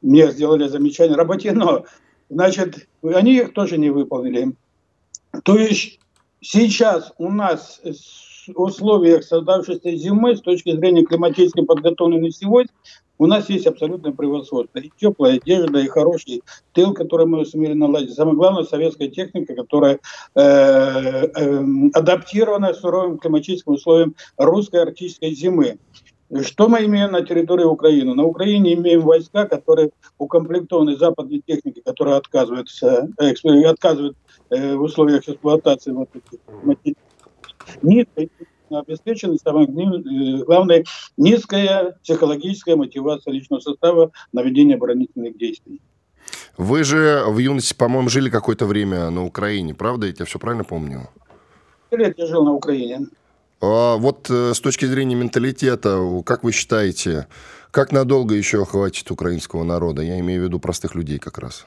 мне 0.00 0.30
сделали 0.30 0.68
замечание, 0.68 1.16
Работино, 1.16 1.84
значит, 2.30 2.88
они 3.02 3.36
их 3.36 3.52
тоже 3.52 3.78
не 3.78 3.90
выполнили. 3.90 4.54
То 5.42 5.58
есть 5.58 5.98
сейчас 6.40 7.12
у 7.18 7.30
нас 7.30 7.80
условиях 8.54 9.24
создавшейся 9.24 9.96
зимы, 9.96 10.36
с 10.36 10.40
точки 10.40 10.76
зрения 10.76 11.04
климатической 11.04 11.64
подготовленности 11.64 12.44
войск, 12.44 12.72
у 13.16 13.26
нас 13.26 13.48
есть 13.48 13.66
абсолютное 13.66 14.12
превосходство. 14.12 14.80
И 14.80 14.90
теплая 15.00 15.36
одежда, 15.36 15.78
и 15.78 15.86
хороший 15.86 16.42
тыл, 16.72 16.92
который 16.94 17.26
мы 17.26 17.44
сумели 17.46 17.72
наладить. 17.72 18.14
Самое 18.14 18.36
главное, 18.36 18.64
советская 18.64 19.08
техника, 19.08 19.54
которая 19.54 20.00
э, 20.34 20.40
э, 20.42 21.64
адаптирована 21.94 22.74
суровым 22.74 23.18
климатическим 23.18 23.74
условиям 23.74 24.16
русской 24.36 24.82
арктической 24.82 25.32
зимы. 25.32 25.78
Что 26.42 26.68
мы 26.68 26.84
имеем 26.86 27.12
на 27.12 27.22
территории 27.22 27.64
Украины? 27.64 28.14
На 28.14 28.24
Украине 28.24 28.74
имеем 28.74 29.02
войска, 29.02 29.46
которые 29.46 29.90
укомплектованы 30.18 30.96
западной 30.96 31.42
техникой, 31.46 31.82
которая 31.82 32.16
отказывается, 32.16 33.08
э, 33.18 33.64
отказывает 33.66 34.16
э, 34.50 34.74
в 34.74 34.82
условиях 34.82 35.28
эксплуатации 35.28 35.92
вот 35.92 36.08
этих 36.14 36.96
низкой 37.82 38.30
обеспеченность, 38.70 39.42
самое 39.42 39.66
э, 39.66 40.44
главное, 40.44 40.84
низкая 41.16 41.96
психологическая 42.02 42.76
мотивация 42.76 43.32
личного 43.32 43.60
состава 43.60 44.10
на 44.32 44.42
ведение 44.42 44.76
оборонительных 44.76 45.36
действий. 45.36 45.80
Вы 46.56 46.84
же 46.84 47.22
в 47.26 47.38
юности, 47.38 47.74
по-моему, 47.74 48.08
жили 48.08 48.30
какое-то 48.30 48.66
время 48.66 49.10
на 49.10 49.24
Украине, 49.24 49.74
правда? 49.74 50.06
Я 50.06 50.12
тебя 50.12 50.24
все 50.24 50.38
правильно 50.38 50.64
помню? 50.64 51.08
Лет 51.90 52.14
я 52.16 52.26
жил 52.26 52.44
на 52.44 52.52
Украине. 52.52 53.06
А 53.66 53.96
вот 53.96 54.28
э, 54.28 54.52
с 54.52 54.60
точки 54.60 54.84
зрения 54.84 55.14
менталитета, 55.14 56.22
как 56.26 56.44
вы 56.44 56.52
считаете, 56.52 57.28
как 57.70 57.92
надолго 57.92 58.34
еще 58.34 58.64
хватит 58.66 59.10
украинского 59.10 59.64
народа? 59.64 60.02
Я 60.02 60.20
имею 60.20 60.42
в 60.42 60.44
виду 60.44 60.58
простых 60.58 60.94
людей 60.94 61.18
как 61.18 61.38
раз. 61.38 61.64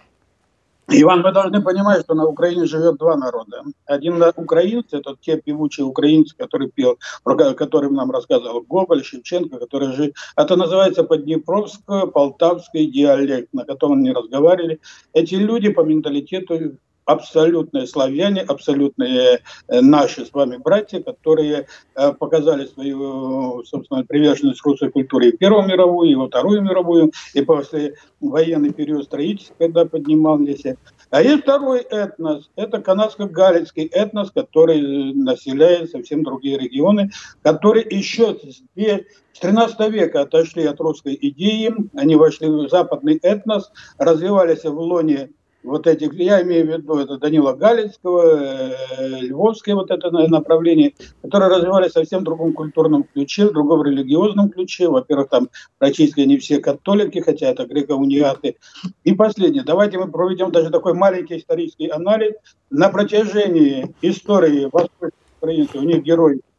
Иван, 0.90 1.22
вы 1.22 1.34
должны 1.34 1.62
понимать, 1.62 2.02
что 2.04 2.14
на 2.14 2.26
Украине 2.26 2.66
живет 2.66 2.98
два 2.98 3.18
народа. 3.18 3.64
Один 3.86 4.24
украинцы, 4.36 4.98
это 4.98 5.16
те 5.20 5.42
певучие 5.42 5.86
украинцы, 5.86 6.36
которые 6.38 6.70
пел, 6.70 6.98
про 7.24 7.54
которым 7.56 7.96
нам 7.96 8.12
рассказывал 8.12 8.62
Гоголь, 8.62 9.04
Шевченко, 9.04 9.58
которые 9.58 9.92
жили. 9.94 10.14
Это 10.38 10.56
называется 10.56 11.04
поднепровско-полтавский 11.04 12.86
диалект, 12.86 13.50
на 13.54 13.66
котором 13.66 13.98
они 13.98 14.12
разговаривали. 14.14 14.80
Эти 15.14 15.36
люди 15.36 15.70
по 15.70 15.82
менталитету 15.82 16.78
абсолютные 17.08 17.88
славяне, 17.88 18.42
абсолютные 18.42 19.40
э, 19.68 19.82
наши 19.82 20.26
с 20.26 20.34
вами 20.34 20.58
братья, 20.58 21.02
которые 21.02 21.66
э, 21.96 22.14
показали 22.14 22.66
свою, 22.66 23.64
собственно, 23.64 24.04
приверженность 24.04 24.64
русской 24.64 24.92
культуре 24.92 25.30
и 25.30 25.38
Первую 25.38 25.68
мировую, 25.68 26.12
и 26.12 26.16
во 26.16 26.28
Вторую 26.28 26.62
мировую, 26.62 27.12
и 27.34 27.42
после 27.42 27.96
военный 28.20 28.74
период 28.74 29.06
строительства, 29.06 29.56
когда 29.58 29.86
поднимались. 29.86 30.64
А 31.10 31.22
есть 31.22 31.44
второй 31.44 31.80
этнос, 31.80 32.50
это 32.58 32.80
канадско-галицкий 32.80 33.86
этнос, 33.86 34.32
который 34.32 35.14
населяет 35.14 35.90
совсем 35.92 36.24
другие 36.24 36.58
регионы, 36.58 37.12
которые 37.42 37.86
еще 37.90 38.38
с 38.38 39.40
13 39.40 39.90
века 39.92 40.22
отошли 40.22 40.66
от 40.66 40.82
русской 40.82 41.18
идеи, 41.22 41.74
они 41.96 42.18
вошли 42.18 42.50
в 42.50 42.68
западный 42.70 43.18
этнос, 43.22 43.72
развивались 43.98 44.66
в 44.66 44.78
лоне 44.78 45.30
вот 45.68 45.86
этих, 45.86 46.14
я 46.14 46.42
имею 46.42 46.66
в 46.66 46.70
виду 46.70 46.96
это 46.96 47.18
Данила 47.18 47.54
Галицкого, 47.54 48.22
э, 48.24 49.20
Львовское 49.22 49.76
вот 49.76 49.92
это 49.92 50.10
направление, 50.10 50.94
которые 51.22 51.50
развивались 51.50 51.92
совсем 51.92 52.24
другом 52.24 52.54
культурном 52.54 53.04
ключе, 53.04 53.48
в 53.48 53.54
другом 53.54 53.84
религиозном 53.84 54.50
ключе. 54.50 54.88
Во-первых, 54.88 55.30
там 55.30 55.50
практически 55.78 56.22
не 56.22 56.38
все 56.38 56.60
католики, 56.60 57.20
хотя 57.20 57.48
это 57.48 57.66
греко-униаты. 57.66 58.56
И 59.04 59.14
последнее, 59.14 59.64
давайте 59.64 59.98
мы 59.98 60.10
проведем 60.10 60.52
даже 60.52 60.70
такой 60.70 60.94
маленький 60.94 61.38
исторический 61.38 61.88
анализ. 61.88 62.34
На 62.70 62.90
протяжении 62.90 63.94
истории 64.02 64.70
восточной 64.72 65.12
Украины, 65.38 65.68
у 65.76 65.82
них 65.82 66.04
герой 66.04 66.38
э, 66.38 66.57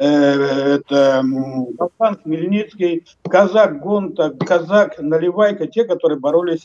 это 0.00 1.22
Балкан, 1.78 2.18
Хмельницкий, 2.22 3.04
казак 3.28 3.80
Гонта, 3.80 4.30
казак 4.30 4.98
Наливайка, 4.98 5.66
те, 5.66 5.84
которые 5.84 6.18
боролись 6.18 6.64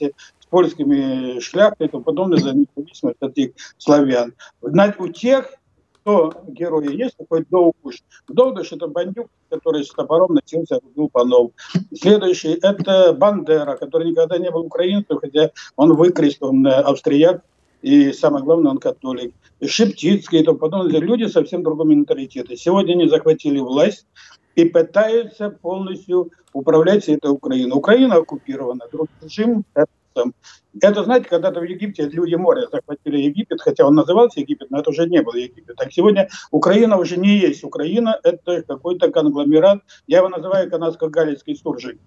польскими 0.49 1.39
шляхтой 1.41 1.87
и 1.87 1.89
тому 1.89 2.03
подобное 2.03 2.37
за 2.37 2.53
независимость 2.53 3.17
от 3.19 3.37
этих 3.37 3.55
славян. 3.77 4.33
У 4.61 5.07
тех, 5.09 5.53
кто 5.91 6.33
герои 6.47 6.95
есть, 6.95 7.17
такой 7.17 7.45
Доуш. 7.49 8.03
Доуш 8.29 8.71
это 8.71 8.87
бандюк, 8.87 9.27
который 9.49 9.83
с 9.83 9.89
топором 9.89 10.35
носился 10.35 10.79
был 10.95 11.09
панов. 11.09 11.51
Следующий 11.93 12.53
это 12.61 13.11
Бандера, 13.13 13.75
который 13.75 14.11
никогда 14.11 14.37
не 14.37 14.49
был 14.49 14.61
украинцем, 14.61 15.19
хотя 15.19 15.51
он 15.75 15.93
выкрестил 15.95 16.53
австрияк, 16.67 17.41
и 17.85 18.13
самое 18.13 18.43
главное, 18.43 18.71
он 18.71 18.79
католик. 18.79 19.31
И 19.59 19.67
Шептицкий 19.67 20.39
и 20.39 20.43
тому 20.43 20.57
подобное. 20.57 20.99
Люди 20.99 21.25
совсем 21.25 21.61
другого 21.61 21.87
менталитета. 21.87 22.57
Сегодня 22.57 22.93
они 22.93 23.07
захватили 23.07 23.59
власть 23.59 24.07
и 24.55 24.65
пытаются 24.65 25.51
полностью 25.51 26.31
управлять 26.51 27.07
этой 27.07 27.29
Украиной. 27.29 27.77
Украина 27.77 28.15
оккупирована, 28.15 28.85
друг 28.91 29.07
режим. 29.21 29.63
Это, 30.81 31.03
знаете, 31.03 31.29
когда-то 31.29 31.59
в 31.59 31.63
Египте 31.63 32.09
люди 32.09 32.33
моря 32.33 32.67
захватили 32.71 33.17
Египет, 33.19 33.61
хотя 33.61 33.85
он 33.85 33.93
назывался 33.93 34.39
Египет, 34.39 34.71
но 34.71 34.79
это 34.79 34.89
уже 34.89 35.07
не 35.07 35.21
был 35.21 35.33
Египет. 35.33 35.75
Так 35.75 35.93
сегодня 35.93 36.27
Украина 36.49 36.97
уже 36.97 37.17
не 37.17 37.37
есть 37.37 37.63
Украина, 37.63 38.19
это 38.23 38.63
какой-то 38.63 39.11
конгломерат, 39.11 39.81
я 40.07 40.17
его 40.17 40.29
называю 40.29 40.71
канадско-галицкий 40.71 41.55
суржик. 41.55 41.99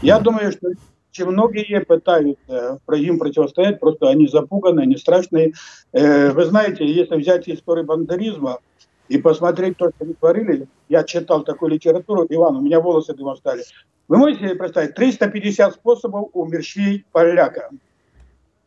Я 0.00 0.18
думаю, 0.18 0.50
что 0.52 0.68
чем 1.10 1.32
многие 1.32 1.80
пытаются 1.80 2.80
им 2.92 3.18
противостоять, 3.18 3.80
просто 3.80 4.08
они 4.08 4.28
запуганы, 4.28 4.80
они 4.80 4.96
страшные. 4.96 5.52
Вы 5.92 6.44
знаете, 6.44 6.86
если 6.86 7.16
взять 7.16 7.48
историю 7.48 7.84
бандеризма 7.86 8.58
и 9.08 9.18
посмотреть 9.18 9.76
то, 9.76 9.88
что 9.90 10.04
они 10.04 10.14
творили, 10.14 10.68
я 10.88 11.02
читал 11.02 11.42
такую 11.42 11.72
литературу, 11.72 12.26
Иван, 12.28 12.56
у 12.56 12.60
меня 12.60 12.80
волосы 12.80 13.14
дымом 13.14 13.36
стали. 13.36 13.64
Вы 14.08 14.18
можете 14.18 14.40
себе 14.40 14.54
представить, 14.54 14.94
350 14.94 15.74
способов 15.74 16.30
умерщвить 16.32 17.06
поляка. 17.06 17.70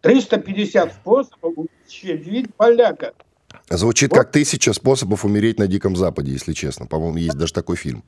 350 0.01 0.93
способов 0.93 1.53
умерщвить 1.57 2.53
поляка. 2.55 3.13
Звучит 3.69 4.11
вот. 4.11 4.17
как 4.17 4.31
тысяча 4.31 4.73
способов 4.73 5.23
умереть 5.23 5.59
на 5.59 5.67
Диком 5.67 5.95
Западе, 5.95 6.31
если 6.31 6.53
честно. 6.53 6.87
По-моему, 6.87 7.17
есть 7.17 7.37
даже 7.37 7.53
такой 7.53 7.77
фильм. 7.77 8.03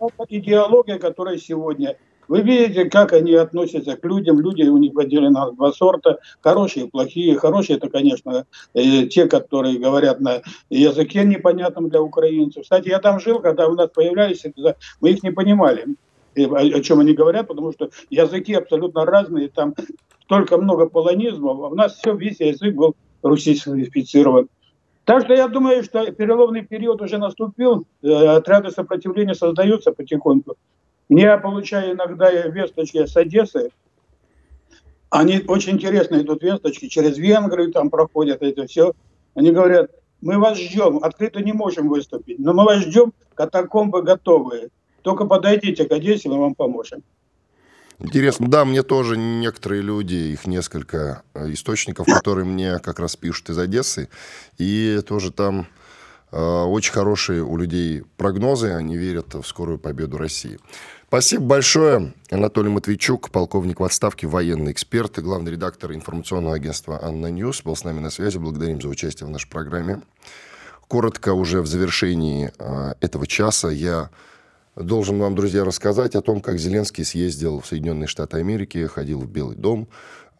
Это 0.00 0.24
идеология, 0.28 0.98
которая 0.98 1.38
сегодня... 1.38 1.96
Вы 2.28 2.42
видите, 2.42 2.84
как 2.84 3.12
они 3.12 3.34
относятся 3.34 3.96
к 3.96 4.04
людям. 4.04 4.40
Люди 4.40 4.62
у 4.62 4.76
них 4.76 4.94
поделены 4.94 5.30
на 5.30 5.50
два 5.50 5.72
сорта. 5.72 6.18
Хорошие 6.40 6.88
плохие. 6.88 7.38
Хорошие 7.38 7.78
это, 7.78 7.88
конечно, 7.88 8.44
э, 8.74 9.06
те, 9.06 9.26
которые 9.26 9.78
говорят 9.78 10.20
на 10.20 10.42
языке 10.70 11.24
непонятном 11.24 11.88
для 11.88 12.02
украинцев. 12.02 12.62
Кстати, 12.62 12.88
я 12.88 12.98
там 13.00 13.18
жил, 13.18 13.40
когда 13.40 13.66
у 13.66 13.74
нас 13.74 13.90
появлялись, 13.90 14.44
мы 15.00 15.10
их 15.10 15.22
не 15.22 15.30
понимали 15.30 15.86
о 16.44 16.80
чем 16.80 17.00
они 17.00 17.14
говорят, 17.14 17.48
потому 17.48 17.72
что 17.72 17.90
языки 18.10 18.54
абсолютно 18.54 19.04
разные, 19.04 19.48
там 19.48 19.74
столько 20.22 20.56
много 20.58 20.88
полонизмов, 20.88 21.58
а 21.58 21.68
у 21.68 21.74
нас 21.74 21.96
все, 21.96 22.14
весь 22.14 22.40
язык 22.40 22.74
был 22.74 22.94
русифицирован. 23.22 24.48
Так 25.04 25.24
что 25.24 25.34
я 25.34 25.48
думаю, 25.48 25.82
что 25.82 26.10
переломный 26.12 26.62
период 26.62 27.00
уже 27.00 27.16
наступил, 27.18 27.86
э, 28.02 28.08
отряды 28.08 28.70
сопротивления 28.70 29.34
создаются 29.34 29.90
потихоньку. 29.90 30.56
Я 31.08 31.38
получаю 31.38 31.94
иногда 31.94 32.30
весточки 32.30 33.06
с 33.06 33.16
Одессы, 33.16 33.70
Они 35.10 35.42
очень 35.46 35.74
интересно 35.74 36.20
идут 36.20 36.42
весточки, 36.42 36.88
через 36.88 37.16
Венгрию 37.16 37.72
там 37.72 37.88
проходят 37.88 38.42
это 38.42 38.66
все. 38.66 38.92
Они 39.34 39.50
говорят, 39.50 39.90
мы 40.20 40.38
вас 40.38 40.58
ждем, 40.58 40.98
открыто 41.02 41.40
не 41.40 41.52
можем 41.52 41.88
выступить, 41.88 42.38
но 42.38 42.52
мы 42.52 42.64
вас 42.64 42.80
ждем, 42.80 43.12
катакомбы 43.34 44.02
готовые. 44.02 44.68
Только 45.02 45.24
подойдите 45.24 45.86
к 45.86 45.92
Одессе, 45.92 46.28
мы 46.28 46.38
вам 46.38 46.54
поможем. 46.54 47.02
Интересно, 48.00 48.46
да, 48.48 48.64
мне 48.64 48.82
тоже 48.82 49.16
некоторые 49.16 49.82
люди, 49.82 50.14
их 50.14 50.46
несколько 50.46 51.22
э, 51.34 51.52
источников, 51.52 52.06
которые 52.06 52.44
мне 52.44 52.78
как 52.78 53.00
раз 53.00 53.16
пишут 53.16 53.50
из 53.50 53.58
Одессы, 53.58 54.08
и 54.56 55.00
тоже 55.06 55.32
там 55.32 55.66
э, 56.30 56.38
очень 56.40 56.92
хорошие 56.92 57.42
у 57.42 57.56
людей 57.56 58.04
прогнозы, 58.16 58.72
они 58.72 58.96
верят 58.96 59.34
в 59.34 59.42
скорую 59.44 59.78
победу 59.78 60.16
России. 60.16 60.58
Спасибо 61.08 61.44
большое. 61.44 62.12
Анатолий 62.30 62.68
Матвейчук, 62.68 63.30
полковник 63.30 63.80
в 63.80 63.84
отставке, 63.84 64.26
военный 64.26 64.72
эксперт 64.72 65.16
и 65.16 65.22
главный 65.22 65.52
редактор 65.52 65.94
информационного 65.94 66.56
агентства 66.56 67.02
«ANNA 67.02 67.28
News» 67.28 67.62
был 67.62 67.74
с 67.74 67.82
нами 67.82 67.98
на 67.98 68.10
связи. 68.10 68.36
Благодарим 68.36 68.82
за 68.82 68.88
участие 68.88 69.26
в 69.26 69.30
нашей 69.30 69.48
программе. 69.48 70.02
Коротко 70.86 71.32
уже 71.32 71.62
в 71.62 71.66
завершении 71.66 72.52
э, 72.58 72.92
этого 73.00 73.26
часа 73.26 73.68
я 73.68 74.10
должен 74.76 75.18
вам, 75.18 75.34
друзья, 75.34 75.64
рассказать 75.64 76.14
о 76.14 76.20
том, 76.20 76.42
как 76.42 76.58
Зеленский 76.58 77.06
съездил 77.06 77.60
в 77.60 77.66
Соединенные 77.66 78.06
Штаты 78.06 78.36
Америки, 78.36 78.86
ходил 78.86 79.20
в 79.20 79.30
Белый 79.30 79.56
дом 79.56 79.88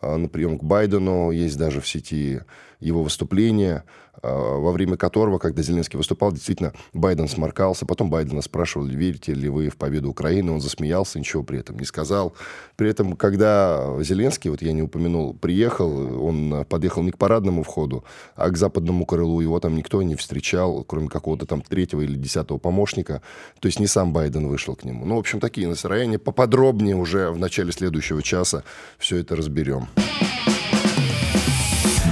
э, 0.03 0.17
на 0.17 0.29
прием 0.29 0.59
к 0.59 0.65
Байдену. 0.65 1.31
Есть 1.31 1.57
даже 1.57 1.81
в 1.81 1.89
сети 1.89 2.41
его 2.79 3.03
выступление. 3.03 3.85
А, 4.23 4.59
во 4.59 4.73
время 4.73 4.97
которого, 4.97 5.39
когда 5.39 5.63
Зеленский 5.63 5.97
выступал, 5.97 6.33
действительно 6.33 6.73
Байден 6.93 7.29
сморкался. 7.29 7.87
Потом 7.87 8.11
Байдена 8.11 8.43
спрашивали, 8.43 8.95
верите 8.95 9.35
ли 9.35 9.49
вы 9.49 9.69
в 9.69 9.77
победу 9.77 10.11
Украины. 10.11 10.53
Он 10.53 10.61
засмеялся, 10.61 11.19
ничего 11.19 11.43
при 11.43 11.61
этом 11.61 11.79
не 11.79 11.85
сказал. 11.85 12.35
При 12.77 12.91
этом, 12.91 13.15
когда 13.15 13.97
Зеленский, 14.03 14.51
вот 14.51 14.63
я 14.63 14.73
не 14.73 14.83
упомянул, 14.83 15.35
приехал, 15.35 16.25
он 16.25 16.65
подъехал 16.69 17.03
не 17.03 17.13
к 17.13 17.19
парадному 17.19 17.63
входу, 17.63 18.05
а 18.35 18.51
к 18.51 18.57
западному 18.57 19.07
крылу. 19.07 19.41
Его 19.41 19.61
там 19.61 19.77
никто 19.77 20.03
не 20.03 20.17
встречал, 20.17 20.85
кроме 20.85 21.09
какого-то 21.09 21.47
там 21.47 21.61
третьего 21.61 22.01
или 22.01 22.17
десятого 22.17 22.59
помощника. 22.59 23.23
То 23.61 23.67
есть 23.67 23.81
не 23.81 23.87
сам 23.87 24.13
Байден 24.13 24.49
вышел 24.49 24.75
к 24.75 24.85
нему. 24.85 25.05
Ну, 25.05 25.17
в 25.17 25.19
общем, 25.21 25.41
такие 25.41 25.69
настроения. 25.69 26.19
Поподробнее 26.19 26.97
уже 26.97 27.31
в 27.31 27.39
начале 27.39 27.73
следующего 27.73 28.23
часа 28.23 28.65
все 28.99 29.19
это 29.19 29.37
разберем. 29.37 29.89